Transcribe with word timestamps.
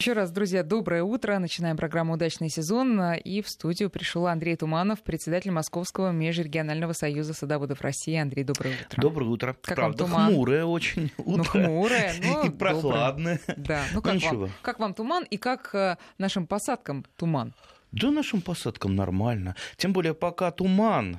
Еще 0.00 0.12
раз, 0.12 0.30
друзья, 0.30 0.62
доброе 0.62 1.02
утро. 1.02 1.36
Начинаем 1.40 1.76
программу 1.76 2.12
«Удачный 2.12 2.48
сезон». 2.50 3.02
И 3.14 3.42
в 3.42 3.48
студию 3.48 3.90
пришел 3.90 4.28
Андрей 4.28 4.54
Туманов, 4.54 5.02
председатель 5.02 5.50
Московского 5.50 6.12
межрегионального 6.12 6.92
союза 6.92 7.34
садоводов 7.34 7.80
России. 7.80 8.14
Андрей, 8.14 8.44
доброе 8.44 8.74
утро. 8.86 9.02
Доброе 9.02 9.24
утро. 9.28 9.56
Как 9.60 9.74
Правда, 9.74 10.04
вам 10.04 10.12
туман? 10.12 10.30
хмурое 10.30 10.64
очень 10.66 11.10
утро. 11.18 11.34
Ну, 11.38 11.42
хмурое, 11.44 12.14
но 12.22 12.42
И 12.44 12.50
прохладное. 12.50 13.40
доброе. 13.44 13.66
Да, 13.66 13.82
ну 13.90 13.96
Ну, 13.96 14.02
как, 14.02 14.14
ничего. 14.14 14.40
вам, 14.42 14.50
как 14.62 14.78
вам 14.78 14.94
туман 14.94 15.24
и 15.24 15.36
как 15.36 15.74
э, 15.74 15.96
нашим 16.16 16.46
посадкам 16.46 17.04
туман? 17.16 17.52
Да 17.90 18.12
нашим 18.12 18.40
посадкам 18.40 18.94
нормально. 18.94 19.56
Тем 19.78 19.92
более, 19.92 20.14
пока 20.14 20.52
туман, 20.52 21.18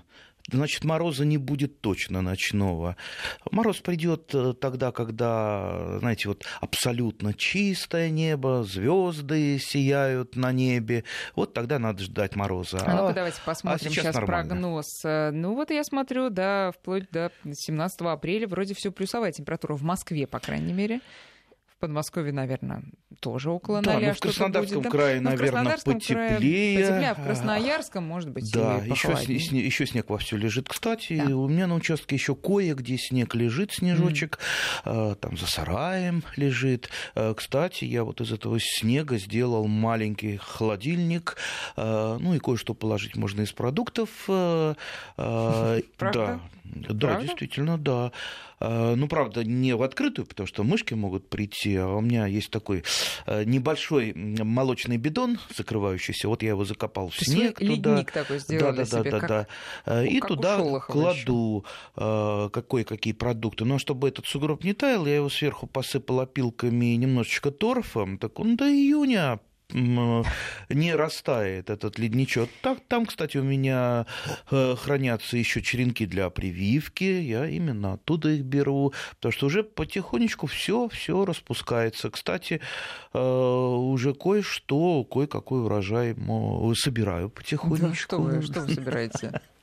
значит, 0.52 0.84
мороза 0.84 1.25
не 1.25 1.38
будет 1.38 1.82
точно 1.82 2.21
ночного. 2.21 2.95
Мороз 3.52 3.77
придет 3.77 4.34
э, 4.34 4.54
тогда, 4.54 4.91
когда, 4.91 6.00
знаете, 6.00 6.29
вот 6.29 6.45
абсолютно 6.61 7.33
чистое 7.33 8.09
небо, 8.09 8.64
звезды 8.64 9.59
сияют 9.59 10.36
на 10.36 10.51
небе. 10.51 11.04
Вот 11.36 11.54
тогда 11.54 11.79
надо 11.79 12.04
ждать 12.04 12.36
мороза. 12.36 12.79
А, 12.86 13.01
ну-ка, 13.01 13.14
давайте 13.14 13.39
посмотрим 13.46 13.91
сейчас 13.91 14.04
сейчас, 14.04 14.15
нормально. 14.15 14.50
прогноз. 14.50 14.86
Э, 15.05 15.32
Ну 15.32 15.55
вот 15.55 15.71
я 15.71 15.83
смотрю, 15.83 16.29
да, 16.29 16.71
вплоть 16.71 17.10
до 17.11 17.32
17 17.46 18.02
апреля 18.02 18.47
вроде 18.47 18.74
все 18.74 18.91
плюсовая 18.91 19.32
температура 19.32 19.75
в 19.75 19.83
Москве, 19.83 20.27
по 20.27 20.39
крайней 20.39 20.74
мере. 20.74 21.02
Подмосковье, 21.79 22.32
наверное, 22.33 22.83
тоже 23.21 23.50
около 23.50 23.82
Да, 23.82 23.93
ноля 23.93 24.10
ну, 24.10 24.14
в 24.14 24.19
Краснодарском 24.19 24.78
будет, 24.82 24.92
крае, 24.92 25.15
Ну, 25.21 25.29
в 25.29 25.33
наверное, 25.33 25.51
Краснодарском 25.51 26.00
крае 26.00 26.29
потеплее. 26.29 26.78
потеплее, 26.79 27.10
а 27.11 27.15
в 27.15 27.24
Красноярском, 27.24 28.04
может 28.04 28.29
быть, 28.29 28.52
Да, 28.54 28.78
еще, 28.86 29.07
сне- 29.15 29.60
еще 29.65 29.86
снег 29.86 30.10
вовсю 30.10 30.38
лежит. 30.38 30.68
Кстати, 30.69 31.18
Да. 31.25 31.36
у 31.36 31.47
меня 31.47 31.68
на 31.68 31.75
участке 31.75 32.16
еще 32.16 32.36
кое-где 32.36 32.97
снег 32.97 33.33
лежит, 33.36 33.72
снежочек, 33.72 34.39
э, 34.86 35.16
там 35.19 35.38
за 35.38 35.47
сараем 35.47 36.23
лежит. 36.36 36.89
Э, 37.16 37.33
Кстати, 37.36 37.86
я 37.86 38.03
вот 38.03 38.22
из 38.22 38.31
этого 38.31 38.59
снега 38.59 39.17
сделал 39.17 39.67
маленький 39.67 40.38
холодильник, 40.38 41.38
э, 41.77 42.17
ну 42.19 42.33
и 42.36 42.39
кое-что 42.39 42.73
положить 42.73 43.16
можно 43.16 43.41
из 43.41 43.52
продуктов. 43.53 44.09
Правда? 44.25 45.89
Да, 46.00 46.39
да, 46.70 47.08
Правда? 47.08 47.25
действительно, 47.25 47.78
да. 47.78 48.12
Э, 48.59 48.95
Ну, 48.95 49.08
правда, 49.08 49.44
не 49.44 49.75
в 49.75 49.84
открытую, 49.84 50.25
потому 50.25 50.48
что 50.48 50.64
мышки 50.64 50.94
могут 50.94 51.30
прийти, 51.30 51.75
а 51.78 51.88
у 51.88 52.02
меня 52.02 52.25
есть 52.25 52.52
такой 52.52 52.84
э, 53.25 53.44
небольшой 53.44 54.14
молочный 54.14 54.97
бидон 54.97 55.40
закрывающийся, 55.56 56.28
вот 56.28 56.44
я 56.44 56.50
его 56.50 56.66
закопал 56.66 57.09
в 57.09 57.16
То 57.16 57.22
есть 57.22 57.31
снег 57.31 57.59
вы 57.62 57.67
туда. 57.75 57.92
ледник 57.95 58.12
такой 58.12 58.40
сделали 58.40 58.78
да, 58.78 58.84
да, 58.84 58.86
себе, 58.86 59.12
да, 59.12 59.20
да, 59.20 59.47
да. 59.86 60.06
И 60.06 60.20
как 60.20 60.28
туда 60.28 60.80
кладу 60.80 61.66
э, 61.95 62.50
какие 62.52 63.14
продукты. 63.14 63.66
Но 63.66 63.78
чтобы 63.80 64.08
этот 64.09 64.25
сугроб 64.25 64.64
не 64.64 64.73
таял, 64.73 65.06
я 65.06 65.16
его 65.17 65.30
сверху 65.30 65.67
посыпал 65.67 66.20
опилками 66.22 66.94
и 66.94 66.97
немножечко 66.97 67.52
торфом. 67.52 68.17
Так 68.17 68.40
он 68.40 68.56
до 68.56 68.66
июня 68.66 69.40
не 69.73 70.95
растает 70.95 71.70
этот 71.70 72.00
ледничок. 72.00 72.50
Так, 72.62 72.80
там, 72.88 73.06
кстати, 73.06 73.38
у 73.38 73.44
меня 73.44 74.06
э, 74.50 74.75
хранятся 74.75 75.38
еще 75.38 75.62
черенки 75.62 76.06
для 76.06 76.30
прививки. 76.30 77.03
Я 77.03 77.45
именно 77.45 77.94
оттуда 77.94 78.30
их 78.30 78.44
беру, 78.44 78.94
потому 79.16 79.31
что 79.31 79.45
уже 79.47 79.64
потихонечку 79.64 80.47
все, 80.47 80.90
все 80.90 81.23
распускается. 81.25 82.09
Кстати, 82.09 82.62
э, 83.14 83.20
уже 83.20 84.14
кое-что, 84.14 85.03
кое-какой 85.03 85.62
урожай 85.64 86.16
собираю 86.75 87.28
Да, 87.28 87.34
потихонечку. 87.36 87.95
что, 87.95 88.17
вы, 88.20 88.42
что 88.42 88.62
вы 88.62 88.73
собираете? 88.73 89.42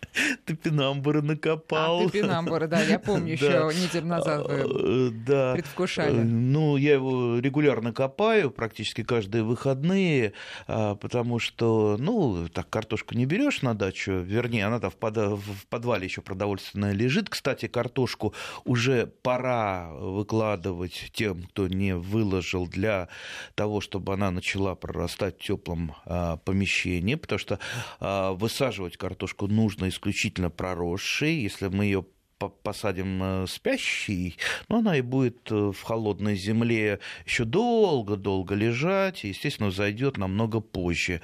Топинамбура 0.47 1.21
накопал. 1.21 2.01
А, 2.01 2.05
топинамбура, 2.05 2.67
да, 2.67 2.81
я 2.83 2.99
помню, 2.99 3.33
еще 3.35 3.71
неделю 3.75 4.07
назад 4.07 4.47
вы 4.47 4.55
Э, 4.55 5.11
Да. 5.27 5.53
Э, 5.53 5.55
предвкушали. 5.55 6.23
Ну, 6.23 6.77
я 6.77 6.95
его 6.95 7.39
регулярно 7.39 7.93
копаю, 7.93 8.51
практически 8.51 9.03
каждые 9.03 9.43
выходные, 9.45 10.33
а, 10.67 10.95
потому 10.95 11.39
что, 11.39 11.97
ну, 11.99 12.49
так 12.49 12.71
картошку 12.71 13.15
не 13.15 13.27
берешь 13.27 13.63
на 13.63 13.75
дачу, 13.75 14.13
вернее, 14.13 14.67
она 14.67 14.81
там 14.81 14.91
в 14.91 14.97
пода- 14.97 15.37
в 15.37 15.67
подвале 15.69 16.07
еще 16.07 16.23
продовольственная 16.23 16.93
лежит. 16.93 17.29
Кстати, 17.29 17.67
картошку 17.69 18.35
уже 18.65 19.07
пора 19.23 19.91
выкладывать 19.93 21.11
тем, 21.13 21.43
кто 21.45 21.69
не 21.69 21.95
выложил 21.95 22.67
для 22.67 23.09
того, 23.55 23.81
чтобы 23.81 24.15
она 24.15 24.31
начала 24.31 24.75
прорастать 24.75 25.39
в 25.39 25.45
теплом 25.45 25.95
а, 26.07 26.37
помещении, 26.39 27.15
потому 27.17 27.39
что 27.39 27.59
а, 28.01 28.33
высаживать 28.33 28.97
картошку 28.97 29.47
нужно 29.47 29.89
исключительно 29.97 30.51
проросшей. 30.51 31.41
Если 31.41 31.69
мы 31.69 31.85
ее 31.87 32.07
посадим 32.39 33.23
э, 33.23 33.47
спящий, 33.47 34.37
но 34.69 34.79
она 34.79 34.97
и 34.97 35.01
будет 35.01 35.51
э, 35.51 35.73
в 35.73 35.83
холодной 35.83 36.37
земле 36.37 37.01
еще 37.25 37.45
долго-долго 37.45 38.55
лежать, 38.55 39.25
и, 39.25 39.29
естественно, 39.29 39.71
зайдет 39.71 40.19
намного 40.19 40.61
позже. 40.61 41.21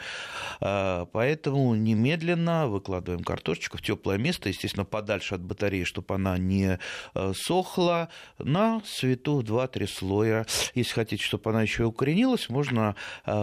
А, 0.61 1.07
Поэтому 1.07 1.75
немедленно 1.75 2.67
выкладываем 2.69 3.23
картошечку 3.23 3.79
в 3.79 3.83
теплое 3.83 4.19
место, 4.19 4.49
естественно, 4.49 4.85
подальше 4.85 5.35
от 5.35 5.43
батареи, 5.43 5.85
чтобы 5.85 6.15
она 6.15 6.39
не 6.39 6.79
э, 7.15 7.33
сохла, 7.35 8.09
на 8.39 8.81
свету 8.85 9.43
2-3 9.43 9.87
слоя. 9.87 10.47
Если 10.75 10.95
хотите, 10.95 11.23
чтобы 11.23 11.51
она 11.51 11.63
еще 11.63 11.85
укоренилась, 11.85 12.49
можно 12.49 12.97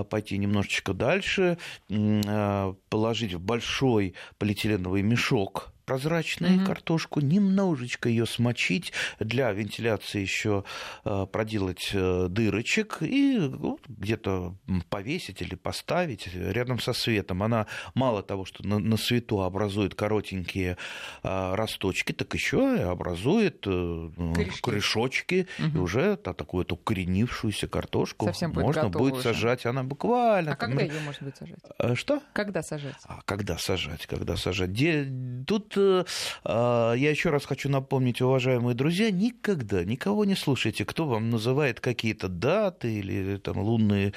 пойти 0.09 0.37
немножечко 0.37 0.93
дальше, 0.93 1.57
положить 1.87 3.33
в 3.33 3.39
большой 3.39 4.15
полиэтиленовый 4.37 5.01
мешок 5.01 5.71
прозрачную 5.89 6.53
Мгм. 6.57 6.65
картошку, 6.65 7.19
немножечко 7.19 8.09
ее 8.09 8.27
смочить, 8.27 8.93
для 9.19 9.51
вентиляции 9.51 10.21
еще 10.21 10.63
э, 11.03 11.25
проделать 11.31 11.89
э, 11.93 12.27
дырочек 12.29 12.97
и 13.01 13.37
ну, 13.39 13.79
где-то 13.87 14.55
повесить 14.91 15.41
или 15.41 15.55
поставить 15.55 16.27
рядом 16.35 16.79
со 16.79 16.93
светом. 16.93 17.41
Она 17.41 17.65
мало 17.95 18.21
того, 18.21 18.45
что 18.45 18.63
на, 18.67 18.77
на 18.77 18.97
свету 18.97 19.41
образует 19.41 19.95
коротенькие 19.95 20.77
э, 21.23 21.55
росточки, 21.55 22.11
так 22.11 22.31
еще 22.35 22.75
и 22.77 22.81
образует 22.81 23.65
ну, 23.65 24.33
Корешки. 24.35 24.61
корешочки, 24.61 25.47
и 25.57 25.63
Мгм. 25.63 25.81
уже 25.81 26.17
та- 26.17 26.33
такую 26.35 26.65
эту 26.65 26.75
укоренившуюся 26.75 27.67
картошку 27.67 28.25
Совсем 28.27 28.51
будет 28.51 28.65
можно 28.65 28.89
будет 28.89 29.13
уже. 29.13 29.23
сажать. 29.23 29.65
Она 29.65 29.83
буквально... 29.83 30.51
А 30.51 30.55
там, 30.55 30.69
когда 30.69 30.83
ее 30.83 30.99
можно 31.03 31.25
будет 31.25 31.37
сажать? 31.37 31.97
Что? 31.97 32.21
Когда 32.33 32.61
сажать? 32.61 32.93
А 33.05 33.21
когда 33.25 33.57
сажать, 33.57 34.05
когда 34.05 34.35
сажать? 34.37 34.71
Де- 34.71 34.99
Тут 35.47 35.73
э, 35.79 36.03
а, 36.43 36.93
я 36.93 37.09
еще 37.09 37.29
раз 37.29 37.45
хочу 37.45 37.69
напомнить, 37.69 38.21
уважаемые 38.21 38.75
друзья, 38.75 39.11
никогда 39.11 39.83
никого 39.83 40.25
не 40.25 40.35
слушайте, 40.35 40.85
кто 40.85 41.05
вам 41.05 41.29
называет 41.29 41.79
какие-то 41.79 42.27
даты 42.27 42.99
или 42.99 43.37
там 43.37 43.59
лунные 43.59 44.13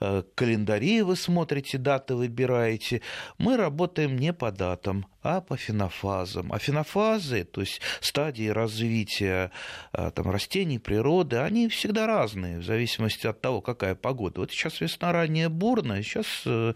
э, 0.00 0.22
календари, 0.34 1.02
вы 1.02 1.16
смотрите, 1.16 1.78
даты 1.78 2.14
выбираете. 2.14 3.02
Мы 3.38 3.56
работаем 3.56 4.16
не 4.16 4.32
по 4.32 4.52
датам, 4.52 5.06
а 5.26 5.40
по 5.40 5.56
фенофазам. 5.56 6.52
А 6.52 6.58
фенофазы, 6.58 7.44
то 7.44 7.60
есть 7.60 7.80
стадии 8.00 8.48
развития 8.48 9.50
э, 9.92 10.10
там, 10.12 10.30
растений, 10.30 10.78
природы, 10.78 11.36
они 11.38 11.68
всегда 11.68 12.06
разные 12.06 12.58
в 12.58 12.64
зависимости 12.64 13.26
от 13.26 13.40
того, 13.40 13.60
какая 13.60 13.94
погода. 13.96 14.40
Вот 14.40 14.52
сейчас 14.52 14.80
весна 14.80 15.12
ранее 15.12 15.48
бурная, 15.48 16.02
сейчас 16.02 16.26
э, 16.46 16.74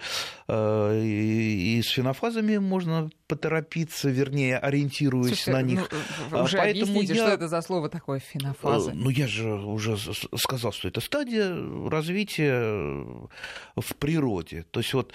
э, 0.48 1.02
и, 1.04 1.80
с 1.82 1.90
фенофазами 1.90 2.58
можно 2.58 3.10
поторопиться, 3.28 4.10
вернее, 4.10 4.58
ориентируясь 4.58 5.28
Слушайте, 5.40 5.52
на 5.52 5.62
них. 5.62 5.88
ну, 6.32 6.38
А 6.38 6.42
уже 6.42 6.56
поэтому 6.56 6.92
объясните, 6.92 7.14
я- 7.14 7.22
что 7.26 7.34
это 7.34 7.48
за 7.48 7.62
слово 7.62 7.88
такое 7.88 8.18
фенофаза. 8.18 8.90
Э, 8.90 8.94
Ну, 8.94 9.10
я 9.10 9.28
же 9.28 9.48
уже 9.52 9.96
сказал, 10.36 10.72
что 10.72 10.88
это 10.88 11.00
стадия 11.00 11.54
развития 11.88 12.60
в 13.76 13.94
природе. 13.98 14.64
То 14.72 14.80
есть 14.80 14.92
вот, 14.94 15.12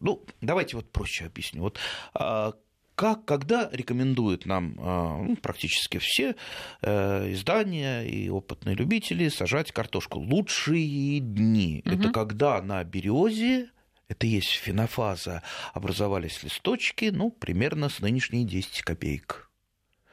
ну, 0.00 0.24
давайте 0.40 0.76
вот 0.76 0.90
проще 0.90 1.26
объясню. 1.26 1.60
Вот 1.60 1.78
а, 2.14 2.54
как, 3.00 3.24
когда 3.24 3.70
рекомендуют 3.72 4.44
нам 4.44 4.74
а, 4.78 5.22
ну, 5.22 5.34
практически 5.36 5.96
все 5.96 6.36
э, 6.82 7.32
издания 7.32 8.02
и 8.02 8.28
опытные 8.28 8.76
любители 8.76 9.30
сажать 9.30 9.72
картошку? 9.72 10.18
Лучшие 10.18 11.20
дни. 11.20 11.80
Мгм. 11.86 11.94
Это 11.94 12.10
когда 12.10 12.60
на 12.60 12.84
березе 12.84 13.70
это 14.08 14.26
есть 14.26 14.50
фенофаза, 14.50 15.42
образовались 15.72 16.42
листочки, 16.42 17.06
ну, 17.06 17.30
примерно 17.30 17.88
с 17.88 18.00
нынешней 18.00 18.44
10 18.44 18.82
копеек. 18.82 19.50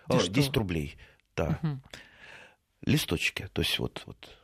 Что 0.06 0.26
10 0.26 0.48
вы. 0.52 0.54
рублей, 0.54 0.98
да 1.36 1.60
Мгм. 1.62 1.84
листочки. 2.86 3.50
То 3.52 3.64
есть 3.64 3.78
вот, 3.80 4.02
вот 4.06 4.37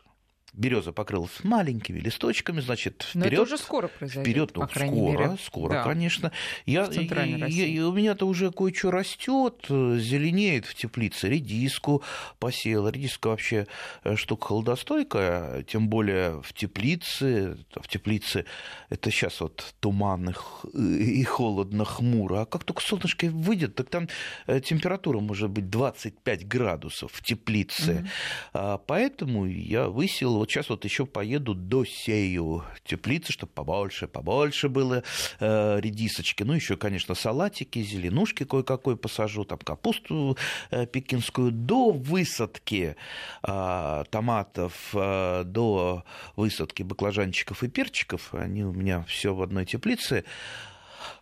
береза 0.53 0.91
покрылась 0.91 1.43
маленькими 1.43 1.99
листочками, 1.99 2.61
значит, 2.61 3.07
Но 3.13 3.21
это 3.21 3.29
вперед. 3.29 3.47
уже 3.47 3.57
скоро 3.57 3.87
произойдет, 3.87 4.23
Вперед, 4.51 4.51
ну, 4.55 4.67
скоро, 4.67 4.85
мере. 5.17 5.37
скоро, 5.43 5.73
Да. 5.73 5.83
конечно. 5.83 6.31
Я, 6.65 6.85
и- 6.85 7.73
и 7.75 7.79
у 7.79 7.91
меня-то 7.91 8.25
уже 8.27 8.51
кое-что 8.51 8.91
растет, 8.91 9.65
зеленеет 9.67 10.65
в 10.65 10.75
теплице. 10.75 11.27
Редиску 11.29 12.03
посеял. 12.39 12.87
Редиска 12.87 13.27
вообще 13.29 13.67
э, 14.03 14.15
штука 14.15 14.47
холодостойкая, 14.47 15.63
тем 15.63 15.87
более 15.89 16.41
в 16.41 16.53
теплице. 16.53 17.57
В 17.75 17.87
теплице 17.87 18.45
это 18.89 19.09
сейчас 19.11 19.41
вот 19.41 19.73
туманно 19.79 20.33
х- 20.33 20.67
и 20.73 21.23
холодно, 21.23 21.85
хмуро. 21.85 22.41
А 22.41 22.45
как 22.45 22.63
только 22.63 22.81
солнышко 22.81 23.25
выйдет, 23.27 23.75
так 23.75 23.89
там 23.89 24.07
э, 24.47 24.59
температура 24.61 25.19
может 25.19 25.49
быть 25.49 25.69
25 25.69 26.47
градусов 26.47 27.11
в 27.13 27.23
теплице. 27.23 28.07
А, 28.53 28.77
Поэтому 28.77 29.45
я 29.45 29.87
высел 29.87 30.42
вот 30.43 30.51
сейчас 30.51 30.67
вот 30.67 30.83
еще 30.83 31.05
поеду 31.05 31.55
до 31.55 31.85
сею 31.85 32.65
теплицы, 32.83 33.31
чтобы 33.31 33.53
побольше, 33.53 34.09
побольше 34.09 34.67
было 34.67 35.01
э, 35.39 35.79
редисочки. 35.79 36.43
Ну, 36.43 36.51
еще, 36.51 36.75
конечно, 36.75 37.15
салатики, 37.15 37.81
зеленушки 37.81 38.43
кое-какой 38.43 38.97
посажу, 38.97 39.45
там 39.45 39.59
капусту 39.59 40.37
э, 40.69 40.85
пекинскую. 40.85 41.53
До 41.53 41.91
высадки 41.91 42.97
э, 43.41 44.03
томатов, 44.09 44.89
э, 44.93 45.43
до 45.45 46.03
высадки 46.35 46.83
баклажанчиков 46.83 47.63
и 47.63 47.69
перчиков, 47.69 48.33
они 48.33 48.65
у 48.65 48.73
меня 48.73 49.05
все 49.07 49.33
в 49.33 49.41
одной 49.41 49.65
теплице, 49.65 50.25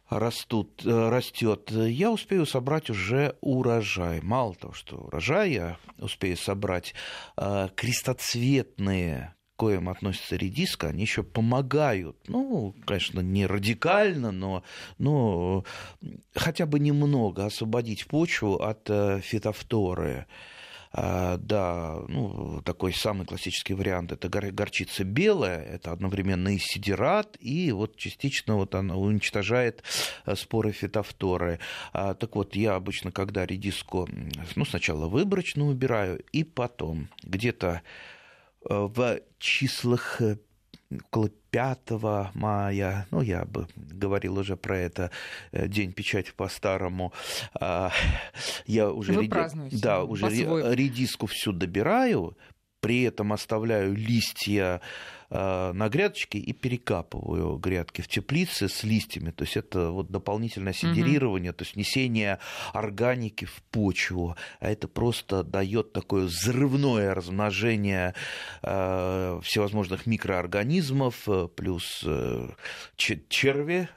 растут, 0.10 0.86
э, 0.86 1.10
растет, 1.10 1.72
я 1.72 2.12
успею 2.12 2.46
собрать 2.46 2.90
уже 2.90 3.36
урожай. 3.42 4.22
Мало 4.22 4.56
того, 4.56 4.74
что 4.74 4.98
урожай 4.98 5.52
я 5.52 5.78
успею 5.98 6.38
собрать, 6.38 6.94
э, 7.38 7.70
крестоцветные 7.76 9.36
коим 9.62 9.90
относится 9.90 10.38
редиска, 10.38 10.88
они 10.88 11.04
еще 11.04 11.22
помогают. 11.22 12.18
Ну, 12.28 12.74
конечно, 12.84 13.20
не 13.20 13.46
радикально, 13.46 14.32
но, 14.32 14.64
но 14.98 15.66
хотя 16.34 16.66
бы 16.66 16.80
немного 16.80 17.46
освободить 17.46 18.08
почву 18.08 18.56
от 18.56 18.90
э, 18.90 19.20
фитофторы. 19.22 20.26
А, 20.94 21.38
да, 21.38 22.00
ну, 22.10 22.62
такой 22.64 22.94
самый 22.94 23.26
классический 23.26 23.74
вариант 23.74 24.12
это 24.12 24.28
горчица 24.30 25.06
белая, 25.06 25.64
это 25.64 25.92
одновременно 25.94 26.50
и 26.50 26.58
сидират, 26.58 27.38
и 27.40 27.72
вот 27.72 27.96
частично 27.96 28.56
вот 28.58 28.76
она 28.76 28.98
уничтожает 28.98 29.84
э, 30.26 30.36
споры 30.36 30.74
фитофторы. 30.74 31.60
А, 31.94 32.14
так 32.14 32.36
вот, 32.36 32.56
я 32.56 32.76
обычно, 32.76 33.12
когда 33.12 33.46
редиску, 33.46 34.10
ну, 34.56 34.66
сначала 34.66 35.08
выборочно 35.08 35.66
убираю, 35.66 36.24
и 36.34 36.44
потом 36.44 37.08
где-то 37.24 37.82
э, 38.70 38.74
в 38.74 39.22
числах 39.40 40.22
около 40.92 41.30
5 41.52 41.92
мая, 42.34 43.08
ну, 43.12 43.22
я 43.22 43.46
бы 43.46 43.68
говорил 43.76 44.38
уже 44.38 44.56
про 44.56 44.78
это, 44.78 45.12
э, 45.52 45.68
День 45.68 45.94
печати 45.94 46.32
по-старому, 46.36 47.14
а, 47.54 47.92
я 48.66 48.92
уже, 48.92 49.14
Вы 49.14 49.24
реди... 49.24 49.78
да, 49.82 50.04
уже 50.04 50.28
редиску 50.28 51.28
всю 51.28 51.52
добираю, 51.52 52.38
при 52.80 53.04
этом 53.04 53.32
оставляю 53.34 53.94
листья 53.94 54.82
на 55.32 55.90
грядочке 55.90 56.38
и 56.40 56.52
перекапываю 56.52 57.58
грядки 57.58 58.02
в 58.02 58.08
теплице 58.08 58.68
с 58.68 58.84
листьями. 58.84 59.32
То 59.32 59.44
есть 59.44 59.56
это 59.56 59.92
вот 59.92 60.12
дополнительное 60.12 60.74
сидерирование, 60.74 61.52
угу. 61.52 61.58
то 61.60 61.64
есть 61.64 61.76
несение 61.76 62.40
органики 62.74 63.46
в 63.46 63.62
почву. 63.72 64.36
А 64.60 64.70
это 64.70 64.88
просто 64.88 65.44
дает 65.44 65.94
такое 65.94 66.26
взрывное 66.26 67.14
размножение 67.14 68.14
э, 68.62 69.40
всевозможных 69.44 70.06
микроорганизмов, 70.06 71.16
э, 71.28 71.48
плюс 71.56 72.06
черви 72.98 73.90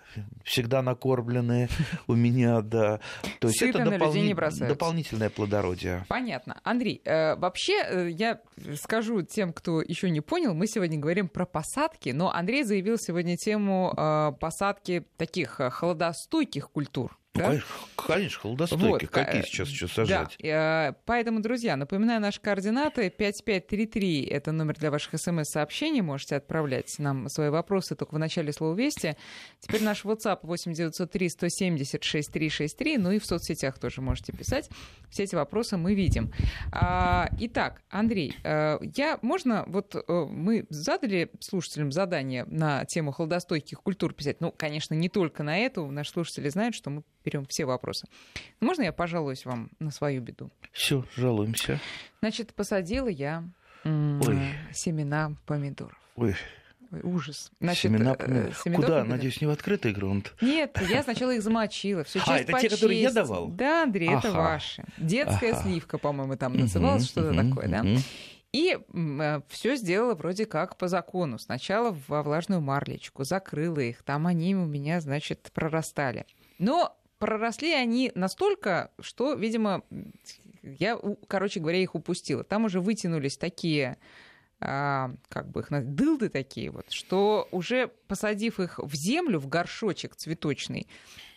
всегда 0.45 0.83
накормленные 0.83 1.69
у 2.07 2.15
меня, 2.15 2.61
да. 2.61 3.01
То 3.41 3.49
есть 3.49 3.63
это 3.63 3.85
допол... 3.85 4.15
дополнительное 4.61 5.31
плодородие. 5.31 6.05
Понятно. 6.09 6.61
Андрей, 6.63 7.01
э, 7.05 7.37
вообще 7.37 7.83
э, 7.83 8.11
я 8.11 8.41
скажу 8.81 9.23
тем, 9.23 9.53
кто 9.53 9.81
еще 9.81 10.11
не 10.11 10.21
понял, 10.21 10.55
мы 10.55 10.67
сегодня 10.67 10.99
говорим 10.99 11.29
про 11.29 11.47
посадки, 11.47 12.11
но 12.11 12.33
Андрей 12.33 12.65
заявил 12.65 12.97
сегодня 12.99 13.37
тему 13.37 13.93
э, 13.97 14.33
посадки 14.41 15.07
таких 15.17 15.61
холодостойких 15.71 16.71
культур. 16.71 17.19
Ну, 17.37 17.41
да? 17.43 17.49
конечно, 17.49 17.67
конечно, 17.97 18.41
холодостойкие. 18.41 18.89
Вот, 18.91 19.07
Какие 19.09 19.43
сейчас 19.43 19.69
что 19.69 19.89
сажать? 19.89 20.37
Да. 20.39 20.89
Э, 20.89 20.93
поэтому, 21.05 21.41
друзья, 21.41 21.75
напоминаю 21.75 22.21
наши 22.21 22.41
координаты. 22.41 23.11
5533– 23.11 24.25
это 24.31 24.53
номер 24.53 24.77
для 24.79 24.93
ваших 24.93 25.19
смс-сообщений. 25.19 26.01
Можете 26.01 26.37
отправлять 26.37 26.95
нам 26.99 27.29
свои 27.29 27.49
вопросы 27.49 27.97
только 27.97 28.15
в 28.15 28.19
начале 28.19 28.53
слова 28.53 28.77
«Вести». 28.77 29.17
Теперь 29.59 29.83
наш 29.83 30.05
WhatsApp 30.05 30.41
8903 30.43 31.29
170 31.29 32.05
6363. 32.05 32.99
Ну 32.99 33.11
и 33.11 33.19
в 33.19 33.27
соцсетях 33.27 33.81
тоже 33.81 34.01
можете 34.01 34.33
писать. 34.33 34.71
Все 35.11 35.25
эти 35.25 35.35
вопросы 35.35 35.77
мы 35.77 35.95
видим. 35.95 36.33
А, 36.71 37.29
итак, 37.41 37.83
Андрей, 37.91 38.37
э, 38.45 38.79
я, 38.95 39.19
можно, 39.23 39.65
вот 39.67 39.97
э, 39.97 40.27
мы 40.31 40.67
задали 40.71 41.33
слушателям 41.41 41.91
задание 41.91 42.45
на 42.45 42.85
тему 42.85 43.11
холодостойких 43.11 43.83
культур 43.83 44.13
писать. 44.15 44.41
Ну, 44.41 44.53
конечно, 44.57 44.95
не 44.95 45.09
только 45.09 45.43
на 45.43 45.59
эту. 45.59 45.91
Наши 45.91 46.13
слушатели 46.13 46.49
знают, 46.49 46.77
что 46.77 46.91
мы 46.91 47.03
берем 47.25 47.47
все 47.47 47.65
вопросы. 47.65 48.07
Можно 48.61 48.83
я 48.83 48.93
пожалуюсь 48.93 49.45
вам 49.45 49.71
на 49.79 49.91
свою 49.91 50.23
беду? 50.23 50.51
Все, 50.73 51.05
жалуемся. 51.17 51.81
Значит, 52.21 52.55
посадила 52.55 53.09
я 53.09 53.45
Ой. 53.85 54.39
семена 54.73 55.35
помидоров. 55.47 55.99
Ой. 56.17 56.35
Ой, 56.91 57.01
ужас. 57.03 57.51
Значит, 57.61 57.83
семена 57.83 58.13
э, 58.13 58.17
помидоров. 58.17 58.63
Куда? 58.63 58.77
Помидоров. 58.77 59.09
Надеюсь, 59.09 59.41
не 59.41 59.47
в 59.47 59.51
открытый 59.51 59.93
грунт. 59.93 60.35
Нет, 60.41 60.79
я 60.89 61.03
сначала 61.03 61.33
их 61.33 61.43
замочила. 61.43 62.05
Все 62.05 62.21
а, 62.27 62.39
это 62.39 62.53
почесть. 62.53 62.71
те, 62.71 62.77
которые 62.77 63.03
я 63.03 63.11
давал? 63.11 63.49
Да, 63.49 63.83
Андрей, 63.83 64.09
ага. 64.09 64.19
это 64.19 64.33
ваши. 64.33 64.85
Детская 64.99 65.53
ага. 65.53 65.63
сливка, 65.63 65.99
по-моему, 65.99 66.37
там 66.37 66.57
называлась, 66.57 67.05
угу, 67.05 67.11
что-то 67.11 67.31
угу, 67.31 67.49
такое, 67.49 67.69
да? 67.69 67.85
И 68.53 68.79
э, 68.79 69.41
все 69.49 69.75
сделала 69.75 70.15
вроде 70.15 70.47
как 70.47 70.77
по 70.77 70.87
закону. 70.87 71.41
Сначала 71.41 71.97
во 72.07 72.23
влажную 72.23 72.61
марлечку, 72.61 73.25
закрыла 73.25 73.81
их, 73.81 74.05
там 74.05 74.29
они 74.29 74.55
у 74.55 74.65
меня, 74.65 75.01
значит, 75.01 75.51
прорастали. 75.53 76.25
Но 76.59 76.97
проросли 77.25 77.73
они 77.73 78.13
настолько, 78.15 78.91
что, 79.01 79.33
видимо, 79.33 79.83
я, 80.63 81.01
короче 81.27 81.59
говоря, 81.59 81.79
их 81.79 81.95
упустила. 81.95 82.45
Там 82.45 82.67
уже 82.67 82.81
вытянулись 82.81 83.39
такие 83.39 83.97
а, 84.61 85.11
как 85.31 85.51
бы 85.51 85.63
их 85.63 85.95
дылды 85.95 86.29
такие 86.29 86.71
вот, 86.71 86.91
что 86.91 87.49
уже 87.51 87.89
посадив 88.09 88.61
их 88.61 88.79
в 88.79 88.95
землю, 88.95 89.39
в 89.39 89.49
горшочек 89.49 90.17
цветочный, 90.17 90.87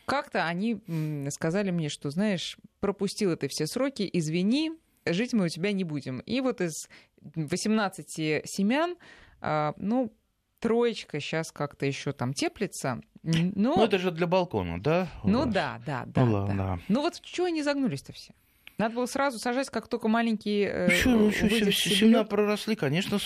как-то 0.04 0.46
они 0.46 0.82
сказали 1.30 1.72
мне, 1.72 1.88
что, 1.88 2.10
знаешь, 2.10 2.58
пропустил 2.82 3.38
ты 3.38 3.48
все 3.48 3.66
сроки, 3.66 4.10
извини, 4.12 4.74
жить 5.06 5.32
мы 5.32 5.46
у 5.46 5.50
тебя 5.50 5.72
не 5.72 5.86
будем. 5.86 6.20
И 6.20 6.42
вот 6.42 6.60
из 6.60 6.90
18 7.22 8.10
семян, 8.46 8.98
а, 9.40 9.74
ну, 9.78 10.12
троечка 10.60 11.22
сейчас 11.22 11.54
как-то 11.54 11.86
еще 11.86 12.12
там 12.12 12.34
теплится. 12.34 13.00
Но... 13.28 13.76
Ну, 13.76 13.84
это 13.84 14.00
же 14.00 14.12
для 14.12 14.26
балкона, 14.26 14.82
да? 14.82 15.10
Ну 15.24 15.46
да, 15.46 15.82
да, 15.86 16.04
да. 16.06 16.26
Ну, 16.26 16.32
ладно. 16.34 16.56
да. 16.56 16.80
ну 16.88 17.02
вот 17.02 17.20
чего 17.22 17.48
они 17.48 17.62
загнулись-то 17.62 18.14
все? 18.14 18.32
Надо 18.78 18.96
было 18.96 19.06
сразу 19.08 19.40
сажать, 19.40 19.70
как 19.70 19.88
только 19.88 20.08
маленькие... 20.08 20.70
Э, 20.70 20.88
ну, 20.88 20.96
что, 20.96 21.10
ну, 21.10 21.32
семена 21.32 22.24
проросли, 22.24 22.76
конечно, 22.76 23.18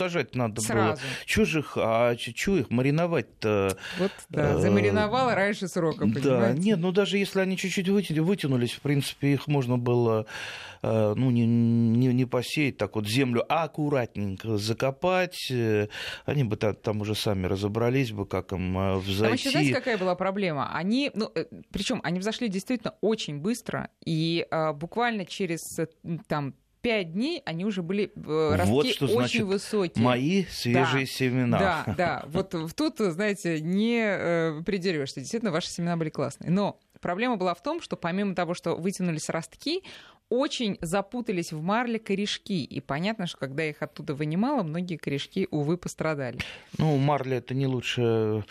сажать 0.00 0.34
надо 0.34 0.60
сразу. 0.60 1.02
было. 1.02 1.10
Чего 1.26 1.44
же 1.44 1.58
их, 1.60 1.72
а 1.76 2.16
чего 2.16 2.56
их 2.58 2.70
мариновать-то? 2.70 3.76
Вот, 3.98 4.12
да, 4.30 4.54
э, 4.54 4.58
замариновала 4.58 5.34
раньше 5.34 5.68
срока, 5.68 6.00
понимаете? 6.00 6.28
Да, 6.28 6.52
нет, 6.52 6.78
ну 6.78 6.92
даже 6.92 7.18
если 7.18 7.40
они 7.40 7.56
чуть-чуть 7.56 7.88
вытянулись, 7.88 8.72
в 8.72 8.80
принципе, 8.80 9.34
их 9.34 9.46
можно 9.46 9.78
было 9.78 10.26
Э, 10.82 11.14
ну, 11.14 11.30
не, 11.30 11.46
не, 11.46 12.08
не 12.08 12.24
посеять 12.24 12.76
так 12.78 12.96
вот 12.96 13.06
землю, 13.06 13.44
а 13.48 13.64
аккуратненько 13.64 14.56
закопать. 14.56 15.50
Э, 15.50 15.88
они 16.24 16.44
бы 16.44 16.56
там, 16.56 16.74
там 16.74 17.00
уже 17.02 17.14
сами 17.14 17.46
разобрались 17.46 18.12
бы, 18.12 18.26
как 18.26 18.52
им 18.52 18.76
э, 18.78 18.96
взойти. 18.96 19.22
Там 19.22 19.32
еще 19.32 19.50
знаете, 19.50 19.74
какая 19.74 19.98
была 19.98 20.14
проблема? 20.14 20.74
Они, 20.74 21.10
ну, 21.14 21.30
причем 21.70 22.00
они 22.02 22.18
взошли 22.18 22.48
действительно 22.48 22.94
очень 23.00 23.38
быстро, 23.38 23.90
и 24.04 24.46
а, 24.50 24.72
буквально 24.72 25.24
через 25.26 25.60
там 26.26 26.54
пять 26.80 27.12
дней 27.12 27.42
они 27.44 27.64
уже 27.64 27.82
были 27.82 28.12
э, 28.14 28.54
ростки 28.56 28.72
вот 28.72 28.86
что 28.86 29.04
очень 29.06 29.14
значит 29.14 29.42
высокие. 29.42 30.04
Мои 30.04 30.44
свежие 30.44 31.06
да, 31.06 31.12
семена. 31.12 31.58
Да, 31.58 31.94
да. 31.96 32.24
Вот 32.26 32.74
тут, 32.76 32.98
знаете, 32.98 33.60
не 33.60 34.02
э, 34.02 34.62
придерешься. 34.64 35.20
Действительно, 35.20 35.52
ваши 35.52 35.68
семена 35.68 35.96
были 35.96 36.10
классные. 36.10 36.50
Но 36.50 36.78
проблема 37.00 37.36
была 37.36 37.54
в 37.54 37.62
том, 37.62 37.80
что 37.80 37.96
помимо 37.96 38.34
того, 38.34 38.54
что 38.54 38.76
вытянулись 38.76 39.28
ростки, 39.28 39.82
очень 40.30 40.78
запутались 40.80 41.52
в 41.52 41.60
марле 41.60 41.98
корешки. 41.98 42.64
И 42.64 42.80
понятно, 42.80 43.26
что 43.26 43.36
когда 43.38 43.64
их 43.64 43.82
оттуда 43.82 44.14
вынимала, 44.14 44.62
многие 44.62 44.96
корешки, 44.96 45.48
увы, 45.50 45.76
пострадали. 45.76 46.38
Ну, 46.78 46.96
марля 46.96 47.38
это 47.38 47.52
не 47.54 47.66
лучшее 47.66 48.44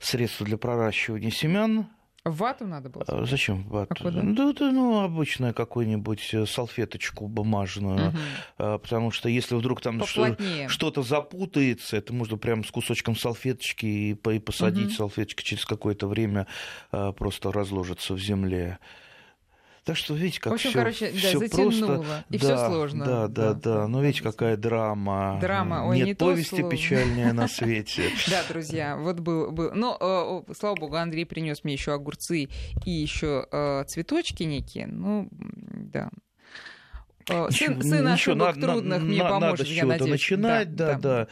средство 0.00 0.44
для 0.44 0.58
проращивания 0.58 1.30
семян. 1.30 1.86
Вату 2.24 2.66
надо 2.66 2.88
было? 2.88 3.04
А, 3.08 3.24
зачем 3.24 3.64
вату? 3.64 3.94
А 3.98 4.10
да, 4.10 4.52
да, 4.52 4.70
ну, 4.70 5.02
обычную 5.02 5.52
какую-нибудь 5.52 6.30
э, 6.34 6.46
салфеточку 6.46 7.26
бумажную. 7.26 8.08
Угу. 8.08 8.78
Потому 8.78 9.10
что 9.10 9.28
если 9.28 9.56
вдруг 9.56 9.80
там 9.80 10.00
что-то 10.68 11.02
запутается, 11.02 11.96
это 11.96 12.12
можно 12.12 12.36
прям 12.36 12.64
с 12.64 12.70
кусочком 12.70 13.16
салфеточки 13.16 13.86
и 13.86 14.14
посадить. 14.14 14.88
Угу. 14.88 14.94
Салфеточка 14.94 15.42
через 15.42 15.64
какое-то 15.66 16.06
время 16.06 16.46
а, 16.92 17.12
просто 17.12 17.50
разложится 17.50 18.14
в 18.14 18.18
земле. 18.20 18.78
Так 19.84 19.96
что, 19.96 20.14
видите, 20.14 20.40
как 20.40 20.56
все 20.58 20.72
короче, 20.72 21.10
да, 21.10 21.48
просто. 21.48 22.24
И 22.30 22.38
да, 22.38 22.44
все 22.44 22.66
сложно. 22.68 23.04
Да, 23.04 23.28
да, 23.28 23.54
да. 23.54 23.54
да. 23.54 23.88
Но 23.88 24.00
видите, 24.00 24.22
какая 24.22 24.56
драма. 24.56 25.38
Драма. 25.40 25.86
Ой, 25.88 25.98
Нет 25.98 26.06
не 26.06 26.14
повести 26.14 26.62
то 26.62 26.68
печальнее 26.68 27.32
на 27.32 27.48
свете. 27.48 28.04
Да, 28.30 28.42
друзья, 28.48 28.96
вот 28.96 29.18
был, 29.18 29.50
был. 29.50 29.72
Но, 29.74 30.44
слава 30.56 30.76
богу, 30.76 30.96
Андрей 30.96 31.26
принес 31.26 31.64
мне 31.64 31.72
еще 31.72 31.92
огурцы 31.94 32.48
и 32.84 32.90
еще 32.90 33.46
э, 33.50 33.84
цветочки 33.88 34.44
некие. 34.44 34.86
Ну, 34.86 35.28
да. 35.32 36.10
Сын, 37.26 37.46
ничего, 37.48 37.82
сын 37.82 38.06
ошибок 38.06 38.56
надо, 38.56 38.72
трудных 38.72 39.02
мне 39.02 39.18
надо, 39.18 39.30
поможет, 39.30 39.58
надо 39.58 39.64
с 39.64 39.74
чего-то 39.74 40.06
начинать, 40.06 40.74
да, 40.74 40.94
да. 40.94 40.98
да. 40.98 41.28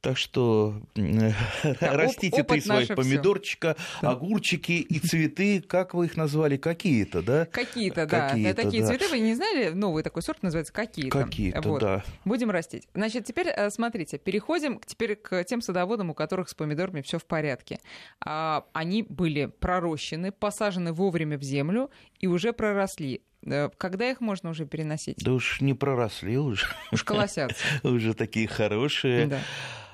Так 0.00 0.16
что 0.16 0.80
да, 0.94 1.34
растите 1.80 2.44
ты 2.44 2.60
свои 2.60 2.86
помидорчика, 2.86 3.76
всё. 3.98 4.08
огурчики 4.08 4.72
и 4.72 4.98
цветы, 5.00 5.60
как 5.60 5.94
вы 5.94 6.06
их 6.06 6.16
назвали, 6.16 6.56
какие-то, 6.56 7.20
да? 7.20 7.46
Какие-то, 7.46 8.06
да. 8.06 8.28
Какие 8.28 8.52
такие 8.52 8.82
да. 8.82 8.88
цветы 8.88 9.08
вы 9.08 9.18
не 9.18 9.34
знали? 9.34 9.70
Новый 9.70 10.04
такой 10.04 10.22
сорт 10.22 10.42
называется 10.42 10.72
какие-то. 10.72 11.24
Какие-то, 11.24 11.68
вот. 11.68 11.80
да. 11.80 12.04
Будем 12.24 12.50
растить. 12.50 12.86
Значит, 12.94 13.24
теперь 13.24 13.48
э, 13.48 13.70
смотрите, 13.70 14.18
переходим 14.18 14.80
теперь 14.86 15.16
к 15.16 15.42
тем 15.44 15.60
садоводам, 15.60 16.10
у 16.10 16.14
которых 16.14 16.48
с 16.48 16.54
помидорами 16.54 17.02
все 17.02 17.18
в 17.18 17.24
порядке. 17.24 17.80
А, 18.24 18.66
они 18.72 19.02
были 19.02 19.46
пророщены, 19.46 20.30
посажены 20.30 20.92
вовремя 20.92 21.38
в 21.38 21.42
землю 21.42 21.90
и 22.20 22.28
уже 22.28 22.52
проросли. 22.52 23.22
Э, 23.50 23.70
когда 23.78 24.10
их 24.10 24.20
можно 24.20 24.50
уже 24.50 24.66
переносить? 24.66 25.18
Да 25.18 25.32
уж 25.32 25.60
не 25.60 25.74
проросли 25.74 26.38
уже. 26.38 26.66
Уж 26.92 27.04
колосятся. 27.04 27.64
Уже 27.82 28.14
такие 28.14 28.46
хорошие. 28.46 29.26
Да. 29.26 29.40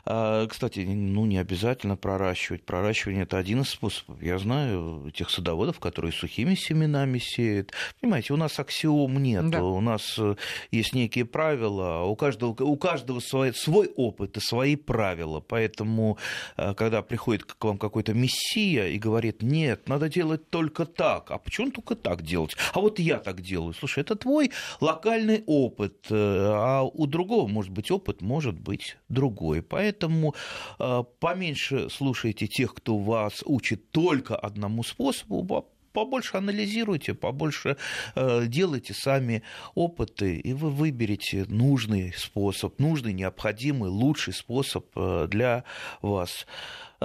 А, 0.06 0.46
кстати, 0.46 0.80
ну 0.80 1.24
не 1.24 1.38
обязательно 1.38 1.96
проращивать. 1.96 2.64
Проращивание 2.64 3.22
это 3.22 3.38
один 3.38 3.62
из 3.62 3.70
способов. 3.70 4.22
Я 4.22 4.38
знаю 4.38 5.10
тех 5.14 5.30
садоводов, 5.30 5.80
которые 5.80 6.12
сухими 6.12 6.54
семенами 6.54 7.18
сеют. 7.18 7.72
Понимаете, 8.00 8.34
у 8.34 8.36
нас 8.36 8.58
аксиом 8.58 9.22
нет. 9.22 9.48
Да. 9.50 9.62
У 9.62 9.80
нас 9.80 10.16
э, 10.18 10.36
есть 10.70 10.94
некие 10.94 11.24
правила. 11.24 12.02
У 12.02 12.16
каждого, 12.16 12.54
у 12.62 12.76
каждого 12.76 13.20
свой, 13.20 13.54
свой 13.54 13.90
опыт 13.96 14.36
и 14.36 14.40
свои 14.40 14.76
правила. 14.76 15.40
Поэтому, 15.40 16.18
э, 16.56 16.74
когда 16.74 17.02
приходит 17.02 17.44
к 17.44 17.64
вам 17.64 17.78
какой-то 17.78 18.12
мессия 18.12 18.88
и 18.88 18.98
говорит, 18.98 19.42
нет, 19.42 19.88
надо 19.88 20.08
делать 20.08 20.50
только 20.50 20.84
так. 20.84 21.30
А 21.30 21.38
почему 21.38 21.70
только 21.70 21.94
так 21.94 22.22
делать? 22.22 22.56
А 22.74 22.80
вот 22.80 22.98
я 22.98 23.18
так 23.18 23.40
делаю. 23.40 23.72
Слушай, 23.72 24.00
это 24.00 24.16
твой 24.16 24.50
локальный 24.80 25.42
опыт. 25.46 26.06
Э, 26.10 26.14
а 26.14 26.82
у 26.82 27.06
другого, 27.06 27.48
может 27.48 27.72
быть, 27.72 27.90
опыт 27.90 28.20
может 28.20 28.58
быть 28.58 28.98
другой. 29.08 29.62
Поэтому 29.62 29.93
Поэтому 29.94 30.34
э, 30.78 31.02
поменьше 31.20 31.88
слушайте 31.88 32.48
тех, 32.48 32.74
кто 32.74 32.98
вас 32.98 33.42
учит 33.44 33.90
только 33.90 34.34
одному 34.34 34.82
способу, 34.82 35.70
побольше 35.92 36.36
анализируйте, 36.36 37.14
побольше 37.14 37.76
э, 38.16 38.46
делайте 38.46 38.92
сами 38.92 39.44
опыты, 39.74 40.36
и 40.36 40.52
вы 40.52 40.70
выберете 40.70 41.44
нужный 41.46 42.12
способ, 42.16 42.80
нужный, 42.80 43.12
необходимый, 43.12 43.88
лучший 43.88 44.34
способ 44.34 44.86
э, 44.96 45.28
для 45.30 45.62
вас. 46.02 46.46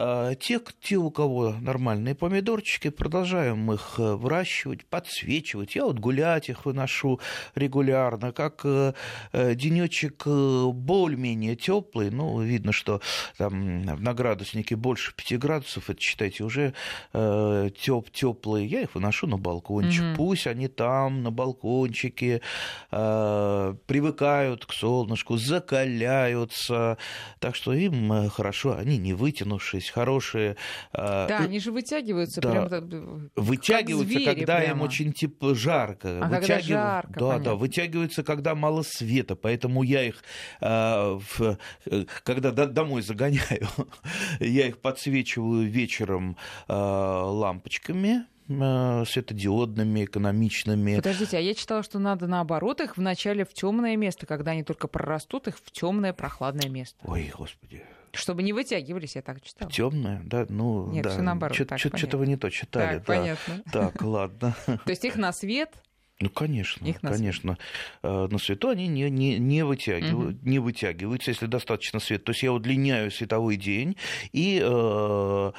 А, 0.02 0.34
те, 0.36 0.62
те, 0.82 0.96
у 0.96 1.12
кого 1.12 1.56
нормальные 1.60 2.16
помидорчики, 2.16 2.90
продолжаем 2.90 3.70
их 3.74 3.96
э, 3.98 4.14
выращивать, 4.14 4.86
подсвечивать. 4.86 5.76
Я 5.76 5.84
вот 5.84 6.00
гулять 6.00 6.48
их 6.48 6.66
выношу 6.66 7.20
регулярно, 7.54 8.32
как 8.32 8.62
э, 8.64 8.94
э, 9.34 9.56
денечек 9.56 10.26
более-менее 10.26 11.58
теплый. 11.58 12.12
Ну, 12.12 12.42
видно, 12.42 12.72
что 12.72 13.02
там 13.38 13.82
на 13.84 14.14
градуснике 14.14 14.78
больше 14.78 15.14
5 15.14 15.38
градусов, 15.38 15.90
это, 15.90 16.00
считайте, 16.00 16.46
уже 16.46 16.74
теп 17.12 18.10
теплые. 18.12 18.68
Я 18.68 18.82
их 18.82 18.96
выношу 18.96 19.28
на 19.28 19.38
балкончик. 19.38 20.04
Угу. 20.04 20.16
Пусть 20.16 20.48
они 20.48 20.70
там, 20.70 21.24
на 21.24 21.32
балкончике, 21.32 22.42
привыкают 22.90 24.66
к 24.66 24.74
солнышку, 24.74 25.38
закаляются. 25.38 26.98
Так 27.40 27.56
что 27.56 27.74
им 27.74 28.30
хорошо, 28.30 28.78
они 28.78 28.98
не 28.98 29.14
вытянувшись 29.14 29.89
есть 29.90 29.92
хорошие... 29.92 30.56
А, 30.94 31.28
да, 31.28 31.40
они 31.40 31.60
же 31.60 31.72
вытягиваются 31.72 32.42
да, 32.42 32.52
прям... 32.52 33.32
Вытягиваются, 33.36 34.14
звери 34.14 34.26
когда 34.26 34.58
прямо. 34.58 34.72
им 34.72 34.82
очень 34.82 35.14
типа 35.14 35.56
жарко. 35.56 36.20
А 36.24 36.28
Вытягив... 36.28 36.48
когда 36.48 36.60
жарко, 36.60 37.14
Да, 37.14 37.20
понятно. 37.20 37.44
да, 37.44 37.56
вытягиваются, 37.56 38.24
когда 38.24 38.56
мало 38.56 38.84
света, 38.84 39.36
поэтому 39.36 39.84
я 39.84 40.04
их, 40.04 40.24
а, 40.62 41.20
в... 41.20 41.58
когда 42.24 42.52
домой 42.52 43.02
загоняю, 43.02 43.68
я 44.40 44.68
их 44.68 44.80
подсвечиваю 44.80 45.68
вечером 45.70 46.38
а, 46.68 47.24
лампочками, 47.26 48.26
светодиодными, 48.48 50.06
экономичными. 50.06 50.96
Подождите, 50.96 51.38
а 51.38 51.40
я 51.40 51.54
читала, 51.54 51.84
что 51.84 52.00
надо 52.00 52.26
наоборот 52.26 52.82
их 52.82 52.98
вначале 52.98 53.46
в 53.46 53.54
темное 53.54 53.96
место, 53.96 54.26
когда 54.26 54.52
они 54.52 54.64
только 54.64 54.88
прорастут, 54.88 55.48
их 55.48 55.60
в 55.60 55.70
темное 55.70 56.14
прохладное 56.14 56.68
место. 56.68 56.98
Ой, 57.04 57.32
господи. 57.38 57.84
Чтобы 58.14 58.44
не 58.44 58.54
вытягивались, 58.54 59.16
я 59.16 59.22
так 59.22 59.42
читала. 59.42 59.72
Темная, 59.72 60.22
да, 60.24 60.46
ну 60.50 60.92
Нет, 60.92 61.04
да. 61.04 61.10
все 61.12 61.22
наоборот. 61.22 61.56
Что-то 61.56 62.18
вы 62.18 62.28
не 62.28 62.38
то 62.38 62.50
читали. 62.50 62.98
Так, 62.98 63.06
да. 63.06 63.14
понятно. 63.14 63.64
Так, 63.72 64.02
ладно. 64.02 64.56
То 64.66 64.90
есть 64.90 65.06
их 65.06 65.16
на 65.16 65.32
свет 65.32 65.74
ну, 66.22 66.30
конечно, 66.30 66.86
Их 66.86 67.00
конечно. 67.00 67.58
Э, 68.04 68.28
на 68.30 68.40
свету 68.40 68.68
они 68.68 68.88
не, 68.88 69.10
не, 69.10 69.40
не, 69.40 69.64
вытягивают, 69.64 70.36
угу. 70.36 70.50
не 70.50 70.60
вытягиваются, 70.60 71.32
если 71.32 71.46
достаточно 71.46 72.02
света. 72.02 72.26
То 72.26 72.30
есть 72.32 72.44
я 72.44 72.52
удлиняю 72.52 73.10
световой 73.10 73.56
день, 73.56 73.96
и 74.34 74.62
э, 74.62 75.52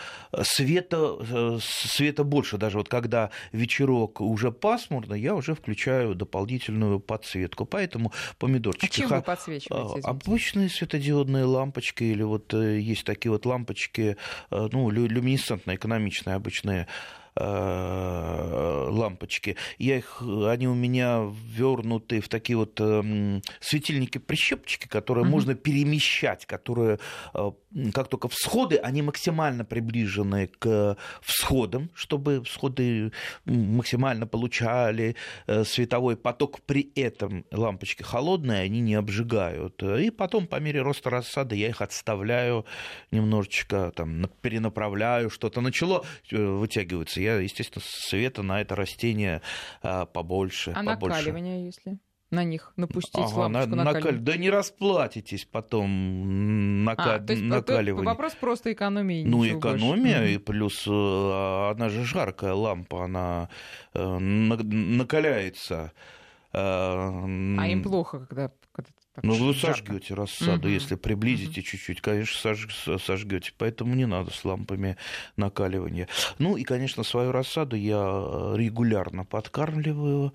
света, 0.42 1.16
э, 1.18 1.58
света 1.62 2.24
больше. 2.24 2.58
Даже 2.58 2.76
вот 2.76 2.90
когда 2.90 3.30
вечерок 3.52 4.20
уже 4.20 4.52
пасмурно, 4.52 5.14
я 5.14 5.34
уже 5.34 5.54
включаю 5.54 6.14
дополнительную 6.14 7.00
подсветку. 7.00 7.64
Поэтому 7.64 8.12
помидорчики... 8.38 8.84
А 8.84 8.88
чем 8.88 9.08
вы 9.08 9.22
подсвечиваете? 9.22 10.00
А, 10.04 10.10
обычные 10.10 10.68
светодиодные 10.68 11.44
лампочки, 11.44 12.04
или 12.04 12.22
вот 12.22 12.52
э, 12.52 12.80
есть 12.80 13.04
такие 13.04 13.32
вот 13.32 13.46
лампочки, 13.46 14.18
ну, 14.50 14.90
люминесцентные, 14.90 15.76
экономичные, 15.76 16.36
обычные 16.36 16.82
Э, 16.82 16.86
лампочки. 17.40 19.56
Я 19.78 19.98
их, 19.98 20.22
они 20.22 20.68
у 20.68 20.74
меня 20.74 21.30
вернуты 21.46 22.20
в 22.20 22.28
такие 22.28 22.56
вот 22.56 22.80
эм, 22.80 23.42
светильники-прищепочки, 23.60 24.88
которые 24.88 25.24
можно 25.24 25.54
перемещать, 25.54 26.46
которые 26.46 26.98
э, 27.34 27.50
как 27.92 28.08
только 28.08 28.28
всходы, 28.28 28.76
они 28.76 29.02
максимально 29.02 29.64
приближены 29.64 30.48
к 30.48 30.96
всходам, 31.22 31.90
чтобы 31.94 32.42
всходы 32.44 33.12
максимально 33.44 34.26
получали 34.26 35.16
э, 35.46 35.64
световой 35.64 36.16
поток. 36.16 36.60
При 36.62 36.90
этом 36.96 37.44
лампочки 37.52 38.02
холодные, 38.02 38.62
они 38.62 38.80
не 38.80 38.94
обжигают. 38.94 39.82
И 39.82 40.10
потом 40.10 40.46
по 40.46 40.56
мере 40.56 40.82
роста 40.82 41.10
рассады 41.10 41.56
я 41.56 41.68
их 41.68 41.80
отставляю 41.80 42.66
немножечко, 43.10 43.92
там, 43.94 44.28
перенаправляю, 44.40 45.30
что-то 45.30 45.60
начало 45.60 46.04
вытягиваться 46.30 47.20
я, 47.20 47.38
естественно, 47.38 47.84
света 47.86 48.42
на 48.42 48.60
это 48.60 48.74
растение 48.74 49.42
а, 49.82 50.06
побольше. 50.06 50.72
А 50.72 50.82
побольше. 50.82 51.18
накаливание, 51.18 51.66
если? 51.66 51.98
На 52.30 52.44
них 52.44 52.72
напустить 52.76 53.24
ага, 53.24 53.40
лампочку 53.40 53.74
на, 53.74 53.84
накаль... 53.84 54.18
Да 54.18 54.36
не 54.36 54.50
расплатитесь 54.50 55.44
потом 55.44 56.84
нака... 56.84 57.14
а, 57.14 57.18
то 57.18 57.32
есть 57.32 57.44
накаливание. 57.44 58.06
Вопрос 58.06 58.34
просто 58.34 58.72
экономии. 58.72 59.24
Ну, 59.24 59.44
экономия, 59.46 60.20
больше. 60.20 60.34
и 60.34 60.38
плюс 60.38 60.84
э, 60.86 61.70
она 61.72 61.88
же 61.88 62.04
жаркая 62.04 62.54
лампа, 62.54 63.04
она 63.04 63.48
э, 63.94 64.18
накаляется. 64.18 65.92
Э, 66.52 66.58
а 66.58 67.66
им 67.66 67.82
плохо, 67.82 68.26
когда, 68.26 68.50
когда 68.72 68.90
ну, 69.22 69.34
вы 69.34 69.54
сожгете 69.54 70.14
рассаду, 70.14 70.68
угу. 70.68 70.68
если 70.68 70.94
приблизите 70.94 71.60
угу. 71.60 71.66
чуть-чуть, 71.66 72.00
конечно, 72.00 72.38
сож, 72.54 72.68
сожгете. 73.02 73.52
Поэтому 73.58 73.94
не 73.94 74.06
надо 74.06 74.30
с 74.30 74.44
лампами 74.44 74.96
накаливания. 75.36 76.08
Ну 76.38 76.56
и, 76.56 76.62
конечно, 76.62 77.02
свою 77.02 77.32
рассаду 77.32 77.76
я 77.76 77.96
регулярно 78.56 79.24
подкармливаю. 79.24 80.32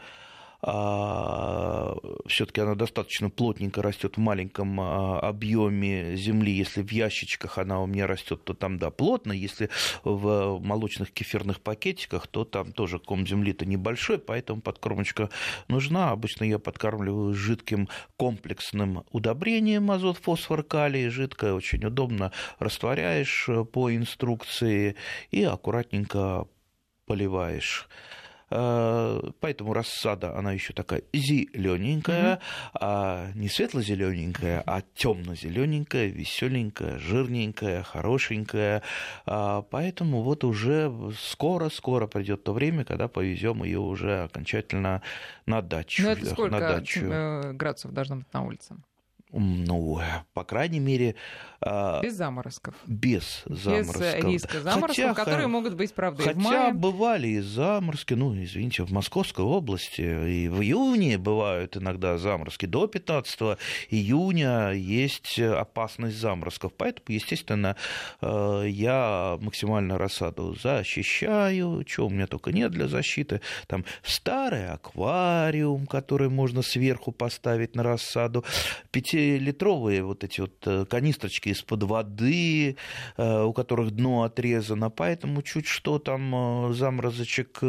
А, 0.67 1.95
все-таки 2.25 2.59
она 2.59 2.73
достаточно 2.73 3.29
плотненько 3.29 3.83
растет 3.83 4.17
в 4.17 4.19
маленьком 4.19 4.81
а, 4.81 5.19
объеме 5.19 6.15
земли. 6.15 6.51
Если 6.51 6.81
в 6.81 6.91
ящичках 6.91 7.59
она 7.59 7.81
у 7.81 7.85
меня 7.85 8.07
растет, 8.07 8.43
то 8.43 8.55
там 8.55 8.79
да, 8.79 8.89
плотно. 8.89 9.31
Если 9.31 9.69
в 10.03 10.59
молочных 10.59 11.11
кефирных 11.11 11.61
пакетиках, 11.61 12.25
то 12.25 12.45
там 12.45 12.71
тоже 12.71 12.97
ком 12.97 13.27
земли-то 13.27 13.67
небольшой, 13.67 14.17
поэтому 14.17 14.59
подкормочка 14.59 15.29
нужна. 15.67 16.09
Обычно 16.09 16.45
я 16.45 16.57
подкармливаю 16.57 17.35
жидким 17.35 17.87
комплексным 18.17 19.03
удобрением 19.11 19.91
азот, 19.91 20.17
фосфор, 20.17 20.63
калий. 20.63 21.09
Жидкое 21.09 21.53
очень 21.53 21.85
удобно 21.85 22.31
растворяешь 22.57 23.47
по 23.71 23.95
инструкции 23.95 24.95
и 25.29 25.43
аккуратненько 25.43 26.47
поливаешь. 27.05 27.87
Э, 28.49 29.21
поэтому 29.39 29.73
рассада, 29.73 30.37
она 30.37 30.51
еще 30.51 30.73
такая 30.73 31.03
зелененькая, 31.13 32.35
mm-hmm. 32.35 32.69
а 32.79 33.31
не 33.33 33.49
светло-зелененькая, 33.49 34.63
а 34.65 34.81
темно-зелененькая, 34.93 36.07
веселенькая, 36.07 36.99
жирненькая, 36.99 37.83
хорошенькая. 37.83 38.83
А, 39.25 39.63
поэтому 39.63 40.21
вот 40.21 40.43
уже 40.43 40.91
скоро-скоро 41.19 42.07
придет 42.07 42.43
то 42.43 42.53
время, 42.53 42.85
когда 42.85 43.07
повезем 43.07 43.63
ее 43.63 43.79
уже 43.79 44.23
окончательно 44.23 45.01
на 45.45 45.61
дачу. 45.61 46.03
Ну 46.03 46.09
это 46.09 46.25
сколько 46.25 46.51
на 46.51 46.59
дачу. 46.59 47.05
Э, 47.05 47.53
градусов 47.53 47.93
должно 47.93 48.17
быть 48.17 48.33
на 48.33 48.43
улице? 48.43 48.75
Ну, 49.31 50.01
по 50.33 50.43
крайней 50.43 50.79
мере... 50.79 51.15
А, 51.59 52.01
без 52.01 52.13
заморозков. 52.13 52.75
Без 52.85 53.43
заморозков. 53.45 54.01
Без 54.01 54.23
риска 54.23 54.61
заморозков, 54.61 54.95
хотя, 54.95 55.13
которые 55.13 55.47
могут 55.47 55.73
быть, 55.73 55.93
правда, 55.93 56.23
хотя 56.23 56.31
и 56.31 56.41
в 56.41 56.43
мае. 56.43 56.73
бывали 56.73 57.27
и 57.27 57.39
заморозки, 57.39 58.13
ну, 58.13 58.35
извините, 58.41 58.83
в 58.83 58.91
Московской 58.91 59.43
области, 59.43 60.01
и 60.01 60.47
в 60.47 60.61
июне 60.61 61.17
бывают 61.17 61.75
иногда 61.75 62.17
заморозки. 62.17 62.65
До 62.65 62.87
15 62.87 63.57
июня 63.89 64.71
есть 64.71 65.39
опасность 65.39 66.17
заморозков. 66.17 66.73
Поэтому, 66.77 67.05
естественно, 67.07 67.75
э, 68.21 68.65
я 68.67 69.37
максимально 69.41 69.97
рассаду 69.97 70.55
защищаю, 70.55 71.83
чего 71.83 72.07
у 72.07 72.09
меня 72.09 72.27
только 72.27 72.51
нет 72.51 72.71
для 72.71 72.87
защиты. 72.87 73.41
Там 73.67 73.85
старый 74.03 74.69
аквариум, 74.69 75.87
который 75.87 76.29
можно 76.29 76.61
сверху 76.61 77.11
поставить 77.11 77.75
на 77.75 77.83
рассаду, 77.83 78.45
пятилитровые 79.15 80.03
вот 80.03 80.23
эти 80.23 80.41
вот 80.41 80.67
э, 80.67 80.85
канистрочки 80.85 81.49
из-под 81.49 81.83
воды, 81.83 82.77
э, 83.17 83.43
у 83.43 83.53
которых 83.53 83.91
дно 83.91 84.23
отрезано, 84.23 84.89
поэтому 84.89 85.41
чуть 85.41 85.67
что 85.67 85.99
там 85.99 86.69
э, 86.69 86.73
заморозочек 86.73 87.59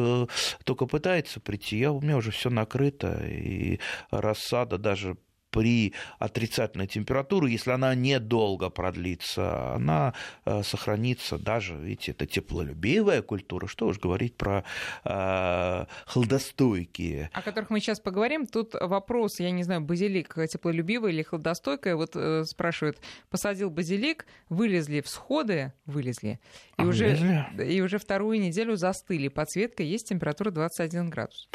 только 0.65 0.87
пытается 0.87 1.41
прийти, 1.41 1.79
я, 1.79 1.93
у 1.93 2.01
меня 2.01 2.17
уже 2.17 2.31
все 2.31 2.51
накрыто, 2.51 3.23
и 3.25 3.79
рассада 4.11 4.79
даже 4.79 5.17
при 5.51 5.95
отрицательной 6.19 6.87
температуре, 6.87 7.53
если 7.53 7.71
она 7.71 7.95
недолго 7.95 8.71
продлится, 8.71 9.75
она 9.75 10.15
э, 10.45 10.63
сохранится 10.63 11.39
даже, 11.39 11.75
видите, 11.75 12.13
это 12.13 12.27
теплолюбивая 12.27 13.23
культура, 13.23 13.67
что 13.67 13.87
уж 13.87 13.99
говорить 13.99 14.37
про 14.37 14.65
э, 15.05 15.87
холодостойкие. 16.07 17.31
О 17.33 17.43
которых 17.43 17.71
мы 17.71 17.81
сейчас 17.81 18.01
поговорим. 18.01 18.47
Тут 18.47 18.75
вопрос, 18.75 19.41
я 19.41 19.51
не 19.51 19.63
знаю, 19.63 19.81
базилик 19.81 20.35
теплолюбивый 20.49 21.13
или 21.13 21.23
холодостойкая. 21.23 21.97
Вот 21.97 22.11
э, 22.15 22.45
спрашивают, 22.45 22.99
посадил 23.31 23.71
базилик, 23.71 24.27
вылезли 24.49 25.01
всходы, 25.01 25.73
вылезли, 25.87 26.41
и, 26.79 26.83
а 26.83 26.85
уже, 26.85 27.47
и 27.67 27.81
уже 27.81 27.99
вторую 27.99 28.41
неделю 28.41 28.77
застыли. 28.77 29.29
Подсветка 29.29 29.83
есть, 29.83 30.09
температура 30.09 30.51
21 30.51 31.11
градус. 31.11 31.49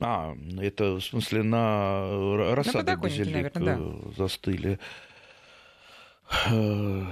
А, 0.00 0.36
это 0.60 0.94
в 0.94 1.00
смысле 1.00 1.42
на 1.42 2.54
рассаду 2.54 2.84
на 2.84 2.96
базилик 2.96 3.54
наверное, 3.54 3.76
да. 3.76 3.78
Э, 3.80 4.12
застыли. 4.16 4.78
Э, 6.50 7.06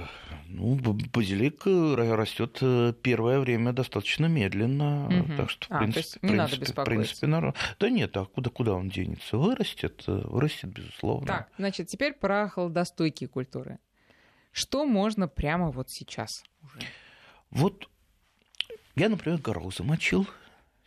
ну, 0.47 0.75
базилик 1.13 1.65
э, 1.65 1.95
растет 1.95 2.59
первое 3.01 3.39
время 3.39 3.73
достаточно 3.73 4.25
медленно, 4.25 5.05
угу. 5.07 5.37
так 5.37 5.49
что, 5.49 5.67
в 5.67 5.71
а, 5.71 5.79
принципе, 5.79 6.27
не 6.27 6.33
принципе, 6.33 6.65
надо 6.65 6.81
в 6.81 6.85
принципе, 6.85 7.27
народ... 7.27 7.55
да 7.79 7.89
нет, 7.89 8.15
а 8.17 8.25
куда, 8.25 8.49
куда 8.49 8.73
он 8.73 8.89
денется? 8.89 9.37
Вырастет, 9.37 10.03
вырастет, 10.07 10.69
безусловно. 10.69 11.27
Так, 11.27 11.49
значит, 11.57 11.87
теперь 11.87 12.13
про 12.13 12.49
холодостойкие 12.49 13.29
культуры. 13.29 13.79
Что 14.51 14.85
можно 14.85 15.27
прямо 15.27 15.71
вот 15.71 15.89
сейчас 15.89 16.43
уже? 16.61 16.85
Вот 17.49 17.87
я, 18.95 19.09
например, 19.09 19.39
горох 19.39 19.73
замочил, 19.73 20.27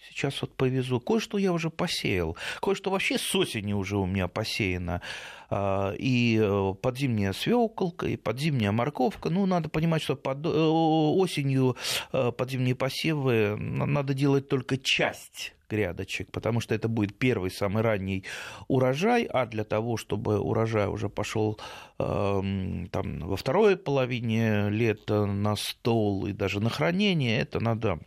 Сейчас 0.08 0.40
вот 0.40 0.54
повезу. 0.54 1.00
Кое-что 1.00 1.38
я 1.38 1.52
уже 1.52 1.70
посеял. 1.70 2.36
Кое-что 2.60 2.90
вообще 2.90 3.18
с 3.18 3.34
осени 3.34 3.72
уже 3.72 3.96
у 3.96 4.06
меня 4.06 4.28
посеяно. 4.28 5.02
А, 5.48 5.92
и 5.98 6.38
э, 6.40 6.74
подзимняя 6.80 7.32
свеколка, 7.32 8.06
и 8.06 8.16
подзимняя 8.16 8.72
морковка. 8.72 9.30
Ну, 9.30 9.46
надо 9.46 9.68
понимать, 9.68 10.02
что 10.02 10.16
под 10.16 10.44
э, 10.46 10.48
осенью 10.48 11.76
э, 12.12 12.32
подзимние 12.32 12.74
посевы 12.74 13.56
надо 13.56 14.14
делать 14.14 14.48
только 14.48 14.76
часть 14.76 15.54
грядочек, 15.68 16.30
потому 16.30 16.60
что 16.60 16.74
это 16.74 16.88
будет 16.88 17.18
первый 17.18 17.50
самый 17.50 17.82
ранний 17.82 18.24
урожай, 18.68 19.24
а 19.24 19.46
для 19.46 19.64
того, 19.64 19.96
чтобы 19.96 20.38
урожай 20.38 20.86
уже 20.86 21.08
пошел 21.08 21.58
э, 21.98 22.84
там 22.90 23.20
во 23.20 23.36
второй 23.36 23.76
половине 23.76 24.70
лета 24.70 25.26
на 25.26 25.56
стол 25.56 26.26
и 26.26 26.32
даже 26.32 26.60
на 26.60 26.70
хранение, 26.70 27.40
это 27.40 27.60
надо 27.60 27.98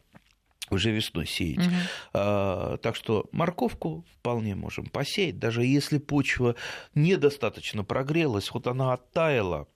уже 0.71 0.91
весной 0.91 1.25
сеять. 1.25 1.65
Угу. 1.65 1.75
А, 2.13 2.77
так 2.77 2.95
что 2.95 3.27
морковку 3.31 4.05
вполне 4.19 4.55
можем 4.55 4.85
посеять, 4.85 5.39
даже 5.39 5.65
если 5.65 5.97
почва 5.97 6.55
недостаточно 6.95 7.83
прогрелась, 7.83 8.51
вот 8.51 8.67
она 8.67 8.93
оттаяла, 8.93 9.67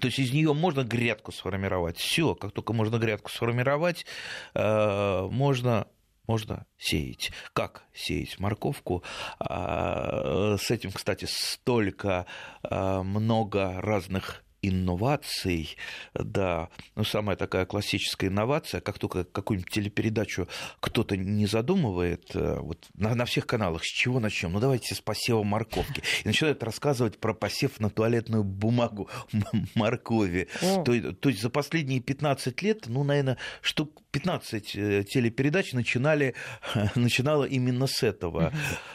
то 0.00 0.06
есть 0.06 0.18
из 0.18 0.32
нее 0.32 0.54
можно 0.54 0.84
грядку 0.84 1.32
сформировать. 1.32 1.96
Все, 1.96 2.34
как 2.34 2.52
только 2.52 2.72
можно 2.72 2.98
грядку 2.98 3.30
сформировать, 3.30 4.06
а, 4.54 5.28
можно 5.28 5.86
можно 6.26 6.66
сеять. 6.76 7.32
Как 7.54 7.84
сеять 7.94 8.38
морковку? 8.38 9.02
А, 9.40 10.56
с 10.58 10.70
этим, 10.70 10.92
кстати, 10.92 11.26
столько 11.28 12.26
а, 12.62 13.02
много 13.02 13.80
разных 13.80 14.44
инноваций, 14.62 15.76
да, 16.14 16.68
ну, 16.96 17.04
самая 17.04 17.36
такая 17.36 17.66
классическая 17.66 18.28
инновация, 18.28 18.80
как 18.80 18.98
только 18.98 19.24
какую-нибудь 19.24 19.70
телепередачу 19.70 20.48
кто-то 20.80 21.16
не 21.16 21.46
задумывает, 21.46 22.34
э, 22.34 22.58
вот 22.60 22.86
на, 22.94 23.14
на 23.14 23.24
всех 23.24 23.46
каналах, 23.46 23.82
с 23.84 23.86
чего 23.86 24.20
начнем? 24.20 24.52
Ну, 24.52 24.60
давайте 24.60 24.94
с 24.94 25.00
посева 25.00 25.42
морковки. 25.42 26.02
И 26.24 26.28
начинают 26.28 26.62
рассказывать 26.62 27.18
про 27.18 27.34
посев 27.34 27.80
на 27.80 27.90
туалетную 27.90 28.44
бумагу 28.44 29.08
моркови. 29.74 30.48
То, 30.60 31.12
то 31.12 31.28
есть 31.28 31.42
за 31.42 31.50
последние 31.50 32.00
15 32.00 32.62
лет, 32.62 32.84
ну, 32.86 33.04
наверное, 33.04 33.38
штук 33.60 34.02
15 34.10 34.76
э, 34.76 35.04
телепередач 35.04 35.72
начинали, 35.72 36.34
начинало 36.94 37.44
именно 37.44 37.86
с 37.86 38.02
этого. 38.02 38.52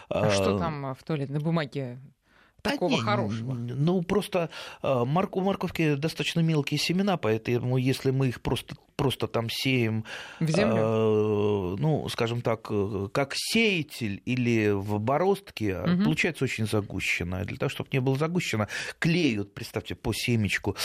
А, 0.09 0.27
а 0.27 0.31
что 0.31 0.57
там 0.57 0.93
в 0.93 1.03
туалетной 1.03 1.39
бумаге 1.39 1.99
такого 2.63 2.97
а 2.97 3.01
хорошего? 3.01 3.53
Ну, 3.53 4.01
просто 4.01 4.49
а, 4.81 5.05
морк, 5.05 5.35
у 5.35 5.41
морковки 5.41 5.95
достаточно 5.95 6.39
мелкие 6.39 6.79
семена, 6.79 7.17
поэтому 7.17 7.77
если 7.77 8.11
мы 8.11 8.29
их 8.29 8.41
просто, 8.41 8.75
просто 8.95 9.27
там 9.27 9.49
сеем... 9.49 10.05
В 10.39 10.49
землю? 10.49 10.77
Э, 10.77 11.75
ну, 11.77 12.07
скажем 12.09 12.41
так, 12.41 12.69
как 13.11 13.33
сеятель 13.35 14.21
или 14.25 14.71
в 14.71 14.99
бороздке, 14.99 15.79
угу. 15.79 16.03
получается 16.05 16.45
очень 16.45 16.65
загущено. 16.65 17.43
Для 17.43 17.57
того, 17.57 17.69
чтобы 17.69 17.89
не 17.91 17.99
было 17.99 18.17
загущено, 18.17 18.67
клеют, 18.99 19.53
представьте, 19.53 19.95
по 19.95 20.13
семечку, 20.13 20.75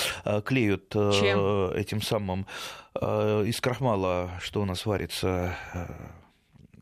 клеют 0.44 0.90
Чем? 0.90 1.70
этим 1.72 2.02
самым 2.02 2.46
из 3.00 3.60
крахмала, 3.60 4.32
что 4.40 4.60
у 4.60 4.64
нас 4.64 4.84
варится 4.84 5.56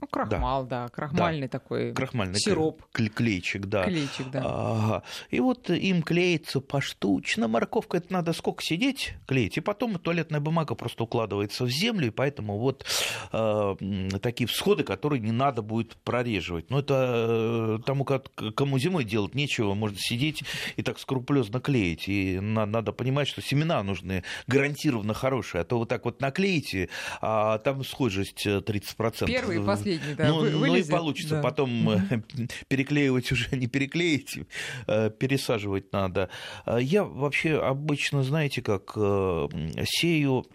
ну, 0.00 0.06
крахмал, 0.06 0.64
да, 0.64 0.84
да 0.84 0.88
крахмальный 0.88 1.48
да. 1.48 1.58
такой 1.58 1.92
крахмальный 1.92 2.38
сироп. 2.38 2.82
Клейчик, 2.92 3.66
да. 3.66 3.84
Клейчик, 3.84 4.30
да. 4.30 4.42
Ага. 4.44 5.02
И 5.30 5.40
вот 5.40 5.70
им 5.70 6.02
клеится 6.02 6.60
поштучно. 6.60 7.48
Морковка 7.48 7.98
это 7.98 8.12
надо 8.12 8.32
сколько 8.32 8.62
сидеть, 8.62 9.14
клеить. 9.26 9.56
И 9.56 9.60
потом 9.60 9.98
туалетная 9.98 10.40
бумага 10.40 10.74
просто 10.74 11.04
укладывается 11.04 11.64
в 11.64 11.70
землю, 11.70 12.08
и 12.08 12.10
поэтому 12.10 12.58
вот 12.58 12.84
э, 13.32 13.76
такие 14.20 14.46
всходы, 14.46 14.84
которые 14.84 15.20
не 15.20 15.32
надо 15.32 15.62
будет 15.62 15.96
прореживать. 15.96 16.70
Но 16.70 16.80
это 16.80 17.78
э, 17.78 17.78
тому, 17.84 18.04
кому 18.04 18.78
зимой 18.78 19.04
делать 19.04 19.34
нечего, 19.34 19.74
можно 19.74 19.98
сидеть 19.98 20.42
и 20.76 20.82
так 20.82 20.98
скрупулезно 20.98 21.60
клеить. 21.60 22.08
И 22.08 22.38
надо 22.40 22.92
понимать, 22.92 23.28
что 23.28 23.42
семена 23.42 23.82
нужны 23.82 24.24
гарантированно 24.46 25.14
хорошие, 25.14 25.62
а 25.62 25.64
то 25.64 25.78
вот 25.78 25.88
так 25.88 26.04
вот 26.04 26.20
наклеите, 26.20 26.88
а 27.20 27.58
там 27.58 27.84
схожесть 27.84 28.46
30%. 28.46 29.24
Э, 29.24 29.26
Первый 29.26 29.58
последний, 29.86 30.14
да, 30.14 30.28
ну, 30.28 30.42
ну 30.42 30.74
и 30.74 30.82
получится 30.82 31.36
да. 31.36 31.42
потом 31.42 31.90
э, 31.90 32.20
переклеивать 32.68 33.32
уже 33.32 33.56
не 33.56 33.66
переклеить, 33.66 34.38
э, 34.86 35.10
пересаживать 35.10 35.92
надо. 35.92 36.28
А 36.64 36.78
я 36.78 37.04
вообще 37.04 37.58
обычно, 37.58 38.22
знаете, 38.22 38.62
как 38.62 38.92
э, 38.96 39.48
сею 39.84 40.46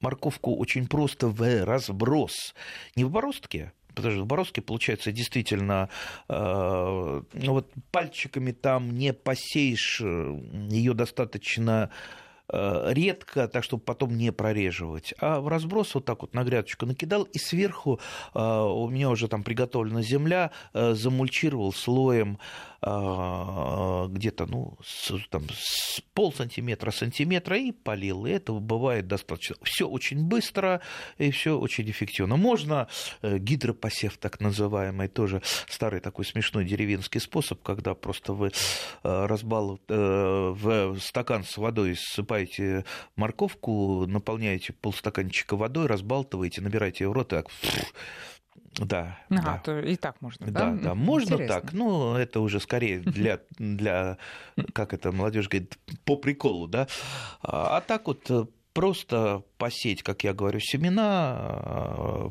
морковку 0.00 0.56
очень 0.56 0.86
просто 0.86 1.28
в 1.28 1.64
разброс. 1.64 2.54
Не 2.96 3.04
в 3.04 3.10
бороздке, 3.10 3.72
потому 3.94 4.12
что 4.14 4.22
в 4.22 4.26
бороздке 4.26 4.60
получается 4.60 5.10
действительно 5.10 5.88
ну, 6.28 7.24
вот 7.32 7.72
пальчиками 7.90 8.52
там 8.52 8.90
не 8.90 9.14
посеешь, 9.14 10.00
ее 10.00 10.92
достаточно 10.92 11.90
Э, 11.90 11.90
редко, 12.48 13.48
так 13.48 13.64
чтобы 13.64 13.82
потом 13.82 14.16
не 14.16 14.32
прореживать, 14.32 15.14
а 15.18 15.40
в 15.40 15.48
разброс 15.48 15.94
вот 15.94 16.04
так 16.04 16.22
вот 16.22 16.34
на 16.34 16.44
грядочку 16.44 16.86
накидал, 16.86 17.24
и 17.24 17.38
сверху 17.38 18.00
э, 18.34 18.40
у 18.40 18.88
меня 18.88 19.10
уже 19.10 19.28
там 19.28 19.42
приготовлена 19.42 20.02
земля, 20.02 20.50
э, 20.72 20.94
замульчировал 20.94 21.72
слоем 21.72 22.38
где-то 22.86 24.46
ну, 24.46 24.78
с, 24.84 25.10
там, 25.30 25.42
с 25.50 26.00
пол 26.14 26.32
сантиметра, 26.32 26.92
сантиметра 26.92 27.58
и 27.58 27.72
полил. 27.72 28.26
И 28.26 28.30
этого 28.30 28.60
бывает 28.60 29.08
достаточно. 29.08 29.56
Все 29.62 29.88
очень 29.88 30.22
быстро 30.22 30.80
и 31.18 31.30
все 31.32 31.58
очень 31.58 31.90
эффективно. 31.90 32.36
Можно 32.36 32.86
э, 33.22 33.38
гидропосев, 33.38 34.18
так 34.18 34.40
называемый, 34.40 35.08
тоже 35.08 35.42
старый 35.68 36.00
такой 36.00 36.26
смешной 36.26 36.64
деревенский 36.64 37.20
способ, 37.20 37.60
когда 37.62 37.94
просто 37.94 38.34
вы 38.34 38.48
э, 38.48 39.26
разбал 39.26 39.80
э, 39.88 40.54
в 40.54 41.00
стакан 41.00 41.42
с 41.42 41.56
водой 41.56 41.96
ссыпаете 41.96 42.35
морковку, 43.16 44.06
наполняете 44.06 44.72
полстаканчика 44.72 45.56
водой, 45.56 45.86
разбалтываете, 45.86 46.60
набираете 46.60 47.08
в 47.08 47.12
рот 47.12 47.32
и 47.32 47.36
так 47.36 47.46
Да. 48.78 49.18
Ага, 49.30 49.42
да. 49.42 49.58
то 49.64 49.78
и 49.80 49.96
так 49.96 50.20
можно, 50.20 50.46
да? 50.46 50.70
Да, 50.70 50.82
да, 50.82 50.94
можно 50.94 51.34
Интересно. 51.34 51.60
так. 51.60 51.72
Ну, 51.72 52.14
это 52.14 52.40
уже 52.40 52.60
скорее 52.60 53.00
для, 53.00 53.40
для 53.58 54.18
как 54.72 54.92
это 54.92 55.12
молодежь 55.12 55.48
говорит, 55.48 55.78
по 56.04 56.16
приколу, 56.16 56.66
да. 56.66 56.88
А, 57.42 57.78
а 57.78 57.80
так 57.80 58.06
вот 58.06 58.30
э, 58.30 58.46
просто 58.72 59.42
посеять, 59.56 60.02
как 60.02 60.24
я 60.24 60.34
говорю, 60.34 60.60
семена 60.60 62.28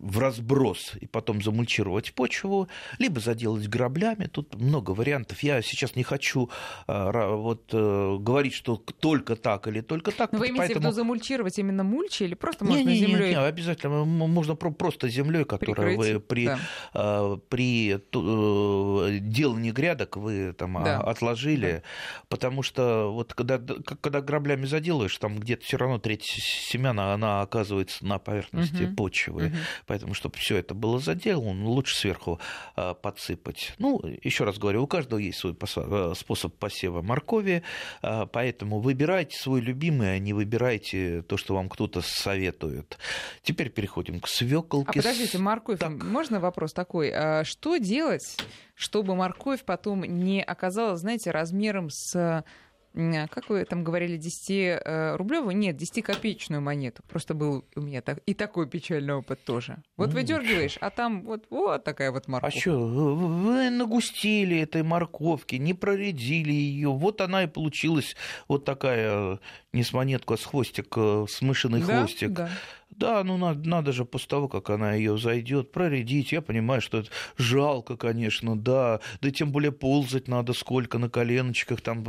в 0.00 0.18
разброс 0.18 0.92
и 1.00 1.06
потом 1.06 1.42
замульчировать 1.42 2.12
почву, 2.14 2.68
либо 2.98 3.20
заделать 3.20 3.68
граблями. 3.68 4.26
Тут 4.26 4.54
много 4.54 4.92
вариантов. 4.92 5.42
Я 5.42 5.62
сейчас 5.62 5.96
не 5.96 6.02
хочу 6.02 6.50
а, 6.86 7.34
вот 7.36 7.70
э, 7.72 8.16
говорить, 8.18 8.54
что 8.54 8.76
только 8.76 9.36
так 9.36 9.66
или 9.68 9.80
только 9.80 10.10
так. 10.10 10.32
Но 10.32 10.38
вы 10.38 10.46
имеете 10.46 10.58
поэтому... 10.58 10.80
в 10.80 10.84
виду 10.84 10.94
замульчировать 10.94 11.58
именно 11.58 11.84
мульчи 11.84 12.24
или 12.24 12.34
просто 12.34 12.64
не, 12.64 12.70
можно 12.70 12.88
не, 12.88 12.96
землей? 12.96 13.28
Не, 13.28 13.34
не, 13.34 13.40
обязательно 13.40 14.04
можно 14.04 14.54
просто 14.54 15.08
землей, 15.08 15.44
которую 15.44 15.74
Прикрыть, 15.74 16.14
вы 16.14 16.20
при, 16.20 16.46
да. 16.46 16.58
а, 16.94 17.36
при 17.48 17.94
э, 17.94 19.18
делании 19.20 19.70
грядок 19.70 20.16
вы 20.16 20.52
там 20.52 20.78
а, 20.78 20.84
Да. 20.84 21.00
отложили, 21.00 21.82
потому 22.28 22.62
что 22.62 23.12
вот 23.12 23.34
когда, 23.34 23.58
когда 23.58 24.20
граблями 24.20 24.66
заделаешь, 24.66 25.16
там 25.18 25.38
где-то 25.38 25.64
все 25.64 25.76
равно 25.76 25.98
треть 25.98 26.24
семян, 26.24 26.98
она 26.98 27.42
оказывается 27.42 28.04
на 28.04 28.18
поверхности 28.18 28.82
Мгм. 28.82 28.96
почвы. 28.96 29.48
Мгм. 29.48 29.56
Поэтому, 29.86 30.14
чтобы 30.14 30.36
все 30.36 30.56
это 30.56 30.74
было 30.74 30.98
заделано, 30.98 31.68
лучше 31.68 31.96
сверху 31.96 32.40
а, 32.76 32.94
подсыпать. 32.94 33.74
Ну, 33.78 34.00
еще 34.22 34.44
раз 34.44 34.58
говорю, 34.58 34.82
у 34.82 34.86
каждого 34.86 35.18
есть 35.18 35.38
свой 35.38 35.56
э, 35.76 36.12
способ 36.16 36.54
посева 36.56 37.02
моркови, 37.02 37.62
а, 38.02 38.26
поэтому 38.26 38.80
выбирайте 38.80 39.36
свой 39.38 39.60
любимый, 39.60 40.14
а 40.14 40.18
не 40.18 40.32
выбирайте 40.32 41.22
то, 41.22 41.36
что 41.36 41.54
вам 41.54 41.68
кто-то 41.68 42.00
советует. 42.02 42.98
Теперь 43.42 43.70
переходим 43.70 44.20
к 44.20 44.28
свеколке. 44.28 44.90
А 44.90 45.02
подождите, 45.02 45.38
морковь, 45.38 45.78
Так. 45.78 46.02
можно 46.02 46.40
вопрос 46.40 46.72
такой? 46.72 47.10
А 47.10 47.44
Что 47.44 47.76
делать, 47.76 48.36
чтобы 48.74 49.14
морковь 49.14 49.64
потом 49.64 50.02
не 50.02 50.42
оказалась, 50.42 51.00
знаете, 51.00 51.30
размером 51.30 51.90
с 51.90 52.44
как 52.92 53.50
вы 53.50 53.64
там 53.64 53.84
говорили, 53.84 54.18
10-рублевую? 54.18 55.52
Нет, 55.52 55.76
10-копеечную 55.76 56.60
монету. 56.60 57.02
Просто 57.08 57.34
был 57.34 57.64
у 57.76 57.80
меня 57.80 58.02
так, 58.02 58.18
и 58.26 58.34
такой 58.34 58.68
печальный 58.68 59.14
опыт 59.14 59.44
тоже. 59.44 59.82
Вот 59.96 60.12
выдергиваешь, 60.12 60.76
а 60.80 60.90
там 60.90 61.22
вот, 61.22 61.46
вот 61.50 61.84
такая 61.84 62.10
вот 62.10 62.24
А 62.26 62.30
морковь. 62.30 62.60
что, 62.60 62.78
вы 62.78 63.70
нагустили 63.70 64.58
этой 64.58 64.82
морковки, 64.82 65.56
не 65.56 65.74
проредили 65.74 66.52
ее. 66.52 66.90
Вот 66.90 67.20
она 67.20 67.44
и 67.44 67.46
получилась 67.46 68.16
вот 68.48 68.64
такая, 68.64 69.38
не 69.72 69.82
с 69.84 69.92
монетку, 69.92 70.34
а 70.34 70.36
с 70.36 70.44
хвостик, 70.44 70.88
э, 70.96 71.26
с 71.28 71.42
мышиный 71.42 71.80
да, 71.82 71.98
хвостик. 72.00 72.30
да. 72.30 72.50
Да, 72.90 73.22
ну 73.22 73.36
надо, 73.36 73.66
надо 73.68 73.92
же 73.92 74.04
после 74.04 74.26
того, 74.26 74.48
как 74.48 74.68
она 74.68 74.94
ее 74.94 75.16
зайдет, 75.16 75.70
проредить. 75.70 76.32
Я 76.32 76.42
понимаю, 76.42 76.80
что 76.82 76.98
это 76.98 77.08
жалко, 77.38 77.96
конечно, 77.96 78.58
да. 78.58 78.98
Да 79.22 79.30
тем 79.30 79.52
более 79.52 79.70
ползать 79.70 80.26
надо 80.26 80.52
сколько 80.54 80.98
на 80.98 81.08
коленочках, 81.08 81.80
там 81.82 82.04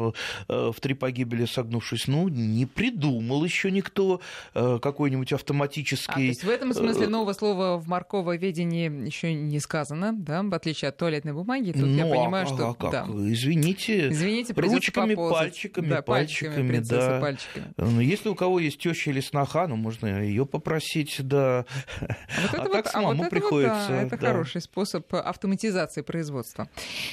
э, 0.50 0.72
в 0.72 0.80
три 0.82 0.96
погибели 0.96 1.46
согнувшись. 1.46 2.08
Ну, 2.08 2.28
не 2.30 2.66
придумал 2.66 3.44
еще 3.46 3.70
никто 3.70 4.22
э, 4.56 4.80
какой-нибудь 4.82 5.28
А, 5.32 5.36
то 5.36 5.36
автоматический. 5.36 6.28
есть 6.28 6.44
в 6.44 6.50
этом 6.50 6.74
смысле 6.74 7.06
э, 7.06 7.10
нового 7.10 7.34
слова 7.34 7.78
в 7.78 7.88
моркововедении 7.88 9.06
еще 9.06 9.34
не 9.36 9.60
сказано, 9.60 10.14
да, 10.14 10.42
в 10.42 10.54
отличие 10.54 10.90
от 10.90 10.98
туалетной 10.98 11.34
бумаги. 11.34 11.74
Тут 11.74 11.88
я 11.88 12.06
Ну, 12.06 12.12
а- 12.12 12.16
понимаю, 12.18 12.46
а 12.46 12.48
что... 12.48 12.74
как? 12.74 12.92
да. 12.92 13.06
Извините, 13.32 14.10
Извините, 14.10 14.54
ручками, 14.58 15.14
пальчиками, 15.14 15.88
да, 15.90 16.02
пальчиками, 16.02 16.68
принцесса, 16.68 17.08
да. 17.12 17.22
пальчиками. 17.22 17.51
Ну, 17.78 18.00
Если 18.00 18.30
у 18.30 18.36
кого 18.36 18.60
есть 18.60 18.80
теща 18.80 19.10
или 19.12 19.22
сноха, 19.22 19.68
ну, 19.68 19.76
можно 19.76 20.24
ее 20.24 20.46
попросить, 20.46 21.16
да. 21.20 21.66
А 22.00 22.42
Вот 22.42 22.54
А 22.54 22.58
это 22.58 22.58
так 22.58 22.68
вот, 22.74 22.88
с 22.88 22.96
а 22.96 23.02
вот 23.02 23.14
это 23.14 23.24
вот, 23.24 23.30
приходится, 23.30 23.88
да, 23.90 24.02
это 24.02 24.18
да. 24.18 24.28
хороший 24.28 24.62
способ 24.62 25.14
автоматизации 25.14 26.02
производства. 26.02 26.70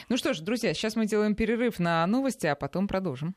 Ну 0.09 0.17
что 0.17 0.35
ж, 0.35 0.41
друзья, 0.41 0.75
сейчас 0.75 0.97
мы 0.97 1.07
делаем 1.07 1.35
перерыв 1.35 1.79
на 1.79 2.07
новости, 2.07 2.47
а 2.47 2.55
потом 2.55 2.89
продолжим. 2.89 3.35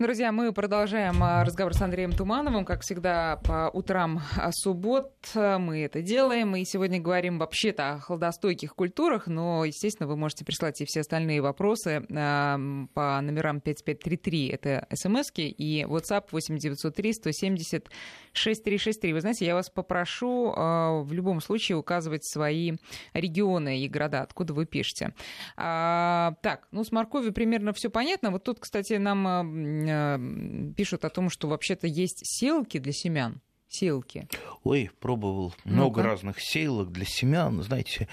Друзья, 0.00 0.32
мы 0.32 0.50
продолжаем 0.54 1.22
а, 1.22 1.44
разговор 1.44 1.74
с 1.74 1.82
Андреем 1.82 2.12
Тумановым. 2.12 2.64
Как 2.64 2.80
всегда, 2.80 3.36
по 3.44 3.68
утрам 3.70 4.22
а, 4.34 4.50
суббот 4.50 5.12
мы 5.34 5.84
это 5.84 6.00
делаем. 6.00 6.56
И 6.56 6.64
сегодня 6.64 6.98
говорим 6.98 7.38
вообще-то 7.38 7.90
о 7.90 7.98
холодостойких 7.98 8.74
культурах, 8.74 9.26
но, 9.26 9.66
естественно, 9.66 10.06
вы 10.06 10.16
можете 10.16 10.46
прислать 10.46 10.80
и 10.80 10.86
все 10.86 11.00
остальные 11.00 11.42
вопросы 11.42 12.02
а, 12.16 12.58
по 12.94 13.20
номерам 13.20 13.60
5533, 13.60 14.48
это 14.48 14.86
смски, 14.94 15.46
и 15.50 15.84
WhatsApp 15.84 16.28
8903 16.32 17.12
170 17.12 17.90
6363. 18.32 19.12
Вы 19.12 19.20
знаете, 19.20 19.44
я 19.44 19.54
вас 19.54 19.68
попрошу 19.68 20.50
в 20.50 21.08
любом 21.10 21.42
случае 21.42 21.76
указывать 21.76 22.24
свои 22.24 22.72
регионы 23.12 23.80
и 23.80 23.88
города, 23.88 24.22
откуда 24.22 24.54
вы 24.54 24.64
пишете. 24.64 25.12
Так, 25.56 26.68
ну 26.70 26.84
с 26.84 26.90
морковью 26.90 27.34
примерно 27.34 27.74
все 27.74 27.90
понятно. 27.90 28.30
Вот 28.30 28.44
тут, 28.44 28.60
кстати, 28.60 28.94
нам 28.94 29.89
пишут 30.76 31.04
о 31.04 31.10
том, 31.10 31.30
что 31.30 31.48
вообще-то 31.48 31.86
есть 31.86 32.20
селки 32.24 32.78
для 32.78 32.92
семян. 32.92 33.40
Селки. 33.68 34.26
Ой, 34.64 34.90
пробовал 34.98 35.54
много 35.64 36.00
Ну-ка. 36.00 36.02
разных 36.02 36.40
сейлок 36.40 36.90
для 36.90 37.04
семян. 37.04 37.62
Знаете, 37.62 38.08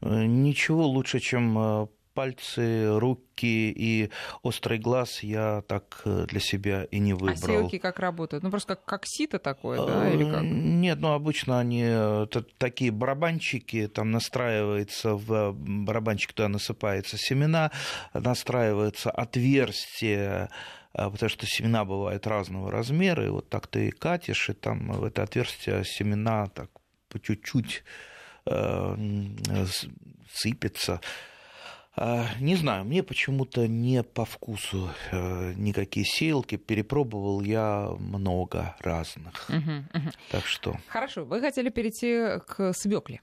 э, 0.00 0.24
ничего 0.24 0.86
лучше, 0.86 1.18
чем 1.18 1.58
э, 1.58 1.86
пальцы, 2.14 2.96
руки 2.98 3.72
и 3.76 4.10
острый 4.42 4.78
глаз 4.78 5.24
я 5.24 5.62
так 5.66 6.02
э, 6.04 6.26
для 6.28 6.38
себя 6.38 6.84
и 6.84 7.00
не 7.00 7.10
А 7.12 7.16
выбрал. 7.16 7.36
селки 7.36 7.78
как 7.80 7.98
работают? 7.98 8.44
Ну 8.44 8.50
просто 8.50 8.76
как, 8.76 8.84
как 8.84 9.02
сито 9.04 9.40
такое, 9.40 9.84
да? 9.84 10.10
Или 10.12 10.30
как? 10.30 10.42
Нет, 10.44 10.98
ну 11.00 11.12
обычно 11.12 11.58
они 11.58 11.84
такие 12.58 12.92
барабанчики, 12.92 13.88
там 13.88 14.12
настраивается 14.12 15.14
в 15.16 15.52
барабанчик, 15.52 16.32
туда 16.34 16.48
насыпается 16.48 17.16
семена, 17.18 17.72
настраивается 18.14 19.10
отверстие, 19.10 20.50
потому 20.92 21.28
что 21.28 21.46
семена 21.46 21.84
бывают 21.84 22.26
разного 22.26 22.70
размера, 22.70 23.24
и 23.24 23.30
вот 23.30 23.48
так 23.48 23.66
ты 23.66 23.90
катишь, 23.90 24.50
и 24.50 24.52
там 24.52 24.92
в 24.92 25.04
это 25.04 25.22
отверстие 25.22 25.84
семена 25.84 26.46
так 26.48 26.70
по 27.08 27.20
чуть-чуть 27.20 27.84
э, 28.46 28.96
сыпется. 30.32 31.00
А, 31.96 32.26
Не 32.40 32.56
знаю, 32.56 32.84
мне 32.84 33.02
почему-то 33.02 33.66
не 33.66 34.02
по 34.02 34.24
вкусу 34.24 34.90
э, 35.10 35.52
никакие 35.56 36.06
сеялки. 36.06 36.56
Перепробовал 36.56 37.42
я 37.42 37.90
много 37.98 38.76
разных. 38.80 39.48
Мгм, 39.48 39.88
мгм. 39.92 40.10
Так 40.30 40.46
что 40.46 40.76
Хорошо, 40.86 41.24
вы 41.24 41.40
хотели 41.40 41.68
перейти 41.68 42.40
к 42.46 42.72
свекле. 42.72 43.20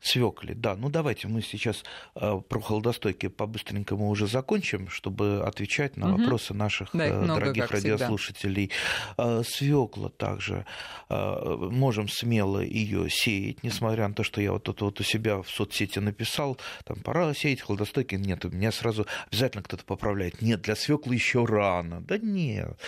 Свекли, 0.00 0.54
да. 0.54 0.76
Ну 0.76 0.88
давайте 0.88 1.28
мы 1.28 1.42
сейчас 1.42 1.82
э, 2.14 2.40
про 2.48 2.60
холодостойки 2.60 3.28
по-быстренькому 3.28 4.08
уже 4.08 4.26
закончим, 4.26 4.88
чтобы 4.88 5.42
отвечать 5.44 5.96
на 5.96 6.08
Мгм. 6.08 6.22
вопросы 6.22 6.54
наших 6.54 6.90
Да, 6.92 7.06
э, 7.06 7.20
много, 7.22 7.40
дорогих 7.40 7.64
всегда. 7.70 7.90
радиослушателей. 7.92 8.70
Э, 9.18 9.42
Свекла 9.44 10.08
также 10.10 10.64
э, 11.08 11.56
можем 11.70 12.08
смело 12.08 12.60
ее 12.60 13.08
сеять, 13.10 13.62
несмотря 13.62 14.08
на 14.08 14.14
то, 14.14 14.22
что 14.22 14.40
я 14.40 14.52
вот 14.52 14.64
тут 14.64 14.80
вот 14.82 15.00
у 15.00 15.02
себя 15.02 15.42
в 15.42 15.48
соцсети 15.48 15.98
написал, 15.98 16.58
там 16.84 16.98
пора 17.00 17.32
сеять 17.34 17.60
холодостойки. 17.60 18.14
Нет, 18.16 18.44
у 18.44 18.50
меня 18.50 18.72
сразу 18.72 19.06
обязательно 19.28 19.62
кто-то 19.62 19.84
поправляет. 19.84 20.40
Нет, 20.42 20.62
для 20.62 20.76
свеклы 20.76 21.14
еще 21.14 21.44
рано. 21.44 22.00
Да 22.00 22.18
нет. 22.18 22.78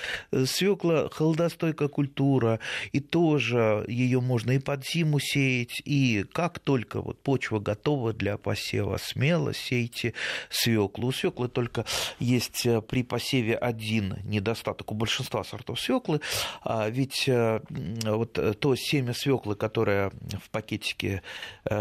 Свекла 0.46 1.08
холодостойкая 1.08 1.88
культура, 1.88 2.60
и 2.92 3.00
тоже 3.00 3.84
ее 3.88 4.20
можно 4.20 4.52
и 4.52 4.58
под 4.58 4.86
зиму 4.86 5.18
сеять, 5.20 5.80
и 5.84 6.24
как 6.32 6.58
только 6.58 6.97
вот 7.00 7.22
почва 7.22 7.58
готова 7.58 8.12
для 8.12 8.36
посева, 8.36 8.98
смело 8.98 9.54
сейте 9.54 10.14
свеклу. 10.50 11.08
У 11.08 11.12
свеклы 11.12 11.48
только 11.48 11.84
есть 12.18 12.66
э, 12.66 12.80
при 12.80 13.02
посеве 13.02 13.56
один 13.56 14.18
недостаток 14.24 14.92
у 14.92 14.94
большинства 14.94 15.44
сортов 15.44 15.80
свеклы, 15.80 16.20
а 16.62 16.88
ведь 16.88 17.28
э, 17.28 17.60
вот 17.70 18.38
э, 18.38 18.54
то 18.54 18.74
семя 18.76 19.14
свеклы, 19.14 19.56
которое 19.56 20.10
в 20.42 20.50
пакетике 20.50 21.22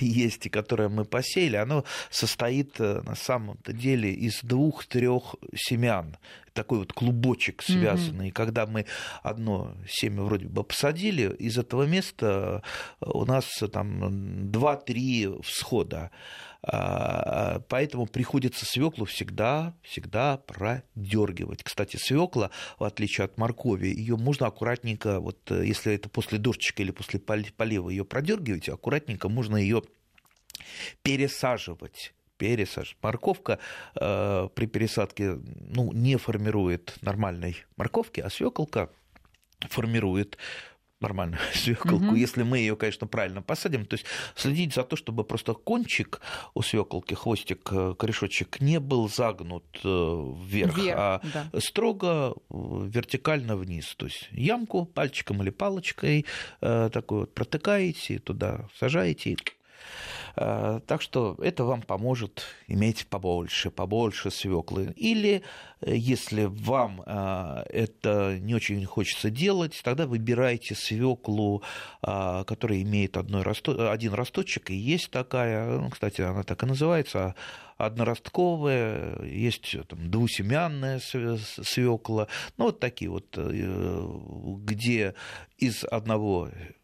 есть 0.00 0.46
и 0.46 0.50
которое 0.50 0.88
мы 0.88 1.04
посеяли, 1.04 1.56
оно 1.56 1.84
состоит 2.10 2.78
на 2.78 3.14
самом-то 3.14 3.72
деле 3.72 4.12
из 4.12 4.40
двух-трех 4.42 5.36
семян 5.54 6.16
такой 6.58 6.78
вот 6.78 6.92
клубочек 6.92 7.62
связанный. 7.62 8.28
И 8.28 8.32
когда 8.32 8.66
мы 8.66 8.84
одно 9.22 9.76
семя 9.88 10.22
вроде 10.22 10.48
бы 10.48 10.64
посадили, 10.64 11.32
из 11.36 11.56
этого 11.56 11.84
места 11.84 12.64
у 13.00 13.24
нас 13.24 13.46
там 13.72 14.50
2-3 14.50 15.40
всхода. 15.42 16.10
А, 16.62 17.60
Поэтому 17.68 18.06
приходится 18.06 18.66
свеклу 18.66 19.04
всегда, 19.04 19.76
всегда 19.82 20.38
продергивать. 20.38 21.62
Кстати, 21.62 21.96
свекла, 21.96 22.50
в 22.80 22.84
отличие 22.84 23.26
от 23.26 23.38
моркови, 23.38 23.86
ее 23.86 24.16
можно 24.16 24.48
аккуратненько, 24.48 25.20
вот 25.20 25.38
э, 25.52 25.64
если 25.64 25.94
это 25.94 26.08
после 26.08 26.38
дождичка 26.38 26.82
или 26.82 26.90
после 26.90 27.20
пол- 27.20 27.52
полива 27.56 27.88
ее 27.90 28.04
продергиваете, 28.04 28.72
аккуратненько 28.72 29.28
можно 29.28 29.56
ее 29.56 29.82
пересаживать 31.02 32.12
пересаж. 32.38 32.96
Морковка 33.02 33.58
э, 33.94 34.48
при 34.54 34.66
пересадке 34.66 35.38
ну, 35.60 35.92
не 35.92 36.16
формирует 36.16 36.96
нормальной 37.02 37.56
морковки, 37.76 38.20
а 38.20 38.30
свеколка 38.30 38.90
формирует 39.68 40.38
нормальную 41.00 41.40
свеколку, 41.54 42.06
угу. 42.06 42.14
если 42.14 42.42
мы 42.42 42.58
ее, 42.58 42.76
конечно, 42.76 43.06
правильно 43.06 43.42
посадим. 43.42 43.86
То 43.86 43.94
есть 43.94 44.06
следить 44.34 44.74
за 44.74 44.82
то, 44.82 44.96
чтобы 44.96 45.24
просто 45.24 45.54
кончик 45.54 46.20
у 46.54 46.62
свеколки, 46.62 47.14
хвостик, 47.14 47.68
э, 47.72 47.94
корешочек 47.98 48.60
не 48.60 48.80
был 48.80 49.08
загнут 49.08 49.64
э, 49.84 50.34
вверх, 50.44 50.78
вверх 50.78 50.98
а 50.98 51.20
да. 51.32 51.60
строго 51.60 52.34
вертикально 52.50 53.56
вниз. 53.56 53.94
То 53.96 54.06
есть 54.06 54.28
ямку 54.32 54.86
пальчиком 54.86 55.42
или 55.42 55.50
палочкой 55.50 56.26
такой 56.60 57.20
вот 57.20 57.34
протыкаете, 57.34 58.18
туда 58.18 58.68
сажаете 58.78 59.32
Э, 59.32 59.58
так 60.86 61.02
что 61.02 61.36
это 61.42 61.64
вам 61.64 61.82
поможет 61.82 62.44
иметь 62.68 63.06
побольше, 63.08 63.70
побольше 63.70 64.30
свеклы. 64.30 64.92
Или 64.96 65.42
э, 65.80 65.96
если 65.96 66.44
вам 66.44 67.02
э, 67.04 67.64
это 67.70 68.38
не 68.38 68.54
очень 68.54 68.84
хочется 68.84 69.30
делать, 69.30 69.80
тогда 69.82 70.06
выбирайте 70.06 70.74
свеклу, 70.74 71.62
которая 72.00 72.82
имеет 72.82 73.16
одной 73.16 73.42
один 73.42 74.14
росточек, 74.14 74.70
и 74.70 74.74
есть 74.74 75.10
такая, 75.10 75.78
ну, 75.78 75.90
кстати, 75.90 76.20
она 76.20 76.42
так 76.42 76.62
и 76.62 76.66
называется, 76.66 77.34
одноростковая, 77.76 79.22
есть 79.24 79.76
там, 79.88 80.10
двусемянная 80.10 81.00
свекла, 81.00 82.28
ну 82.56 82.66
вот 82.66 82.80
такие 82.80 83.10
вот, 83.10 83.36
где 83.36 85.14
из 85.58 85.84
одного 85.84 86.50
Э, 86.50 86.77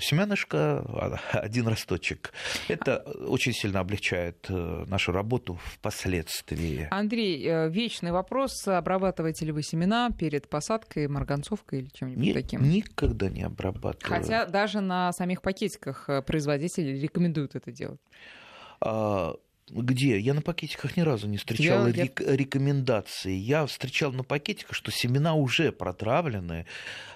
семянышко, 0.00 0.84
а, 0.88 1.16
один 1.38 1.68
росточек. 1.68 2.32
Это 2.68 2.98
очень 3.26 3.52
сильно 3.52 3.80
облегчает 3.80 4.46
э, 4.48 4.84
нашу 4.86 5.12
работу 5.12 5.58
впоследствии. 5.62 6.88
Андрей, 6.90 7.46
э, 7.46 7.68
вечный 7.68 8.12
вопрос. 8.12 8.66
Обрабатываете 8.66 9.46
ли 9.46 9.52
вы 9.52 9.62
семена 9.62 10.10
перед 10.10 10.48
посадкой, 10.48 11.08
марганцовкой 11.08 11.80
или 11.80 11.88
чем-нибудь 11.92 12.24
Нет, 12.24 12.34
таким? 12.34 12.68
Никогда 12.68 13.28
не 13.28 13.42
обрабатываю. 13.42 14.20
Хотя 14.20 14.46
даже 14.46 14.80
на 14.80 15.12
самих 15.12 15.42
пакетиках 15.42 16.08
производители 16.26 16.98
рекомендуют 16.98 17.54
это 17.54 17.70
делать. 17.70 18.00
А, 18.80 19.34
где? 19.70 20.18
Я 20.18 20.34
на 20.34 20.42
пакетиках 20.42 20.96
ни 20.96 21.02
разу 21.02 21.28
не 21.28 21.36
встречал 21.36 21.86
я, 21.86 21.92
рек- 21.92 22.20
я... 22.20 22.36
рекомендации. 22.36 23.32
Я 23.32 23.66
встречал 23.66 24.12
на 24.12 24.24
пакетиках, 24.24 24.74
что 24.74 24.90
семена 24.90 25.34
уже 25.34 25.72
протравлены 25.72 26.66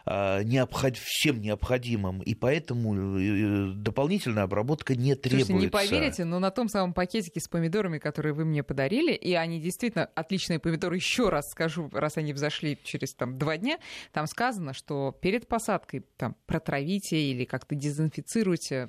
а, 0.07 0.43
необход... 0.43 0.97
всем 0.97 1.41
необходимым, 1.41 2.21
и 2.21 2.35
поэтому 2.35 3.19
э, 3.19 3.73
дополнительная 3.75 4.45
обработка 4.45 4.95
не 4.95 5.15
требуется. 5.15 5.53
Слушайте, 5.53 5.67
не 5.67 5.71
поверите, 5.71 6.25
но 6.25 6.39
на 6.39 6.51
том 6.51 6.69
самом 6.69 6.93
пакетике 6.93 7.41
с 7.41 7.49
помидорами, 7.49 7.99
которые 7.99 8.35
вы 8.35 8.45
мне 8.45 8.63
подарили, 8.63 9.13
и 9.13 9.35
они 9.35 9.61
действительно 9.61 10.07
отличные 10.15 10.59
помидоры, 10.59 10.97
еще 10.97 11.29
раз 11.29 11.51
скажу, 11.51 11.89
раз 11.93 12.17
они 12.17 12.33
взошли 12.33 12.79
через 12.85 13.15
там, 13.15 13.39
два 13.39 13.57
дня, 13.57 13.79
там 14.13 14.27
сказано, 14.27 14.75
что 14.75 15.17
перед 15.21 15.49
посадкой 15.49 16.05
там, 16.17 16.37
протравите 16.47 17.19
или 17.19 17.45
как-то 17.45 17.75
дезинфицируйте. 17.75 18.89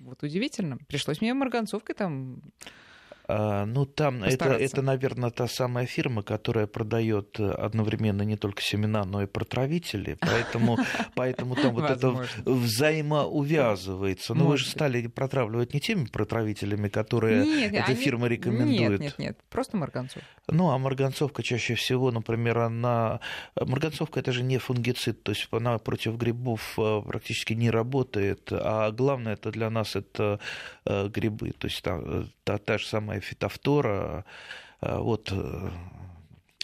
Вот 0.00 0.22
удивительно. 0.22 0.78
Пришлось 0.88 1.20
мне 1.20 1.32
марганцовкой 1.32 1.94
там 1.94 2.42
ну, 3.26 3.86
там 3.86 4.22
это, 4.22 4.52
это, 4.52 4.82
наверное, 4.82 5.30
та 5.30 5.48
самая 5.48 5.86
фирма, 5.86 6.22
которая 6.22 6.66
продает 6.66 7.40
одновременно 7.40 8.22
не 8.22 8.36
только 8.36 8.62
семена, 8.62 9.04
но 9.04 9.22
и 9.22 9.26
протравители, 9.26 10.18
поэтому, 10.20 10.78
поэтому 11.14 11.56
там 11.56 11.74
вот 11.74 11.90
это 11.90 12.26
взаимоувязывается. 12.44 14.34
Но 14.34 14.46
вы 14.46 14.58
же 14.58 14.68
стали 14.68 15.06
протравливать 15.06 15.74
не 15.74 15.80
теми 15.80 16.06
протравителями, 16.06 16.88
которые 16.88 17.68
эта 17.68 17.94
фирма 17.94 18.28
рекомендует. 18.28 19.00
Нет, 19.00 19.00
нет, 19.00 19.18
нет, 19.18 19.38
просто 19.50 19.76
марганцовка. 19.76 20.28
Ну, 20.48 20.70
а 20.70 20.78
марганцовка 20.78 21.42
чаще 21.42 21.74
всего, 21.74 22.10
например, 22.10 22.58
она... 22.58 23.20
Марганцовка 23.58 24.20
это 24.20 24.32
же 24.32 24.42
не 24.42 24.58
фунгицид, 24.58 25.22
то 25.22 25.32
есть 25.32 25.48
она 25.50 25.78
против 25.78 26.16
грибов 26.16 26.78
э, 26.78 27.02
практически 27.06 27.54
не 27.54 27.70
работает, 27.70 28.48
а 28.52 28.90
главное 28.90 29.34
это 29.34 29.50
для 29.50 29.70
нас 29.70 29.96
это 29.96 30.40
э, 30.84 31.08
грибы, 31.08 31.52
то 31.52 31.66
есть 31.66 31.82
та, 31.82 31.98
э, 32.02 32.24
та, 32.44 32.58
та 32.58 32.78
же 32.78 32.86
самая 32.86 33.13
фитофтора, 33.20 34.24
вот 34.80 35.32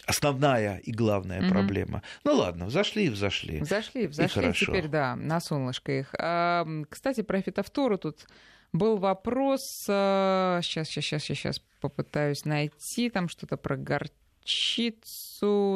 основная 0.06 0.78
и 0.78 0.92
главная 0.92 1.40
угу. 1.40 1.50
проблема. 1.50 2.02
Ну 2.24 2.34
ладно, 2.34 2.66
взошли 2.66 3.06
и 3.06 3.08
взошли. 3.08 3.60
Взошли, 3.60 4.06
взошли, 4.06 4.50
и 4.50 4.52
теперь, 4.52 4.88
да, 4.88 5.16
на 5.16 5.40
солнышко 5.40 5.92
их. 5.92 6.14
А, 6.18 6.66
кстати, 6.88 7.22
про 7.22 7.40
фитофтору 7.40 7.96
тут 7.96 8.26
был 8.72 8.98
вопрос, 8.98 9.84
сейчас, 9.84 10.88
сейчас, 10.88 11.04
сейчас, 11.04 11.22
сейчас 11.22 11.58
попытаюсь 11.80 12.44
найти, 12.44 13.10
там 13.10 13.28
что-то 13.28 13.56
про 13.56 13.76
горчицу, 13.76 14.19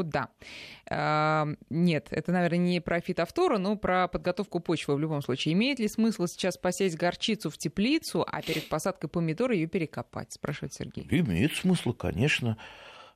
да. 0.05 0.29
А, 0.91 1.47
нет, 1.71 2.09
это, 2.11 2.33
наверное, 2.33 2.59
не 2.59 2.81
про 2.81 3.01
фитофтору, 3.01 3.59
но 3.59 3.77
про 3.77 4.09
подготовку 4.09 4.61
почвы 4.61 4.95
в 4.95 5.01
любом 5.01 5.23
случае. 5.23 5.55
Имеет 5.55 5.79
ли 5.79 5.89
смысл 5.89 6.27
сейчас 6.27 6.57
посеять 6.57 6.97
горчицу 6.97 7.51
в 7.51 7.59
теплицу, 7.59 8.27
а 8.31 8.43
перед 8.43 8.69
посадкой 8.69 9.09
помидора 9.09 9.55
ее 9.55 9.67
перекопать, 9.67 10.33
спрашивает 10.33 10.75
Сергей. 10.75 11.07
Имеет 11.11 11.55
смысл, 11.55 11.93
конечно. 11.93 12.59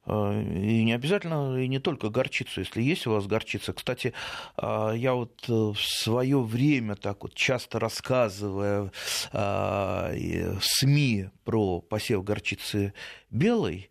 А, 0.09 0.33
и 0.41 0.85
не 0.85 0.93
обязательно, 0.95 1.59
и 1.59 1.69
не 1.69 1.81
только 1.81 2.09
горчицу, 2.09 2.61
если 2.61 2.81
есть 2.81 3.07
у 3.07 3.13
вас 3.13 3.27
горчица. 3.27 3.75
Кстати, 3.75 4.15
а, 4.57 4.93
я 4.93 5.13
вот 5.13 5.45
э, 5.49 5.53
в 5.53 5.79
свое 5.79 6.41
время 6.41 6.95
так 6.97 7.23
вот 7.23 7.35
часто 7.35 7.79
рассказывая 7.79 8.91
а, 9.33 10.11
в 10.13 10.63
СМИ 10.63 11.29
про 11.45 11.81
посев 11.83 12.25
горчицы 12.25 12.95
белой, 13.31 13.91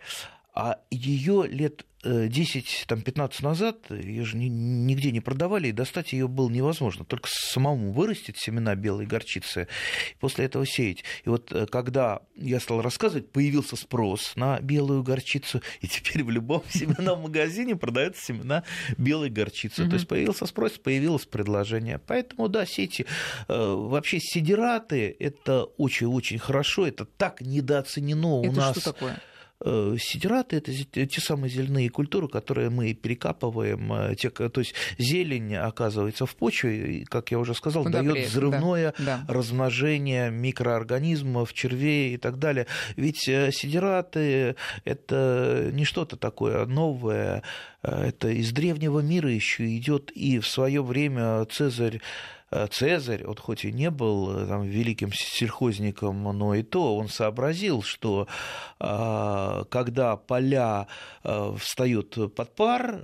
а 0.58 0.80
ее 0.90 1.46
лет 1.48 1.86
10-15 2.04 3.14
э, 3.14 3.44
назад 3.44 3.92
ее 3.92 4.26
же 4.26 4.38
нигде 4.38 5.12
не 5.12 5.22
продавали, 5.22 5.68
и 5.68 5.72
достать 5.72 6.14
ее 6.14 6.28
было 6.28 6.50
невозможно. 6.50 7.06
Только 7.06 7.30
самому 7.32 7.92
вырастить 7.92 8.40
семена 8.40 8.74
белой 8.74 9.06
горчицы, 9.06 9.68
и 10.14 10.20
после 10.20 10.46
этого 10.46 10.66
сеять. 10.66 11.04
И 11.26 11.30
вот 11.30 11.52
э, 11.52 11.68
когда 11.68 12.22
я 12.36 12.60
стал 12.60 12.82
рассказывать, 12.82 13.32
появился 13.32 13.76
спрос 13.76 14.36
на 14.36 14.60
белую 14.60 15.04
горчицу, 15.04 15.62
и 15.82 15.88
теперь 15.88 16.24
в 16.24 16.32
любом 16.32 16.64
семенном 16.70 17.22
магазине 17.22 17.76
продаются 17.76 18.26
семена 18.26 18.64
белой 18.98 19.30
горчицы. 19.30 19.88
То 19.88 19.94
есть 19.94 20.08
появился 20.08 20.48
спрос, 20.48 20.72
появилось 20.80 21.26
предложение. 21.26 22.00
Поэтому, 22.00 22.50
да, 22.50 22.66
сети, 22.66 23.06
э, 23.48 23.54
вообще 23.56 24.20
сидираты, 24.20 25.16
это 25.20 25.66
очень-очень 25.66 26.40
хорошо, 26.40 26.88
это 26.88 27.06
так 27.06 27.42
недооценено 27.42 28.42
это 28.42 28.50
у 28.50 28.54
нас. 28.54 28.72
Что 28.72 28.94
такое? 28.94 29.22
Э, 29.60 29.96
сидираты– 30.00 30.56
это 30.58 30.72
те 30.72 31.22
самые 31.22 31.50
зеленые 31.50 31.90
культуры, 31.90 32.28
которые 32.28 32.70
мы 32.70 32.94
перекапываем. 32.94 33.92
Э, 33.92 34.16
те, 34.16 34.30
то 34.30 34.60
есть 34.60 34.76
зелень 35.00 35.56
оказывается 35.56 36.26
в 36.28 36.36
почве, 36.36 37.00
и, 37.00 37.06
как 37.06 37.32
я 37.32 37.40
уже 37.40 37.56
сказал, 37.56 37.84
дает 37.86 38.28
взрывное 38.28 38.94
да, 39.00 39.24
да. 39.28 39.34
размножение 39.34 40.30
микроорганизмов, 40.30 41.54
червей 41.54 42.14
и 42.14 42.18
так 42.18 42.38
далее. 42.38 42.68
Ведь 42.96 43.28
э, 43.28 43.52
сидираты– 43.52 44.56
это 44.86 45.70
не 45.74 45.86
что-то 45.86 46.18
такое 46.18 46.66
новое, 46.68 47.42
это 47.82 48.30
из 48.30 48.52
древнего 48.52 49.00
мира 49.00 49.32
еще 49.32 49.76
идет, 49.76 50.12
и 50.12 50.40
в 50.40 50.48
свое 50.48 50.84
время 50.84 51.46
Цезарь 51.46 52.00
Э, 52.00 52.37
Цезарь, 52.50 53.26
вот 53.26 53.42
хоть 53.42 53.66
и 53.66 53.74
не 53.74 53.90
был 53.90 54.32
э, 54.32 54.48
там, 54.48 54.64
великим 54.64 55.12
сельхозником, 55.14 56.24
но 56.24 56.56
и 56.56 56.64
то 56.64 56.96
он 56.96 57.10
сообразил, 57.10 57.82
что 57.82 58.28
э, 58.80 59.64
когда 59.70 60.16
поля 60.16 60.88
встают 61.58 62.34
под 62.36 62.56
пар, 62.56 63.02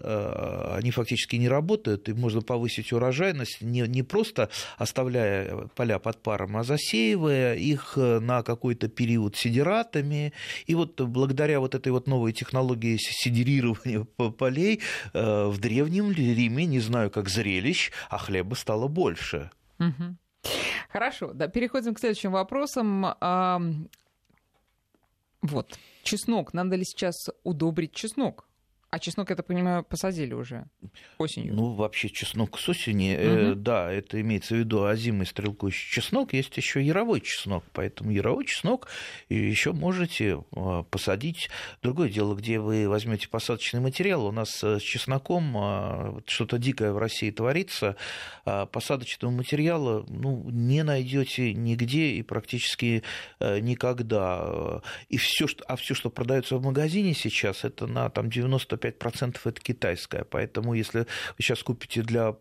они 0.77 0.91
фактически 0.91 1.35
не 1.35 1.49
работают, 1.49 2.07
и 2.07 2.13
можно 2.13 2.41
повысить 2.41 2.93
урожайность 2.93 3.61
не, 3.61 3.81
не 3.81 4.01
просто 4.01 4.49
оставляя 4.77 5.67
поля 5.75 5.99
под 5.99 6.21
паром, 6.23 6.55
а 6.55 6.63
засеивая 6.63 7.55
их 7.55 7.97
на 7.97 8.43
какой-то 8.43 8.87
период 8.87 9.35
сидератами. 9.35 10.31
И 10.67 10.75
вот 10.75 11.01
благодаря 11.01 11.59
вот 11.59 11.75
этой 11.75 11.91
вот 11.91 12.07
новой 12.07 12.31
технологии 12.31 12.97
сидерирования 12.97 14.05
полей 14.37 14.79
в 15.13 15.57
Древнем 15.57 16.11
Риме, 16.11 16.65
не 16.65 16.79
знаю, 16.79 17.11
как 17.11 17.27
зрелищ, 17.27 17.91
а 18.09 18.17
хлеба 18.17 18.55
стало 18.55 18.87
больше. 18.87 19.42
Хорошо, 20.89 21.33
да, 21.33 21.47
переходим 21.47 21.93
к 21.95 21.99
следующим 21.99 22.31
вопросам. 22.31 23.15
Вот, 25.41 25.77
чеснок. 26.03 26.53
Надо 26.53 26.75
ли 26.75 26.85
сейчас 26.85 27.29
удобрить 27.43 27.93
чеснок? 27.93 28.47
А 28.93 28.99
чеснок, 28.99 29.31
я 29.31 29.35
так 29.35 29.47
понимаю, 29.47 29.83
посадили 29.83 30.35
уже 30.35 30.65
осенью. 31.17 31.55
Ну, 31.55 31.73
вообще 31.73 32.09
чеснок 32.09 32.59
с 32.59 32.69
осени, 32.69 33.15
угу. 33.15 33.53
э, 33.53 33.55
да, 33.55 33.91
это 33.91 34.21
имеется 34.21 34.53
в 34.53 34.59
виду 34.59 34.85
озимый 34.85 35.25
стрелкующий 35.25 35.89
чеснок, 35.91 36.33
есть 36.33 36.55
еще 36.57 36.79
яровой 36.79 37.21
чеснок, 37.21 37.63
поэтому 37.73 38.11
яровой 38.11 38.45
чеснок 38.45 38.87
еще 39.29 39.71
можете 39.73 40.43
э, 40.55 40.83
посадить. 40.91 41.49
Другое 41.81 42.09
дело, 42.09 42.35
где 42.35 42.59
вы 42.59 42.87
возьмете 42.87 43.27
посадочный 43.29 43.79
материал, 43.79 44.27
у 44.27 44.31
нас 44.31 44.63
с 44.63 44.79
чесноком 44.79 45.57
э, 45.57 46.21
что-то 46.27 46.59
дикое 46.59 46.93
в 46.93 46.99
России 46.99 47.31
творится, 47.31 47.95
э, 48.45 48.67
посадочного 48.71 49.31
материала 49.31 50.05
ну, 50.07 50.47
не 50.51 50.83
найдете 50.83 51.55
нигде 51.55 52.09
и 52.09 52.21
практически 52.21 53.01
э, 53.39 53.57
никогда. 53.59 54.83
И 55.09 55.17
все, 55.17 55.47
что, 55.47 55.63
а 55.67 55.77
все, 55.77 55.95
что 55.95 56.11
продается 56.11 56.57
в 56.57 56.63
магазине 56.63 57.15
сейчас, 57.15 57.63
это 57.63 57.87
на 57.87 58.11
там, 58.11 58.27
95% 58.27 58.82
это 58.87 59.61
китайская. 59.61 60.23
Поэтому 60.23 60.73
если 60.73 60.99
вы 60.99 61.05
сейчас 61.39 61.63
купите 61.63 62.01
для 62.01 62.35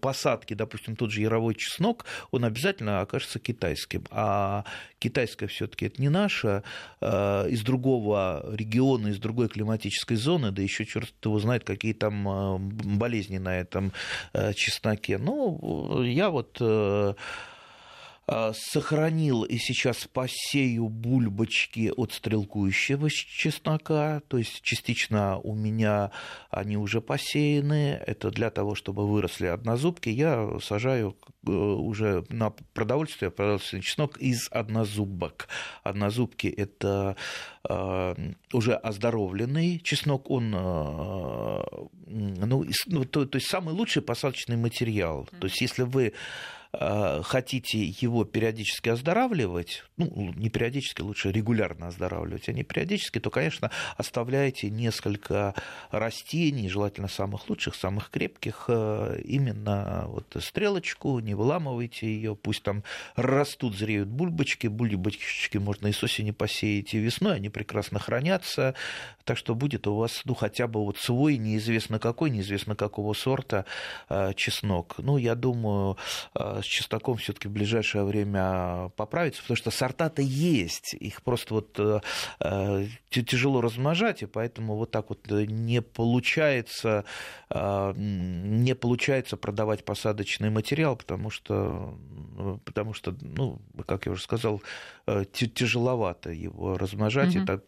посадки, 0.00 0.54
допустим, 0.54 0.96
тот 0.96 1.10
же 1.10 1.20
яровой 1.20 1.54
чеснок, 1.54 2.06
он 2.30 2.46
обязательно 2.46 3.02
окажется 3.02 3.38
китайским. 3.38 4.02
А 4.10 4.64
китайское 4.98 5.46
все-таки 5.46 5.84
это 5.84 6.00
не 6.00 6.08
наше, 6.08 6.62
из 7.02 7.60
другого 7.62 8.46
региона, 8.50 9.08
из 9.08 9.18
другой 9.18 9.48
климатической 9.48 10.16
зоны, 10.16 10.52
да 10.52 10.62
еще 10.62 10.86
черт 10.86 11.12
его 11.22 11.38
знает, 11.38 11.64
какие 11.64 11.92
там 11.92 12.70
болезни 12.70 13.36
на 13.36 13.58
этом 13.60 13.92
чесноке. 14.54 15.18
Ну, 15.18 16.02
я 16.02 16.30
вот 16.30 16.56
сохранил 18.52 19.42
и 19.42 19.56
сейчас 19.56 20.06
посею 20.06 20.88
бульбочки 20.88 21.92
от 21.96 22.12
стрелкующего 22.12 23.08
чеснока, 23.10 24.20
то 24.28 24.36
есть 24.36 24.60
частично 24.62 25.38
у 25.38 25.54
меня 25.54 26.10
они 26.50 26.76
уже 26.76 27.00
посеяны, 27.00 28.00
это 28.06 28.30
для 28.30 28.50
того, 28.50 28.74
чтобы 28.74 29.08
выросли 29.08 29.46
однозубки, 29.46 30.10
я 30.10 30.58
сажаю 30.60 31.16
э, 31.46 31.50
уже 31.50 32.24
на 32.28 32.50
продовольствие, 32.50 33.30
продовольственный 33.30 33.82
чеснок 33.82 34.18
из 34.18 34.48
однозубок. 34.50 35.48
Однозубки– 35.82 36.46
это 36.56 37.16
э, 37.68 38.14
уже 38.52 38.74
оздоровленный 38.74 39.80
чеснок, 39.80 40.30
он 40.30 40.54
э, 40.54 41.62
ну, 42.06 42.66
ну, 42.86 43.04
то, 43.04 43.26
то 43.26 43.36
есть 43.36 43.48
самый 43.48 43.74
лучший 43.74 44.02
посадочный 44.02 44.56
материал. 44.56 45.28
То 45.40 45.46
есть 45.46 45.60
если 45.60 45.82
вы 45.82 46.12
хотите 46.72 47.82
его 47.82 48.24
периодически 48.24 48.90
оздоравливать, 48.90 49.84
ну, 49.96 50.32
не 50.36 50.50
периодически, 50.50 51.00
лучше 51.00 51.32
регулярно 51.32 51.88
оздоравливать, 51.88 52.48
а 52.48 52.52
не 52.52 52.62
периодически, 52.62 53.20
то, 53.20 53.30
конечно, 53.30 53.70
оставляйте 53.96 54.68
несколько 54.68 55.54
растений, 55.90 56.68
желательно 56.68 57.08
самых 57.08 57.48
лучших, 57.48 57.74
самых 57.74 58.10
крепких, 58.10 58.66
э, 58.68 59.20
именно 59.24 60.04
вот 60.08 60.36
стрелочку, 60.40 61.18
не 61.20 61.34
выламывайте 61.34 62.06
ее, 62.06 62.36
пусть 62.36 62.62
там 62.62 62.82
растут, 63.16 63.74
зреют 63.74 64.08
бульбочки, 64.08 64.66
бульбочки 64.66 65.56
можно 65.56 65.86
и 65.86 65.92
с 65.92 66.02
осени 66.02 66.32
посеять, 66.32 66.92
и 66.92 66.98
весной, 66.98 67.36
они 67.36 67.48
прекрасно 67.48 67.98
хранятся, 67.98 68.74
так 69.24 69.38
что 69.38 69.54
будет 69.54 69.86
у 69.86 69.96
вас, 69.96 70.22
ну, 70.24 70.34
хотя 70.34 70.66
бы 70.66 70.84
вот 70.84 70.98
свой, 70.98 71.38
неизвестно 71.38 71.98
какой, 71.98 72.30
неизвестно 72.30 72.76
какого 72.76 73.14
сорта 73.14 73.64
э, 74.08 74.32
чеснок. 74.36 74.96
Ну, 74.98 75.16
я 75.16 75.34
думаю, 75.34 75.96
с 76.62 76.64
чесноком 76.64 77.16
все-таки 77.16 77.48
в 77.48 77.50
ближайшее 77.50 78.04
время 78.04 78.90
поправится, 78.96 79.42
потому 79.42 79.56
что 79.56 79.70
сорта-то 79.70 80.22
есть, 80.22 80.94
их 80.94 81.22
просто 81.22 81.54
вот 81.54 81.78
э, 81.78 82.00
э, 82.40 82.86
тяжело 83.10 83.60
размножать, 83.60 84.22
и 84.22 84.26
поэтому 84.26 84.76
вот 84.76 84.90
так 84.90 85.08
вот 85.08 85.30
не 85.30 85.82
получается, 85.82 87.04
э, 87.50 87.92
не 87.96 88.74
получается 88.74 89.36
продавать 89.36 89.84
посадочный 89.84 90.50
материал, 90.50 90.96
потому 90.96 91.30
что, 91.30 91.98
потому 92.64 92.94
что, 92.94 93.14
ну, 93.20 93.60
как 93.86 94.06
я 94.06 94.12
уже 94.12 94.22
сказал, 94.22 94.62
тяжеловато 95.32 96.30
его 96.30 96.76
размножать, 96.76 97.34
угу. 97.34 97.42
и 97.42 97.46
так 97.46 97.64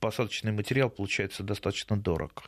посадочный 0.00 0.52
материал 0.52 0.90
получается 0.90 1.42
достаточно 1.42 1.96
дорог. 1.96 2.44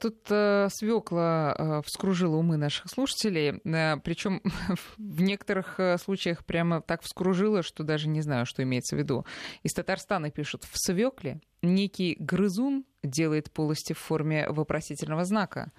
Тут 0.00 0.16
свекла 0.26 1.82
вскружила 1.84 2.36
умы 2.36 2.56
наших 2.56 2.90
слушателей, 2.90 3.60
причем 4.00 4.40
в 4.98 5.20
некоторых 5.20 5.78
э, 5.78 5.98
случаях 5.98 6.44
прямо 6.44 6.80
так 6.80 7.02
вскружило, 7.02 7.62
что 7.62 7.82
даже 7.84 8.08
не 8.08 8.20
знаю, 8.20 8.46
что 8.46 8.62
имеется 8.62 8.96
в 8.96 8.98
виду. 8.98 9.24
Из 9.62 9.72
Татарстана 9.72 10.30
пишут 10.30 10.64
«в 10.64 10.78
свекле 10.78 11.40
некий 11.74 12.16
грызун 12.18 12.84
делает 13.06 13.50
полости 13.50 13.92
в 13.92 13.98
форме 13.98 14.46
вопросительного 14.48 15.24
знака. 15.24 15.72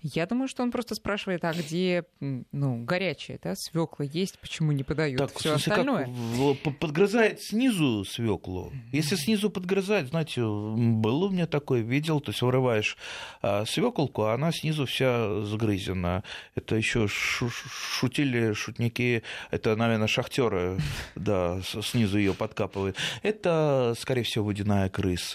Я 0.00 0.26
думаю, 0.26 0.48
что 0.48 0.62
он 0.62 0.70
просто 0.70 0.94
спрашивает, 0.94 1.44
а 1.44 1.52
где 1.52 2.04
ну, 2.20 2.84
горячее, 2.84 3.38
да, 3.42 3.54
свекла 3.54 4.04
есть, 4.04 4.38
почему 4.40 4.72
не 4.72 4.82
подают 4.82 5.18
так, 5.18 5.38
все 5.38 5.54
остальное? 5.54 6.08
Как 6.64 6.78
подгрызает 6.78 7.40
снизу 7.40 8.04
свеклу. 8.04 8.72
Если 8.90 9.16
снизу 9.16 9.50
подгрызает, 9.50 10.08
знаете, 10.08 10.42
было 10.42 11.26
у 11.26 11.30
меня 11.30 11.46
такое, 11.46 11.80
видел, 11.80 12.20
то 12.20 12.32
есть 12.32 12.42
вырываешь 12.42 12.96
а, 13.40 13.64
свеколку, 13.64 14.24
а 14.24 14.34
она 14.34 14.50
снизу 14.52 14.86
вся 14.86 15.42
загрызена. 15.44 16.24
Это 16.54 16.76
еще 16.76 17.06
шутили 17.08 18.52
шутники, 18.54 19.22
это, 19.50 19.76
наверное, 19.76 20.08
шахтеры, 20.08 20.78
да, 21.14 21.60
снизу 21.62 22.18
ее 22.18 22.34
подкапывают. 22.34 22.96
Это, 23.22 23.94
скорее 23.98 24.24
всего, 24.24 24.46
водяная 24.46 24.88
крыса. 24.88 25.31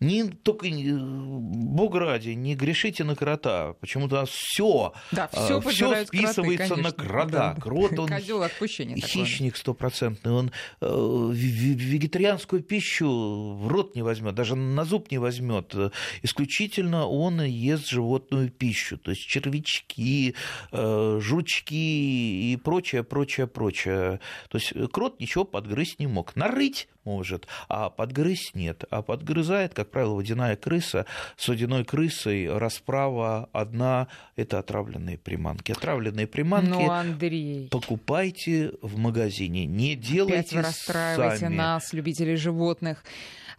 Не 0.00 0.24
только 0.24 0.68
Бог 0.68 1.94
ради, 1.94 2.30
не 2.30 2.54
грешите 2.54 3.04
на 3.04 3.14
крота. 3.16 3.74
Почему-то 3.80 4.24
все, 4.26 4.92
да, 5.12 5.28
все, 5.28 5.60
все 5.60 6.06
списывается 6.06 6.74
кроты, 6.74 6.82
на 6.82 6.92
крота. 6.92 7.54
Да. 7.54 7.60
Крот, 7.60 7.98
он 7.98 8.10
хищник 8.10 9.56
стопроцентный. 9.56 10.32
Он 10.32 10.52
э, 10.80 11.30
вегетарианскую 11.32 12.62
пищу 12.62 13.08
в 13.08 13.68
рот 13.68 13.94
не 13.94 14.02
возьмет, 14.02 14.34
даже 14.34 14.56
на 14.56 14.84
зуб 14.84 15.10
не 15.10 15.18
возьмет. 15.18 15.74
Исключительно 16.22 17.06
он 17.06 17.40
ест 17.42 17.88
животную 17.88 18.50
пищу, 18.50 18.98
то 18.98 19.10
есть 19.10 19.26
червячки, 19.26 20.34
э, 20.72 21.18
жучки 21.20 22.52
и 22.52 22.56
прочее, 22.56 23.02
прочее, 23.04 23.46
прочее. 23.46 24.20
То 24.48 24.58
есть 24.58 24.72
крот 24.92 25.20
ничего 25.20 25.44
подгрызть 25.44 25.98
не 25.98 26.06
мог. 26.06 26.36
Нарыть 26.36 26.88
может, 27.08 27.46
а 27.68 27.88
подгрызть 27.88 28.54
нет. 28.54 28.84
А 28.90 29.00
подгрызает, 29.00 29.72
как 29.72 29.90
правило, 29.90 30.14
водяная 30.14 30.56
крыса. 30.56 31.06
С 31.38 31.48
водяной 31.48 31.84
крысой 31.84 32.54
расправа 32.54 33.48
одна– 33.52 34.08
это 34.36 34.58
отравленные 34.58 35.16
приманки. 35.16 35.72
Отравленные 35.72 36.26
приманки 36.26 36.68
ну, 36.68 36.90
Андрей. 36.90 37.68
покупайте 37.70 38.72
в 38.82 38.98
магазине, 38.98 39.64
не 39.64 39.96
делайте 39.96 40.38
Опять 40.38 40.52
вы 40.52 40.62
расстраиваете 40.62 41.38
сами. 41.38 41.56
нас, 41.56 41.92
любителей 41.94 42.36
животных. 42.36 43.02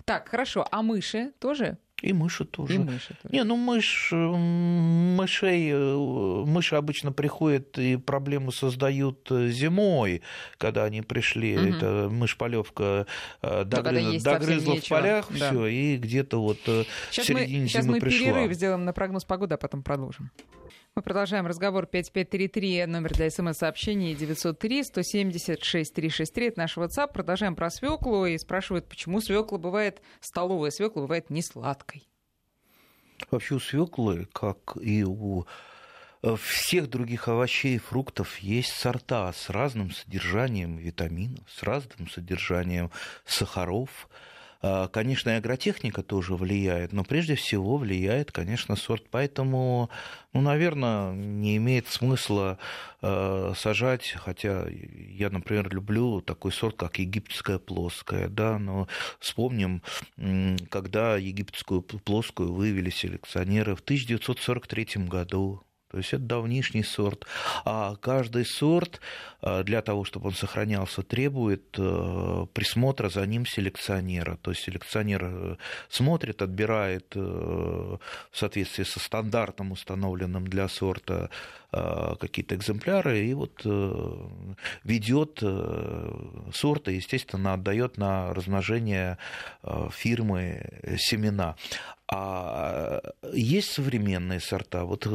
Так, 0.05 0.29
хорошо, 0.29 0.67
а 0.71 0.83
мыши 0.83 1.31
тоже? 1.39 1.77
И 2.01 2.13
мыши 2.13 2.45
тоже. 2.45 2.75
И 2.75 2.77
мыши 2.77 3.15
тоже. 3.21 3.33
Не, 3.33 3.43
ну 3.43 3.55
мышь, 3.57 4.11
мышей, 4.11 5.69
э, 5.71 5.95
мыши 6.45 6.75
обычно 6.75 7.11
приходят 7.11 7.77
и 7.77 7.97
проблему 7.97 8.51
создают 8.51 9.29
э, 9.31 9.49
зимой, 9.49 10.21
когда 10.57 10.85
они 10.85 11.01
пришли. 11.01 11.57
Угу. 11.57 11.67
Это 11.67 12.09
мышь-полевка 12.11 13.05
э, 13.41 13.63
догрыз, 13.65 14.23
догрызла 14.23 14.75
в 14.75 14.87
полях, 14.87 15.27
да. 15.29 15.49
все, 15.49 15.65
и 15.65 15.97
где-то 15.97 16.41
вот 16.41 16.59
сейчас 16.63 17.25
в 17.25 17.27
середине 17.27 17.61
мы, 17.61 17.67
сейчас 17.67 17.85
мы 17.85 17.99
пришла. 17.99 18.33
перерыв 18.33 18.53
сделаем 18.53 18.85
на 18.85 18.93
прогноз 18.93 19.25
погоды, 19.25 19.55
а 19.55 19.57
потом 19.57 19.83
продолжим. 19.83 20.31
Мы 20.99 21.03
продолжаем 21.03 21.47
разговор 21.47 21.85
5533, 21.85 22.85
номер 22.85 23.13
для 23.13 23.29
смс-сообщений 23.29 24.15
903-170-6363, 24.15 26.47
это 26.49 26.59
наш 26.59 26.75
WhatsApp. 26.75 27.13
Продолжаем 27.13 27.55
про 27.55 27.69
свеклу 27.69 28.25
и 28.25 28.37
спрашивают, 28.37 28.89
почему 28.89 29.21
свекла 29.21 29.57
бывает, 29.57 30.01
столовая 30.19 30.71
свекла 30.71 31.03
бывает 31.03 31.29
не 31.29 31.41
сладкой. 31.41 32.05
Вообще 33.31 33.55
у 33.55 33.61
свеклы, 33.61 34.27
как 34.33 34.75
и 34.81 35.05
у 35.05 35.45
э, 36.21 36.35
всех 36.35 36.89
других 36.89 37.29
овощей 37.29 37.77
и 37.77 37.79
фруктов 37.79 38.39
есть 38.39 38.73
сорта 38.73 39.31
с 39.31 39.49
разным 39.49 39.91
содержанием 39.91 40.75
витаминов, 40.75 41.49
с 41.49 41.63
разным 41.63 42.09
содержанием 42.09 42.91
сахаров, 43.23 44.09
конечно, 44.61 45.29
и 45.29 45.33
агротехника 45.33 46.03
тоже 46.03 46.35
влияет, 46.35 46.91
но 46.91 47.05
прежде 47.05 47.35
всего 47.35 47.77
влияет, 47.77 48.31
конечно, 48.31 48.75
сорт. 48.75 49.05
Поэтому, 49.09 49.89
ну, 50.33 50.41
наверное, 50.41 51.13
не 51.13 51.55
имеет 51.57 51.87
смысла 51.87 52.57
а, 53.01 53.53
сажать, 53.55 54.15
хотя 54.17 54.67
я, 54.67 55.29
например, 55.29 55.73
люблю 55.73 56.19
такой 56.19 56.51
сорт, 56.51 56.75
как 56.75 56.99
египетская 56.99 57.57
плоская, 57.57 58.27
да, 58.27 58.59
но 58.59 58.89
вспомним, 59.19 59.81
когда 60.69 61.15
египетскую 61.15 61.81
плоскую 61.81 62.53
вывели 62.53 62.89
селекционеры 62.89 63.75
в 63.75 63.79
1943 63.79 65.05
году, 65.05 65.63
то 65.89 65.97
есть 65.97 66.13
это 66.13 66.23
давнишний 66.23 66.83
сорт. 66.83 67.25
А 67.65 67.95
каждый 67.95 68.45
сорт 68.45 69.01
э, 69.41 69.63
для 69.63 69.81
того, 69.81 70.03
чтобы 70.03 70.27
он 70.27 70.33
сохранялся, 70.33 71.01
требует 71.01 71.75
э, 71.79 72.45
присмотра 72.53 73.09
за 73.09 73.25
ним 73.25 73.45
селекционера. 73.47 74.37
То 74.41 74.51
есть 74.51 74.63
селекционер 74.63 75.23
э, 75.23 75.55
смотрит, 75.89 76.43
отбирает 76.43 77.15
в 77.15 77.99
соответствии 78.31 78.83
со 78.83 78.99
стандартом, 78.99 79.71
установленным 79.71 80.47
для 80.47 80.67
сорта, 80.67 81.31
какие-то 81.71 82.55
экземпляры 82.55 83.19
и 83.19 83.33
вот 83.33 83.65
ведет 84.83 85.43
сорт 86.53 86.87
и, 86.87 86.95
естественно, 86.95 87.53
отдает 87.53 87.97
на 87.97 88.33
размножение 88.33 89.17
фирмы 89.91 90.97
семена. 90.97 91.55
А 92.07 93.01
есть 93.33 93.71
современные 93.71 94.39
сорта. 94.39 94.83
Вот 94.83 95.05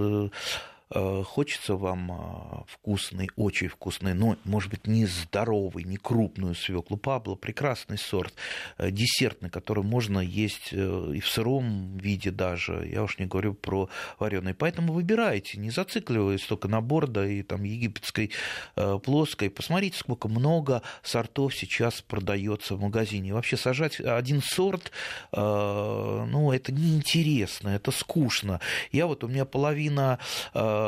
хочется 1.25 1.75
вам 1.77 2.65
вкусный, 2.69 3.29
очень 3.37 3.69
вкусный, 3.69 4.15
но, 4.15 4.37
может 4.45 4.71
быть, 4.71 4.87
не 4.87 5.07
здоровый, 5.07 5.85
не 5.85 5.97
крупную 5.97 6.55
свеклу. 6.55 6.97
Пабло 6.97 7.35
прекрасный 7.35 7.99
сорт, 7.99 8.35
десертный, 8.79 9.51
который 9.51 9.83
можно 9.83 10.21
есть 10.21 10.73
и 10.73 11.21
в 11.21 11.29
сыром 11.29 11.99
виде 11.99 12.31
даже. 12.31 12.89
Я 12.91 13.03
уж 13.03 13.19
не 13.19 13.27
говорю 13.27 13.55
про 13.55 13.89
вареный. 14.19 14.55
Поэтому 14.55 14.93
выбирайте, 14.93 15.59
не 15.59 15.71
зацикливаясь 15.71 16.43
только 16.43 16.69
на 16.69 16.81
бордо 16.81 17.25
и 17.25 17.43
там 17.43 17.65
египетской 17.65 18.31
плоской. 18.75 19.51
Посмотрите, 19.51 19.99
сколько 19.99 20.29
много 20.29 20.83
сортов 21.03 21.55
сейчас 21.55 22.01
продается 22.03 22.77
в 22.77 22.81
магазине. 22.81 23.35
Вообще 23.35 23.57
сажать 23.57 24.01
один 24.01 24.43
сорт, 24.43 24.93
ну, 25.33 26.53
это 26.53 26.73
неинтересно, 26.73 27.71
это 27.71 27.91
скучно. 27.91 28.61
Я 28.93 29.07
вот, 29.07 29.25
у 29.25 29.29
меня 29.29 29.45
половина 29.45 30.19
э, 30.53 30.84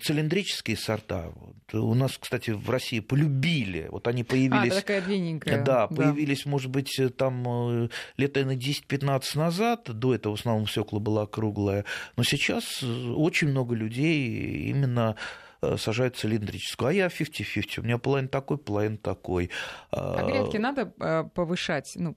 цилиндрические 0.00 0.76
сорта. 0.76 1.32
У 1.72 1.94
нас, 1.94 2.16
кстати, 2.18 2.50
в 2.50 2.68
России 2.70 3.00
полюбили. 3.00 3.88
Вот 3.90 4.08
они 4.08 4.24
появились... 4.24 4.72
А, 4.72 4.80
такая 4.80 5.02
длинненькая. 5.02 5.64
Да, 5.64 5.86
появились, 5.86 6.44
да. 6.44 6.50
может 6.50 6.70
быть, 6.70 7.00
там 7.16 7.84
э, 7.84 7.88
лет, 8.16 8.34
наверное, 8.34 8.56
10-15 8.56 9.22
назад. 9.34 9.84
До 9.86 10.14
этого 10.14 10.36
в 10.36 10.40
основном 10.40 10.66
свекла 10.66 11.00
была 11.00 11.26
круглая. 11.26 11.84
Но 12.16 12.22
сейчас 12.22 12.82
очень 12.82 13.48
много 13.48 13.74
людей 13.74 14.68
именно 14.68 15.16
э, 15.62 15.76
сажают 15.76 16.16
цилиндрическую. 16.16 16.88
А 16.88 16.92
я 16.92 17.06
50-50. 17.06 17.80
У 17.80 17.82
меня 17.82 17.98
половина 17.98 18.28
такой, 18.28 18.58
половина 18.58 18.98
такой. 18.98 19.50
А 19.90 20.26
грядки 20.26 20.56
надо 20.56 20.92
э, 20.98 21.24
повышать, 21.34 21.92
ну, 21.96 22.16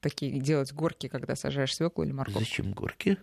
такие 0.00 0.38
делать 0.40 0.72
горки, 0.72 1.08
когда 1.08 1.36
сажаешь 1.36 1.74
свеклу 1.74 2.04
или 2.04 2.12
морковку? 2.12 2.40
Зачем 2.40 2.72
горки? 2.72 3.18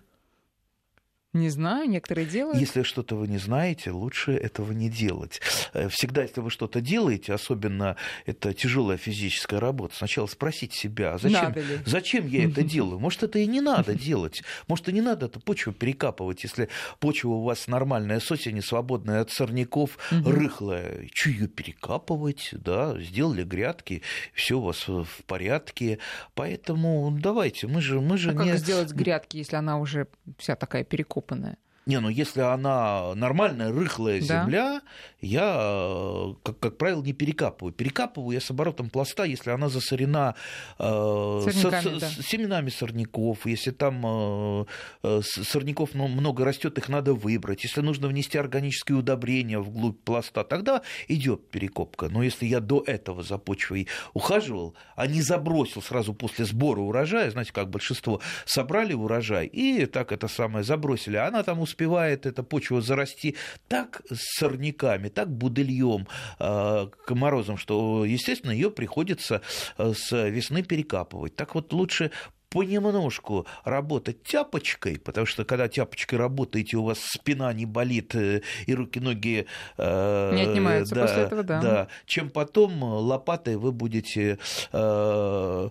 Не 1.36 1.50
знаю, 1.50 1.90
некоторые 1.90 2.26
делают. 2.26 2.58
Если 2.58 2.84
что-то 2.84 3.18
вы 3.18 3.28
не 3.28 3.40
знаете, 3.40 3.92
лучше 3.92 4.32
этого 4.32 4.72
не 4.72 4.90
делать. 4.90 5.42
Э, 5.74 5.90
всегда, 5.90 6.22
если 6.22 6.40
вы 6.40 6.50
что-то 6.50 6.80
делаете, 6.80 7.34
особенно 7.34 7.98
это 8.26 8.54
тяжелая 8.54 8.98
физическая 8.98 9.60
работа, 9.60 9.94
сначала 9.98 10.28
спросите 10.28 10.78
себя, 10.78 11.16
а 11.16 11.18
зачем, 11.18 11.54
зачем 11.86 12.28
я 12.28 12.46
это 12.46 12.64
делаю? 12.64 13.00
Может, 13.00 13.24
это 13.24 13.40
и 13.40 13.48
не 13.48 13.60
надо 13.60 13.96
делать. 13.96 14.44
Может, 14.70 14.88
и 14.88 14.94
не 14.94 15.02
надо 15.02 15.26
эту 15.26 15.42
почву 15.42 15.74
перекапывать, 15.74 16.42
если 16.44 16.70
почва 17.02 17.32
у 17.32 17.44
вас 17.44 17.68
нормальная, 17.68 18.22
сосень, 18.22 18.62
свободная 18.62 19.20
от 19.20 19.30
сорняков, 19.30 19.98
рыхлая. 20.12 21.06
Ее 21.26 21.50
перекапывать? 21.50 22.52
Да, 22.54 22.98
сделали 23.02 23.44
грядки, 23.44 24.04
все 24.34 24.56
у 24.56 24.62
вас 24.62 24.88
в 24.88 25.24
порядке. 25.28 26.00
Поэтому 26.34 27.14
давайте, 27.20 27.68
мы 27.68 27.82
же, 27.82 28.00
мы 28.00 28.18
же 28.18 28.30
а 28.30 28.34
не... 28.34 28.52
Как 28.52 28.60
сделать 28.60 28.94
грядки, 28.94 29.36
если 29.36 29.58
она 29.58 29.80
уже 29.80 30.08
вся 30.38 30.56
такая 30.56 30.86
перекопанная? 30.86 31.25
выкопанная. 31.25 31.57
Не, 31.86 32.00
ну 32.00 32.10
если 32.10 32.42
она 32.42 33.14
нормальная, 33.14 33.72
рыхлая 33.72 34.20
да. 34.20 34.44
земля, 34.44 34.82
я, 35.22 36.34
как, 36.44 36.60
как 36.60 36.78
правило, 36.78 37.04
не 37.04 37.14
перекапываю. 37.14 37.74
Перекапываю 37.74 38.34
я 38.34 38.42
с 38.42 38.50
оборотом 38.50 38.90
пласта, 38.90 39.24
если 39.24 39.52
она 39.52 39.70
засорена 39.70 40.36
э, 40.80 40.84
с, 40.84 41.62
да. 41.62 41.82
с 41.82 42.26
семенами 42.26 42.70
сорняков, 42.70 43.46
если 43.46 43.70
там 43.70 44.02
э, 44.04 44.66
э 45.04 45.22
сорняков 45.24 45.92
ну, 45.94 46.08
много 46.08 46.44
растет, 46.44 46.78
их 46.80 46.90
надо 46.90 47.14
выбрать. 47.14 47.64
Если 47.64 47.82
нужно 47.82 48.08
внести 48.08 48.38
органические 48.40 48.98
удобрения 48.98 49.60
вглубь 49.60 50.00
пласта, 50.04 50.44
тогда 50.44 50.82
идет 51.08 51.50
перекопка. 51.52 52.10
Но 52.10 52.24
если 52.24 52.48
я 52.48 52.62
до 52.62 52.84
этого 52.86 53.22
за 53.22 53.38
почвой 53.38 53.88
ухаживал, 54.14 54.76
а 54.96 55.06
не 55.06 55.22
забросил 55.22 55.84
сразу 55.84 56.16
после 56.16 56.46
сбора 56.46 56.82
урожая, 56.82 57.30
знаете, 57.30 57.54
как 57.54 57.70
большинство, 57.70 58.22
собрали 58.46 58.94
урожай 58.94 59.46
и 59.46 59.86
так 59.86 60.12
это 60.12 60.28
самое 60.28 60.64
забросили, 60.64 61.18
она 61.18 61.44
там 61.44 61.60
успела 61.60 61.75
успевает 61.76 62.26
эта 62.26 62.42
почва 62.44 62.82
зарасти 62.82 63.36
так 63.68 64.02
с 64.10 64.40
сорняками, 64.40 65.10
так 65.10 65.30
будыльем 65.30 66.08
э, 66.40 66.88
к 67.06 67.16
морозам, 67.16 67.58
что, 67.58 68.06
естественно, 68.06 68.52
ее 68.52 68.72
приходится 68.72 69.42
э, 69.78 69.94
с 69.94 70.12
весны 70.30 70.64
перекапывать. 70.64 71.36
Так 71.36 71.56
вот 71.56 71.74
лучше 71.74 72.12
понемножку 72.50 73.46
работать 73.66 74.24
тяпочкой, 74.24 74.98
потому 74.98 75.26
что 75.26 75.44
когда 75.44 75.68
тяпочкой 75.68 76.18
работаете, 76.18 76.78
у 76.78 76.84
вас 76.84 77.00
спина 77.02 77.52
не 77.52 77.66
болит 77.66 78.16
э, 78.16 78.42
и 78.66 78.74
руки-ноги... 78.74 79.46
Не 79.78 80.42
отнимаются 80.42 80.96
да, 80.96 81.02
после 81.02 81.24
этого, 81.24 81.44
да. 81.44 81.62
да. 81.62 81.88
Чем 82.06 82.30
потом 82.30 82.82
лопатой 82.82 83.58
вы 83.58 83.74
будете 83.74 84.40
Э, 84.72 85.70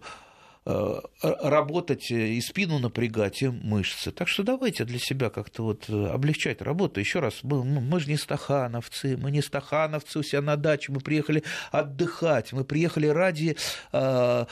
работать 0.67 2.11
и 2.11 2.41
спину 2.41 2.79
напрягать, 2.79 3.43
и 3.43 3.49
мышцы. 3.49 4.11
Так 4.11 4.29
что 4.29 4.43
давайте 4.43 4.85
для 4.85 4.99
себя 4.99 5.29
как-то 5.29 5.63
вот 5.63 5.85
э, 5.89 6.07
облегчать 6.07 6.63
работу. 6.63 7.01
Еще 7.01 7.21
раз, 7.21 7.41
мы, 7.43 7.63
мы 7.63 8.01
же 8.01 8.09
не 8.09 8.17
стахановцы, 8.17 9.19
мы 9.19 9.31
не 9.31 9.43
стахановцы 9.43 10.19
у 10.19 10.23
себя 10.23 10.41
на 10.41 10.57
даче, 10.57 10.91
мы 10.91 11.01
приехали 11.01 11.45
отдыхать, 11.71 12.53
мы 12.55 12.65
приехали 12.65 13.09
ради 13.09 13.59
э, 13.93 14.47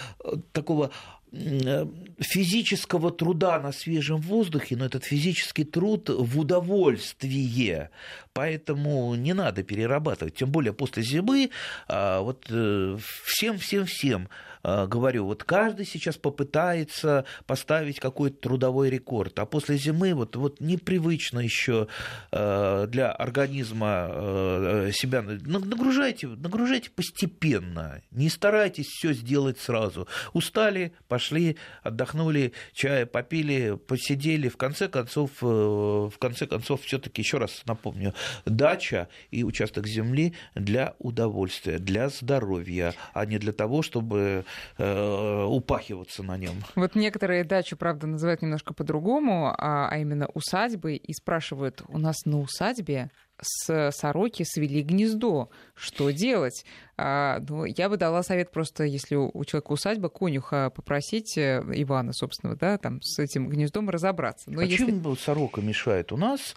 такого 0.52 0.90
э, 1.32 1.86
физического 2.20 3.10
труда 3.10 3.58
на 3.58 3.72
свежем 3.72 4.20
воздухе, 4.20 4.76
но 4.76 4.84
этот 4.84 5.04
физический 5.04 5.64
труд 5.64 6.10
в 6.10 6.38
удовольствие. 6.38 7.88
Поэтому 8.34 9.14
не 9.14 9.32
надо 9.32 9.62
перерабатывать. 9.62 10.34
Тем 10.34 10.50
более 10.50 10.74
после 10.74 11.02
зимы 11.02 11.48
вот 11.88 12.44
всем-всем-всем 12.44 14.28
Э, 14.28 14.51
говорю, 14.62 15.26
вот 15.26 15.44
каждый 15.44 15.86
сейчас 15.86 16.16
попытается 16.16 17.24
поставить 17.46 17.98
какой-то 18.00 18.36
трудовой 18.36 18.90
рекорд, 18.90 19.38
а 19.38 19.46
после 19.46 19.76
зимы 19.76 20.14
вот, 20.14 20.36
вот 20.36 20.60
непривычно 20.60 21.40
еще 21.40 21.88
э, 22.30 22.86
для 22.88 23.10
организма 23.10 24.08
э, 24.10 24.90
себя 24.92 25.22
нагружайте, 25.22 26.28
нагружайте 26.28 26.90
постепенно, 26.90 28.02
не 28.10 28.28
старайтесь 28.28 28.86
все 28.86 29.12
сделать 29.12 29.58
сразу. 29.58 30.06
Устали, 30.32 30.92
пошли, 31.08 31.56
отдохнули, 31.82 32.52
чая 32.72 33.06
попили, 33.06 33.76
посидели, 33.86 34.48
в 34.48 34.56
конце 34.56 34.88
концов, 34.88 35.30
в 35.40 36.12
конце 36.18 36.46
концов, 36.46 36.82
все-таки 36.82 37.22
еще 37.22 37.38
раз 37.38 37.62
напомню, 37.66 38.14
дача 38.44 39.08
и 39.30 39.44
участок 39.44 39.86
земли 39.86 40.34
для 40.54 40.94
удовольствия, 40.98 41.78
для 41.78 42.08
здоровья, 42.08 42.94
а 43.12 43.26
не 43.26 43.38
для 43.38 43.52
того, 43.52 43.82
чтобы 43.82 44.44
э, 44.78 45.44
упахиваться 45.44 46.22
на 46.22 46.36
нем. 46.36 46.56
Вот 46.74 46.94
некоторые 46.94 47.44
дачу, 47.44 47.76
правда, 47.76 48.06
называют 48.06 48.42
немножко 48.42 48.74
по-другому, 48.74 49.54
а, 49.56 49.88
а 49.90 49.98
именно 49.98 50.28
усадьбы, 50.34 50.96
и 50.96 51.12
спрашивают, 51.12 51.82
у 51.88 51.98
нас 51.98 52.24
на 52.24 52.40
усадьбе 52.40 53.10
с 53.40 53.90
сороки 53.92 54.44
свели 54.44 54.82
гнездо. 54.82 55.50
Что 55.74 56.10
делать? 56.10 56.64
А, 56.96 57.40
ну, 57.48 57.64
я 57.64 57.88
бы 57.88 57.96
дала 57.96 58.22
совет 58.22 58.50
просто, 58.52 58.84
если 58.84 59.16
у 59.16 59.44
человека 59.44 59.72
усадьба, 59.72 60.08
конюха 60.08 60.70
попросить 60.70 61.36
э, 61.36 61.62
Ивана, 61.74 62.12
собственно, 62.12 62.56
да, 62.56 62.78
там 62.78 63.02
с 63.02 63.18
этим 63.18 63.48
гнездом 63.48 63.90
разобраться. 63.90 64.50
Но 64.50 64.60
а 64.60 64.64
если... 64.64 64.86
чем 64.86 65.16
сорока 65.16 65.60
мешает? 65.60 66.12
У 66.12 66.16
нас 66.16 66.54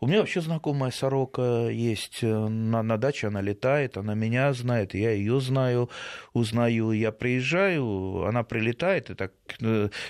у 0.00 0.06
меня 0.06 0.18
вообще 0.18 0.42
знакомая 0.42 0.90
сорока 0.90 1.68
есть 1.70 2.22
э, 2.22 2.48
на, 2.48 2.82
на 2.82 2.98
даче, 2.98 3.28
она 3.28 3.40
летает, 3.40 3.96
она 3.96 4.14
меня 4.14 4.52
знает, 4.52 4.92
я 4.92 5.12
ее 5.12 5.40
знаю, 5.40 5.88
узнаю. 6.34 6.92
Я 6.92 7.12
приезжаю, 7.12 8.26
она 8.26 8.42
прилетает, 8.42 9.08
и 9.08 9.14
так 9.14 9.32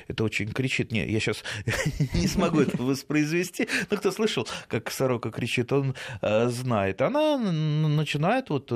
это 0.08 0.24
очень 0.24 0.52
кричит. 0.52 0.92
Не, 0.92 1.06
я 1.08 1.20
сейчас 1.20 1.44
не 2.14 2.26
смогу 2.26 2.60
это 2.60 2.82
воспроизвести, 2.82 3.68
но 3.90 3.96
кто 3.96 4.10
слышал, 4.10 4.46
как 4.68 4.90
сорока 4.90 5.30
кричит, 5.30 5.72
он 5.72 5.94
э, 6.22 6.48
знает. 6.48 7.02
Она 7.02 7.38
начинает 7.38 8.50
вот 8.50 8.70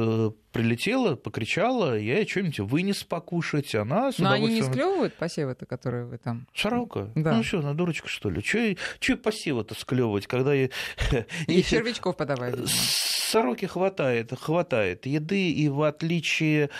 прилетела, 0.52 1.14
покричала, 1.16 1.98
я 1.98 2.18
ей 2.18 2.28
что-нибудь 2.28 2.60
вынес 2.60 3.04
покушать, 3.04 3.74
она 3.74 4.12
с 4.12 4.18
Но 4.18 4.32
они 4.32 4.48
не 4.48 4.62
склевывают 4.62 5.14
посевы-то, 5.14 5.66
которые 5.66 6.06
вы 6.06 6.18
там... 6.18 6.46
Сорока? 6.54 7.10
Да. 7.14 7.34
Ну 7.34 7.42
что, 7.42 7.60
она 7.60 7.74
дурочка, 7.74 8.08
что 8.08 8.30
ли? 8.30 8.42
Че 8.42 8.76
посевы-то 9.16 9.74
склевывать, 9.74 10.26
когда... 10.26 10.54
И 10.54 10.68
червячков 11.62 12.16
подавать. 12.16 12.56
Сороки 12.68 13.66
хватает, 13.66 14.32
хватает 14.38 15.06
еды, 15.06 15.52
и 15.52 15.68
в 15.68 15.82
отличие 15.82 16.70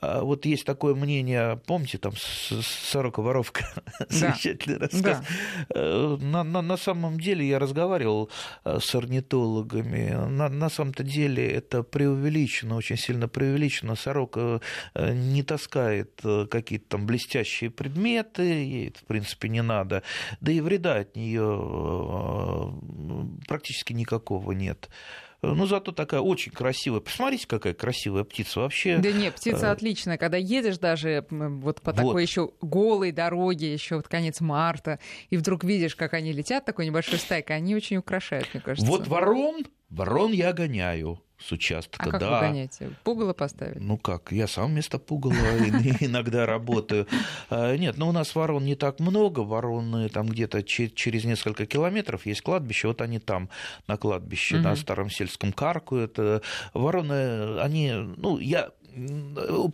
вот 0.00 0.44
есть 0.44 0.64
такое 0.64 0.94
мнение, 0.94 1.60
помните, 1.66 1.98
там 1.98 2.12
«Сорока 2.16 3.22
воровка», 3.22 3.64
да. 3.98 4.06
замечательный 4.08 4.78
рассказ. 4.78 5.20
Да. 5.20 5.24
Э, 5.74 6.16
на, 6.20 6.42
на, 6.42 6.62
на 6.62 6.76
самом 6.76 7.18
деле 7.18 7.46
я 7.46 7.58
разговаривал 7.58 8.30
э, 8.64 8.78
с 8.80 8.94
орнитологами, 8.94 10.10
на, 10.28 10.48
на 10.48 10.68
самом-то 10.68 11.04
деле 11.04 11.48
это 11.48 11.82
преувеличено, 11.82 12.76
очень 12.76 12.96
сильно 12.96 13.28
преувеличено. 13.28 13.94
Сорока 13.94 14.60
э, 14.94 15.12
не 15.14 15.42
таскает 15.42 16.20
какие-то 16.50 16.88
там 16.88 17.06
блестящие 17.06 17.70
предметы, 17.70 18.42
ей 18.42 18.88
это, 18.88 18.98
в 19.00 19.04
принципе, 19.04 19.48
не 19.48 19.62
надо, 19.62 20.02
да 20.40 20.52
и 20.52 20.60
вреда 20.60 20.96
от 20.96 21.16
нее 21.16 22.74
практически 23.46 23.92
никакого 23.92 24.52
нет. 24.52 24.88
Ну, 25.52 25.66
зато 25.66 25.92
такая 25.92 26.20
очень 26.20 26.52
красивая. 26.52 27.00
Посмотрите, 27.00 27.46
какая 27.46 27.74
красивая 27.74 28.24
птица 28.24 28.60
вообще. 28.60 28.98
Да 28.98 29.12
нет, 29.12 29.34
птица 29.34 29.70
отличная. 29.70 30.16
Когда 30.16 30.36
едешь 30.36 30.78
даже 30.78 31.26
вот 31.28 31.82
по 31.82 31.92
вот. 31.92 31.96
такой 31.96 32.22
еще 32.22 32.52
голой 32.62 33.12
дороге, 33.12 33.72
еще 33.72 33.96
вот 33.96 34.08
конец 34.08 34.40
марта, 34.40 34.98
и 35.30 35.36
вдруг 35.36 35.64
видишь, 35.64 35.96
как 35.96 36.14
они 36.14 36.32
летят, 36.32 36.64
такой 36.64 36.86
небольшой 36.86 37.18
стайкой, 37.18 37.56
они 37.56 37.74
очень 37.74 37.98
украшают, 37.98 38.48
мне 38.54 38.62
кажется. 38.62 38.90
Вот 38.90 39.06
ворон, 39.08 39.64
ворон 39.94 40.32
я 40.32 40.52
гоняю 40.52 41.20
с 41.38 41.52
участка. 41.52 42.02
А 42.02 42.10
как 42.10 42.20
да. 42.20 42.40
вы 42.40 42.48
гоняете? 42.48 42.90
Пугало 43.02 43.32
поставить? 43.32 43.80
Ну 43.80 43.98
как, 43.98 44.32
я 44.32 44.46
сам 44.46 44.70
вместо 44.70 44.98
пугала 44.98 45.34
иногда 46.00 46.46
работаю. 46.46 47.06
А, 47.50 47.76
нет, 47.76 47.96
ну 47.98 48.08
у 48.08 48.12
нас 48.12 48.34
ворон 48.34 48.64
не 48.64 48.74
так 48.74 49.00
много, 49.00 49.40
вороны 49.40 50.08
там 50.08 50.26
где-то 50.26 50.62
через 50.62 51.24
несколько 51.24 51.66
километров 51.66 52.26
есть 52.26 52.42
кладбище, 52.42 52.88
вот 52.88 53.00
они 53.00 53.18
там 53.18 53.48
на 53.86 53.96
кладбище, 53.96 54.58
на 54.58 54.76
Старом 54.76 55.10
Сельском 55.10 55.52
каркают. 55.52 56.18
Вороны, 56.72 57.60
они, 57.60 57.92
ну 58.16 58.38
я 58.38 58.70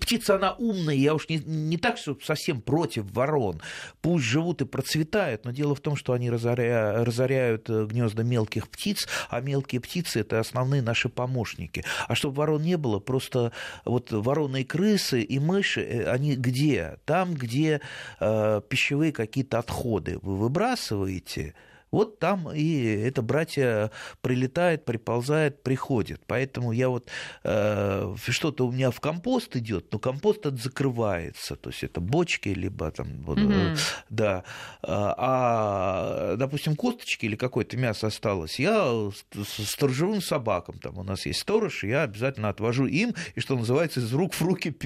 птица, 0.01 0.37
она 0.37 0.53
умная, 0.53 0.95
я 0.95 1.15
уж 1.15 1.29
не, 1.29 1.39
не 1.39 1.77
так, 1.77 1.99
что 1.99 2.17
совсем 2.23 2.61
против 2.61 3.11
ворон. 3.13 3.61
Пусть 4.01 4.25
живут 4.25 4.63
и 4.63 4.65
процветают, 4.65 5.45
но 5.45 5.51
дело 5.51 5.75
в 5.75 5.81
том, 5.81 5.97
что 5.97 6.13
они 6.13 6.31
разоря, 6.31 7.05
разоряют 7.05 7.69
э, 7.69 7.87
гнезда 7.87 8.23
мелких 8.23 8.69
птиц, 8.69 9.09
а 9.29 9.41
мелкие 9.41 9.81
птицы– 9.81 10.21
это 10.21 10.41
основные 10.41 10.83
наши 10.83 11.09
помощники. 11.09 11.85
А 12.09 12.15
чтобы 12.15 12.37
ворон 12.37 12.63
не 12.63 12.77
было, 12.77 12.99
просто 12.99 13.53
вот 13.85 14.11
вороны 14.11 14.63
и 14.63 14.65
крысы, 14.65 15.23
и 15.23 15.39
мыши, 15.39 15.83
э, 15.83 16.11
они 16.11 16.37
где? 16.37 16.99
Там, 17.05 17.35
где 17.35 17.81
э, 18.21 18.61
пищевые 18.69 19.13
какие-то 19.13 19.59
отходы 19.59 20.19
вы 20.23 20.37
выбрасываете– 20.37 21.55
вот 21.91 22.19
там 22.19 22.53
и 22.53 22.83
это 22.83 23.23
братья 23.23 23.91
прилетает, 24.21 24.85
приползает, 24.85 25.63
приходит. 25.63 26.23
Поэтому 26.27 26.73
я 26.73 26.89
вот 26.89 27.09
э, 27.45 28.15
что-то 28.29 28.67
у 28.67 28.73
меня 28.73 28.91
в 28.91 29.01
компост 29.01 29.57
идет, 29.57 29.93
но 29.93 29.99
компост 29.99 30.41
этот 30.41 30.61
закрывается. 30.61 31.57
То 31.57 31.71
есть 31.71 31.83
это 31.83 32.01
бочки, 32.01 32.49
либо 32.49 32.91
там, 32.91 33.23
вот, 33.23 33.39
mm-hmm. 33.39 33.79
да. 34.09 34.45
А, 34.83 36.37
допустим, 36.37 36.77
косточки 36.77 37.27
или 37.27 37.37
какое-то 37.37 37.77
мясо 37.77 38.07
осталось, 38.07 38.59
я 38.59 39.11
сторожевым 39.45 40.23
собакам, 40.23 40.79
там 40.79 40.99
у 40.99 41.03
нас 41.03 41.27
есть 41.27 41.41
сторож, 41.41 41.85
я 41.85 42.03
обязательно 42.03 42.49
отвожу 42.49 42.87
им, 42.87 43.15
и 43.35 43.41
что 43.41 43.57
называется, 43.57 44.01
из 44.01 44.13
рук 44.13 44.35
в 44.35 44.43
руки, 44.43 44.77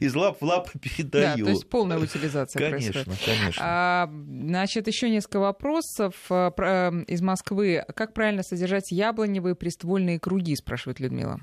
из 0.00 0.14
лап 0.14 0.40
в 0.40 0.44
лапы 0.44 0.78
передаю. 0.78 1.24
Да, 1.24 1.36
то 1.36 1.50
есть 1.50 1.68
полная 1.68 1.98
утилизация 1.98 2.58
конечно, 2.58 3.04
происходит. 3.04 3.24
Конечно, 3.24 3.62
а, 3.64 4.10
Значит, 4.54 4.86
еще 4.86 5.10
несколько 5.10 5.38
вопросов 5.38 6.14
из 6.60 7.22
Москвы. 7.22 7.84
Как 7.94 8.14
правильно 8.14 8.42
содержать 8.42 8.90
яблоневые 8.90 9.54
приствольные 9.54 10.18
круги, 10.18 10.56
спрашивает 10.56 11.00
Людмила. 11.00 11.40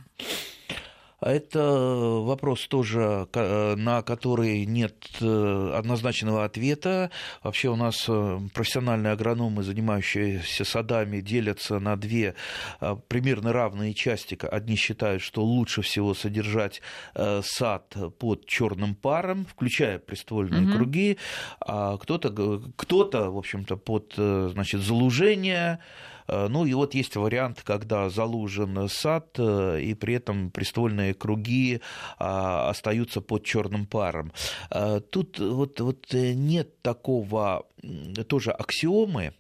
А 1.22 1.32
это 1.32 1.62
вопрос 1.62 2.68
тоже, 2.68 3.28
на 3.32 4.02
который 4.02 4.66
нет 4.66 5.08
э, 5.22 5.74
однозначного 5.76 6.44
ответа. 6.46 7.12
Вообще 7.44 7.70
у 7.70 7.76
нас 7.76 8.06
э, 8.08 8.40
профессиональные 8.56 9.14
агрономы, 9.14 9.62
занимающиеся 9.62 10.66
садами, 10.66 11.22
делятся 11.22 11.78
на 11.78 11.96
две 11.96 12.34
э, 12.80 12.96
примерно 13.08 13.54
равные 13.54 13.94
части. 13.94 14.36
Одни 14.50 14.76
считают, 14.76 15.22
что 15.22 15.44
лучше 15.44 15.84
всего 15.84 16.16
содержать 16.16 16.82
сад 17.44 17.96
под 18.18 18.48
черным 18.48 18.96
паром, 18.96 19.46
включая 19.46 20.00
приствольные 20.00 20.64
угу. 20.64 20.72
круги, 20.74 21.18
а 21.60 21.98
кто-то, 21.98 22.62
кто-то, 22.76 23.30
в 23.30 23.38
общем-то, 23.38 23.78
под 23.78 24.14
значит, 24.16 24.82
залужение, 24.82 25.80
ну 26.28 26.66
и 26.66 26.74
вот 26.74 26.94
есть 26.94 27.16
вариант, 27.16 27.62
когда 27.64 28.10
залужен 28.10 28.88
сад, 28.90 29.36
э, 29.38 29.82
и 29.82 29.94
при 29.94 30.16
этом 30.16 30.52
приствольные 30.52 31.14
круги 31.14 31.82
а, 32.18 32.70
остаются 32.70 33.22
под 33.22 33.44
черным 33.44 33.86
паром. 33.86 34.32
Э, 34.70 35.00
тут 35.00 35.40
вот, 35.40 35.80
вот 35.80 36.14
нет 36.14 36.82
такого 36.82 37.66
тоже 38.28 38.52
аксиомы. 38.52 39.34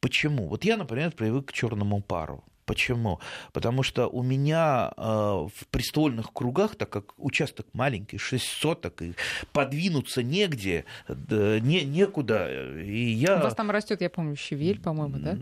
Почему? 0.00 0.48
Вот 0.48 0.64
я, 0.64 0.76
например, 0.76 1.12
привык 1.12 1.46
к 1.48 1.52
черному 1.52 2.00
пару. 2.00 2.44
Почему? 2.68 3.18
Потому 3.52 3.82
что 3.82 4.08
у 4.08 4.22
меня 4.22 4.92
э, 4.94 5.02
в 5.02 5.66
приствольных 5.70 6.34
кругах, 6.34 6.76
так 6.76 6.90
как 6.90 7.14
участок 7.16 7.66
маленький, 7.72 8.18
6 8.18 8.44
соток, 8.44 9.00
и 9.00 9.14
подвинуться 9.52 10.22
негде, 10.22 10.84
э, 11.08 11.58
не, 11.62 11.84
некуда. 11.84 12.74
И 12.78 13.08
я... 13.08 13.38
У 13.38 13.42
вас 13.42 13.54
там 13.54 13.70
растет, 13.70 14.02
я 14.02 14.10
помню, 14.10 14.36
щавель, 14.36 14.80
по-моему, 14.80 15.16
да? 15.18 15.38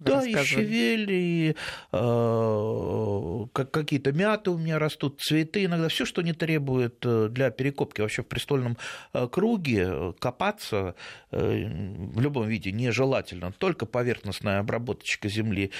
Да, 0.00 0.24
и 0.24 0.34
щавель, 0.34 1.12
и 1.12 1.56
э, 1.92 3.46
какие-то 3.52 4.12
мяты 4.12 4.50
у 4.50 4.56
меня 4.56 4.78
растут, 4.78 5.20
цветы, 5.20 5.66
иногда 5.66 5.88
все, 5.88 6.06
что 6.06 6.22
не 6.22 6.32
требует 6.32 7.04
э, 7.04 7.28
для 7.30 7.50
перекопки. 7.50 8.00
Вообще 8.00 8.22
в 8.22 8.26
престольном 8.26 8.78
э, 9.12 9.28
круге 9.28 9.88
э, 9.90 10.12
копаться 10.18 10.94
э, 11.30 11.66
в 11.66 12.20
любом 12.20 12.48
виде 12.48 12.72
нежелательно. 12.72 13.52
Только 13.52 13.84
поверхностная 13.84 14.60
обработочка 14.60 15.28
земли 15.28 15.70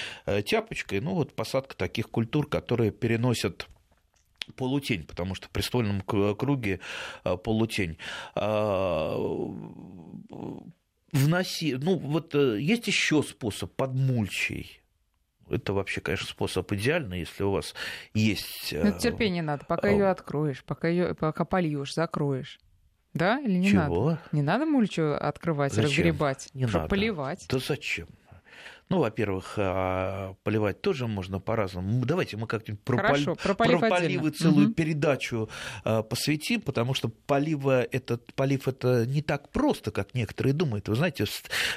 тяпочкой, 0.45 1.01
ну 1.01 1.15
вот 1.15 1.33
посадка 1.33 1.75
таких 1.75 2.09
культур, 2.09 2.47
которые 2.47 2.91
переносят 2.91 3.67
полутень, 4.55 5.03
потому 5.03 5.33
что 5.33 5.47
в 5.47 5.49
престольном 5.49 6.01
круге 6.01 6.79
полутень 7.43 7.97
а, 8.35 9.15
вноси... 11.11 11.75
Ну, 11.75 11.97
вот 11.97 12.35
э, 12.35 12.59
есть 12.59 12.87
еще 12.87 13.23
способ 13.23 13.73
под 13.75 13.93
мульчей. 13.93 14.81
Это 15.49 15.73
вообще, 15.73 15.99
конечно, 16.01 16.27
способ 16.27 16.71
идеальный, 16.71 17.19
если 17.19 17.43
у 17.43 17.51
вас 17.51 17.75
есть... 18.13 18.73
Ну, 18.73 18.97
терпение 18.97 19.43
надо, 19.43 19.65
пока 19.65 19.89
ее 19.89 20.07
откроешь, 20.07 20.63
пока 20.63 20.87
ее 20.87 21.13
пока 21.13 21.43
польешь, 21.43 21.93
закроешь. 21.93 22.59
Да 23.13 23.39
или 23.39 23.57
не 23.57 23.69
Чего? 23.69 24.05
надо? 24.11 24.21
Не 24.31 24.41
надо 24.41 24.65
мульчу 24.65 25.11
открывать, 25.13 25.73
зачем? 25.73 25.89
разгребать, 25.89 26.49
не 26.53 26.65
надо. 26.65 26.87
поливать. 26.87 27.45
Да 27.49 27.59
зачем? 27.59 28.07
Ну, 28.91 28.99
во-первых, 28.99 29.53
а, 29.55 30.35
поливать 30.43 30.81
тоже 30.81 31.07
можно 31.07 31.39
по-разному. 31.39 32.05
Давайте 32.05 32.35
мы 32.35 32.45
как-нибудь 32.45 32.83
про, 32.83 32.97
Хорошо, 32.97 33.35
про 33.35 33.55
поливы 33.55 34.31
целую 34.31 34.67
угу. 34.67 34.73
передачу 34.73 35.49
а, 35.85 36.03
посвятим, 36.03 36.59
потому 36.59 36.93
что 36.93 37.07
полива 37.07 37.83
этот, 37.83 38.33
полив 38.33 38.67
это 38.67 39.05
не 39.05 39.21
так 39.21 39.49
просто, 39.49 39.91
как 39.91 40.13
некоторые 40.13 40.51
думают. 40.51 40.89
Вы 40.89 40.95
знаете, 40.95 41.25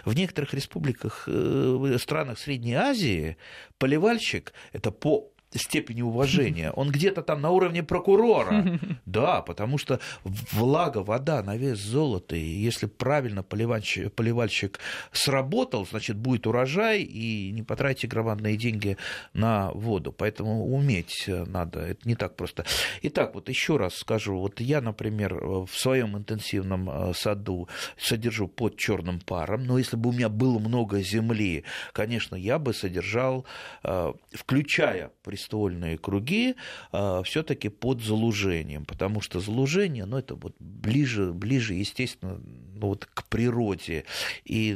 в 0.05 0.13
некоторых 0.13 0.55
республиках, 0.55 1.25
э, 1.29 1.99
странах 2.01 2.41
Средней 2.41 2.75
Азии 2.75 3.37
поливальщик 3.79 4.53
это 4.73 4.91
по 4.91 5.31
степени 5.55 6.03
уважения. 6.03 6.71
Он 6.71 6.91
где-то 6.91 7.23
там 7.23 7.41
на 7.41 7.51
уровне 7.51 7.83
прокурора. 7.83 8.79
Да, 9.07 9.43
потому 9.43 9.79
что 9.79 10.01
влага, 10.25 10.99
вода 10.99 11.43
на 11.43 11.57
вес 11.57 11.79
золота. 11.79 12.37
И 12.37 12.41
если 12.41 12.87
правильно 12.87 13.43
поливальщик, 13.43 14.13
поливальщик 14.13 14.81
сработал, 15.13 15.87
значит, 15.87 16.17
будет 16.17 16.47
урожай, 16.47 17.03
и 17.03 17.51
не 17.53 17.63
потратите 17.63 18.09
громадные 18.09 18.57
деньги 18.57 18.97
на 19.33 19.71
воду. 19.73 20.13
Поэтому 20.13 20.75
уметь 20.75 21.29
надо. 21.29 21.81
Это 21.81 22.09
не 22.09 22.17
так 22.17 22.35
просто. 22.37 22.65
Итак, 23.03 23.35
вот 23.35 23.49
еще 23.49 23.77
раз 23.77 23.95
скажу. 23.95 24.39
Вот 24.39 24.61
я, 24.61 24.81
например, 24.81 25.35
в 25.35 25.71
своем 25.73 26.17
интенсивном 26.17 26.91
э, 26.91 27.15
саду 27.15 27.69
содержу 27.97 28.49
под 28.49 28.77
черным 28.77 29.21
паром. 29.21 29.65
Но 29.65 29.79
если 29.79 29.97
бы 29.97 30.11
у 30.11 30.13
меня 30.13 30.29
было 30.29 30.59
много 30.59 31.01
земли, 31.01 31.65
конечно, 31.93 32.35
я 32.37 32.59
бы 32.59 32.75
содержал, 32.75 33.45
э, 33.85 34.13
включая 34.33 35.11
при 35.23 35.37
ствольные 35.45 35.99
круги 35.99 36.57
а, 36.93 37.23
все-таки 37.23 37.69
под 37.69 38.03
залужением, 38.03 38.85
потому 38.85 39.21
что 39.21 39.41
залужение, 39.41 40.05
ну, 40.05 40.19
это 40.19 40.35
вот 40.35 40.55
ближе, 40.59 41.33
ближе, 41.33 41.75
естественно, 41.75 42.41
ну, 42.75 42.89
вот 42.89 43.07
к 43.07 43.25
природе. 43.29 44.05
И 44.45 44.75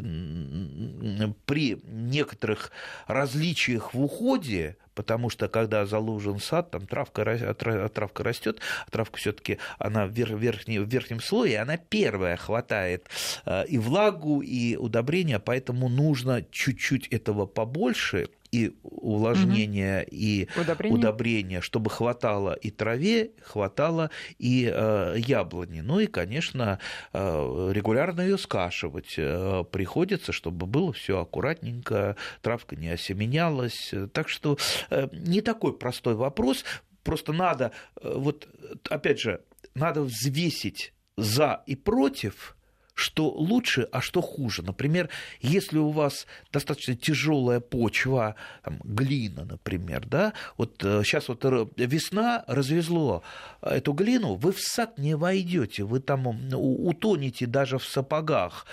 при 1.47 1.79
некоторых 1.85 2.71
различиях 3.07 3.95
в 3.95 4.03
уходе 4.03 4.77
потому 4.99 5.31
что 5.31 5.49
когда 5.49 5.87
залужен 5.87 6.41
сад, 6.41 6.73
там 6.73 6.85
травка, 6.85 7.55
травка 7.95 8.25
растет, 8.25 8.59
а 8.85 8.91
травка 8.91 9.17
все-таки 9.19 9.59
она 9.79 10.07
в, 10.07 10.11
верхнем, 10.11 10.85
в 10.85 10.89
верхнем 10.89 11.21
слое, 11.21 11.61
она 11.61 11.77
первая 11.77 12.37
хватает 12.37 13.07
а, 13.45 13.63
и 13.63 13.79
влагу, 13.79 14.41
и 14.41 14.75
удобрения, 14.75 15.39
поэтому 15.39 15.89
нужно 15.89 16.45
чуть-чуть 16.51 17.07
этого 17.09 17.47
побольше, 17.47 18.29
и 18.53 18.77
увлажнения, 18.83 20.03
угу. 20.03 20.09
и 20.11 20.49
удобрения. 20.57 20.95
удобрения, 20.95 21.61
чтобы 21.61 21.91
хватало 21.91 22.55
и 22.55 22.71
траве, 22.71 23.33
хватало 23.43 24.11
и 24.39 24.71
э, 24.73 25.15
яблони. 25.19 25.81
Ну 25.81 26.01
и, 26.01 26.07
конечно, 26.07 26.79
э, 27.13 27.71
регулярно 27.73 28.23
ее 28.23 28.39
скашивать 28.39 29.15
э, 29.17 29.65
приходится, 29.71 30.33
чтобы 30.33 30.67
было 30.67 30.93
все 30.93 31.21
аккуратненько, 31.21 32.17
травка 32.43 32.77
не 32.77 32.89
осеменялась. 32.89 33.95
Так 34.13 34.29
что 34.29 34.59
э, 34.91 35.09
не 35.13 35.41
такой 35.41 35.77
простой 35.77 36.15
вопрос. 36.15 36.65
Просто 37.03 37.33
надо, 37.33 37.73
э, 38.01 38.13
вот 38.17 38.49
опять 38.89 39.21
же, 39.21 39.43
надо 39.75 40.03
взвесить 40.03 40.95
за 41.17 41.63
и 41.67 41.77
против– 41.77 42.55
что 42.99 43.31
лучше, 43.31 43.89
а 43.93 44.01
что 44.01 44.21
хуже. 44.21 44.63
Например, 44.63 45.09
если 45.41 45.79
у 45.79 45.91
вас 45.91 46.27
достаточно 46.53 46.97
тяжелая 46.97 47.61
почва, 47.61 48.35
там, 48.65 48.81
глина, 48.83 49.45
например, 49.45 50.05
да, 50.05 50.33
вот 50.57 50.75
сейчас 50.81 51.29
вот 51.29 51.45
весна 51.77 52.45
развезло 52.49 53.23
эту 53.63 53.93
глину, 53.93 54.35
вы 54.35 54.53
в 54.53 54.61
сад 54.61 54.99
не 54.99 55.15
войдете, 55.17 55.85
вы 55.85 56.01
там 56.01 56.27
утонете 56.53 57.47
даже 57.47 57.79
в 57.79 57.85
сапогах. 57.85 58.67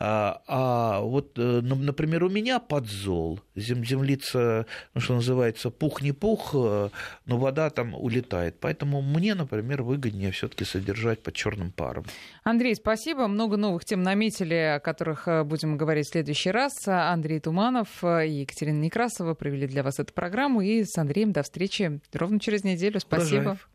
А, 0.00 0.42
а 0.46 1.00
вот, 1.00 1.38
э, 1.38 1.60
например, 1.60 2.24
у 2.24 2.28
меня 2.28 2.60
подзол, 2.60 3.40
зем, 3.56 3.84
землица, 3.84 4.66
ну, 4.94 5.00
что 5.00 5.14
называется, 5.14 5.70
пух 5.70 6.02
не 6.02 6.12
пух, 6.12 6.50
э, 6.54 6.90
но 7.26 7.38
вода 7.38 7.70
там 7.70 7.94
улетает. 7.94 8.56
Поэтому 8.60 9.02
мне, 9.02 9.34
например, 9.34 9.82
выгоднее 9.82 10.30
все-таки 10.30 10.64
содержать 10.64 11.22
под 11.22 11.34
черным 11.34 11.72
паром. 11.72 12.04
Андрей, 12.44 12.74
спасибо. 12.76 13.26
Много 13.26 13.56
новых 13.56 13.84
тем 13.84 14.02
наметили, 14.02 14.76
о 14.76 14.80
которых 14.80 15.26
э, 15.26 15.42
будем 15.42 15.76
говорить 15.76 16.06
в 16.06 16.12
следующий 16.12 16.50
раз. 16.50 16.86
Андрей 16.86 17.40
Туманов 17.40 18.04
и 18.04 18.40
Екатерина 18.40 18.78
Некрасова 18.78 19.34
провели 19.34 19.66
для 19.66 19.82
вас 19.82 19.98
эту 19.98 20.12
программу. 20.12 20.60
И 20.60 20.84
с 20.84 20.96
Андреем 20.96 21.32
до 21.32 21.42
встречи 21.42 22.00
ровно 22.12 22.38
через 22.38 22.62
неделю. 22.64 23.00
Спасибо. 23.00 23.38
Урожаев. 23.40 23.68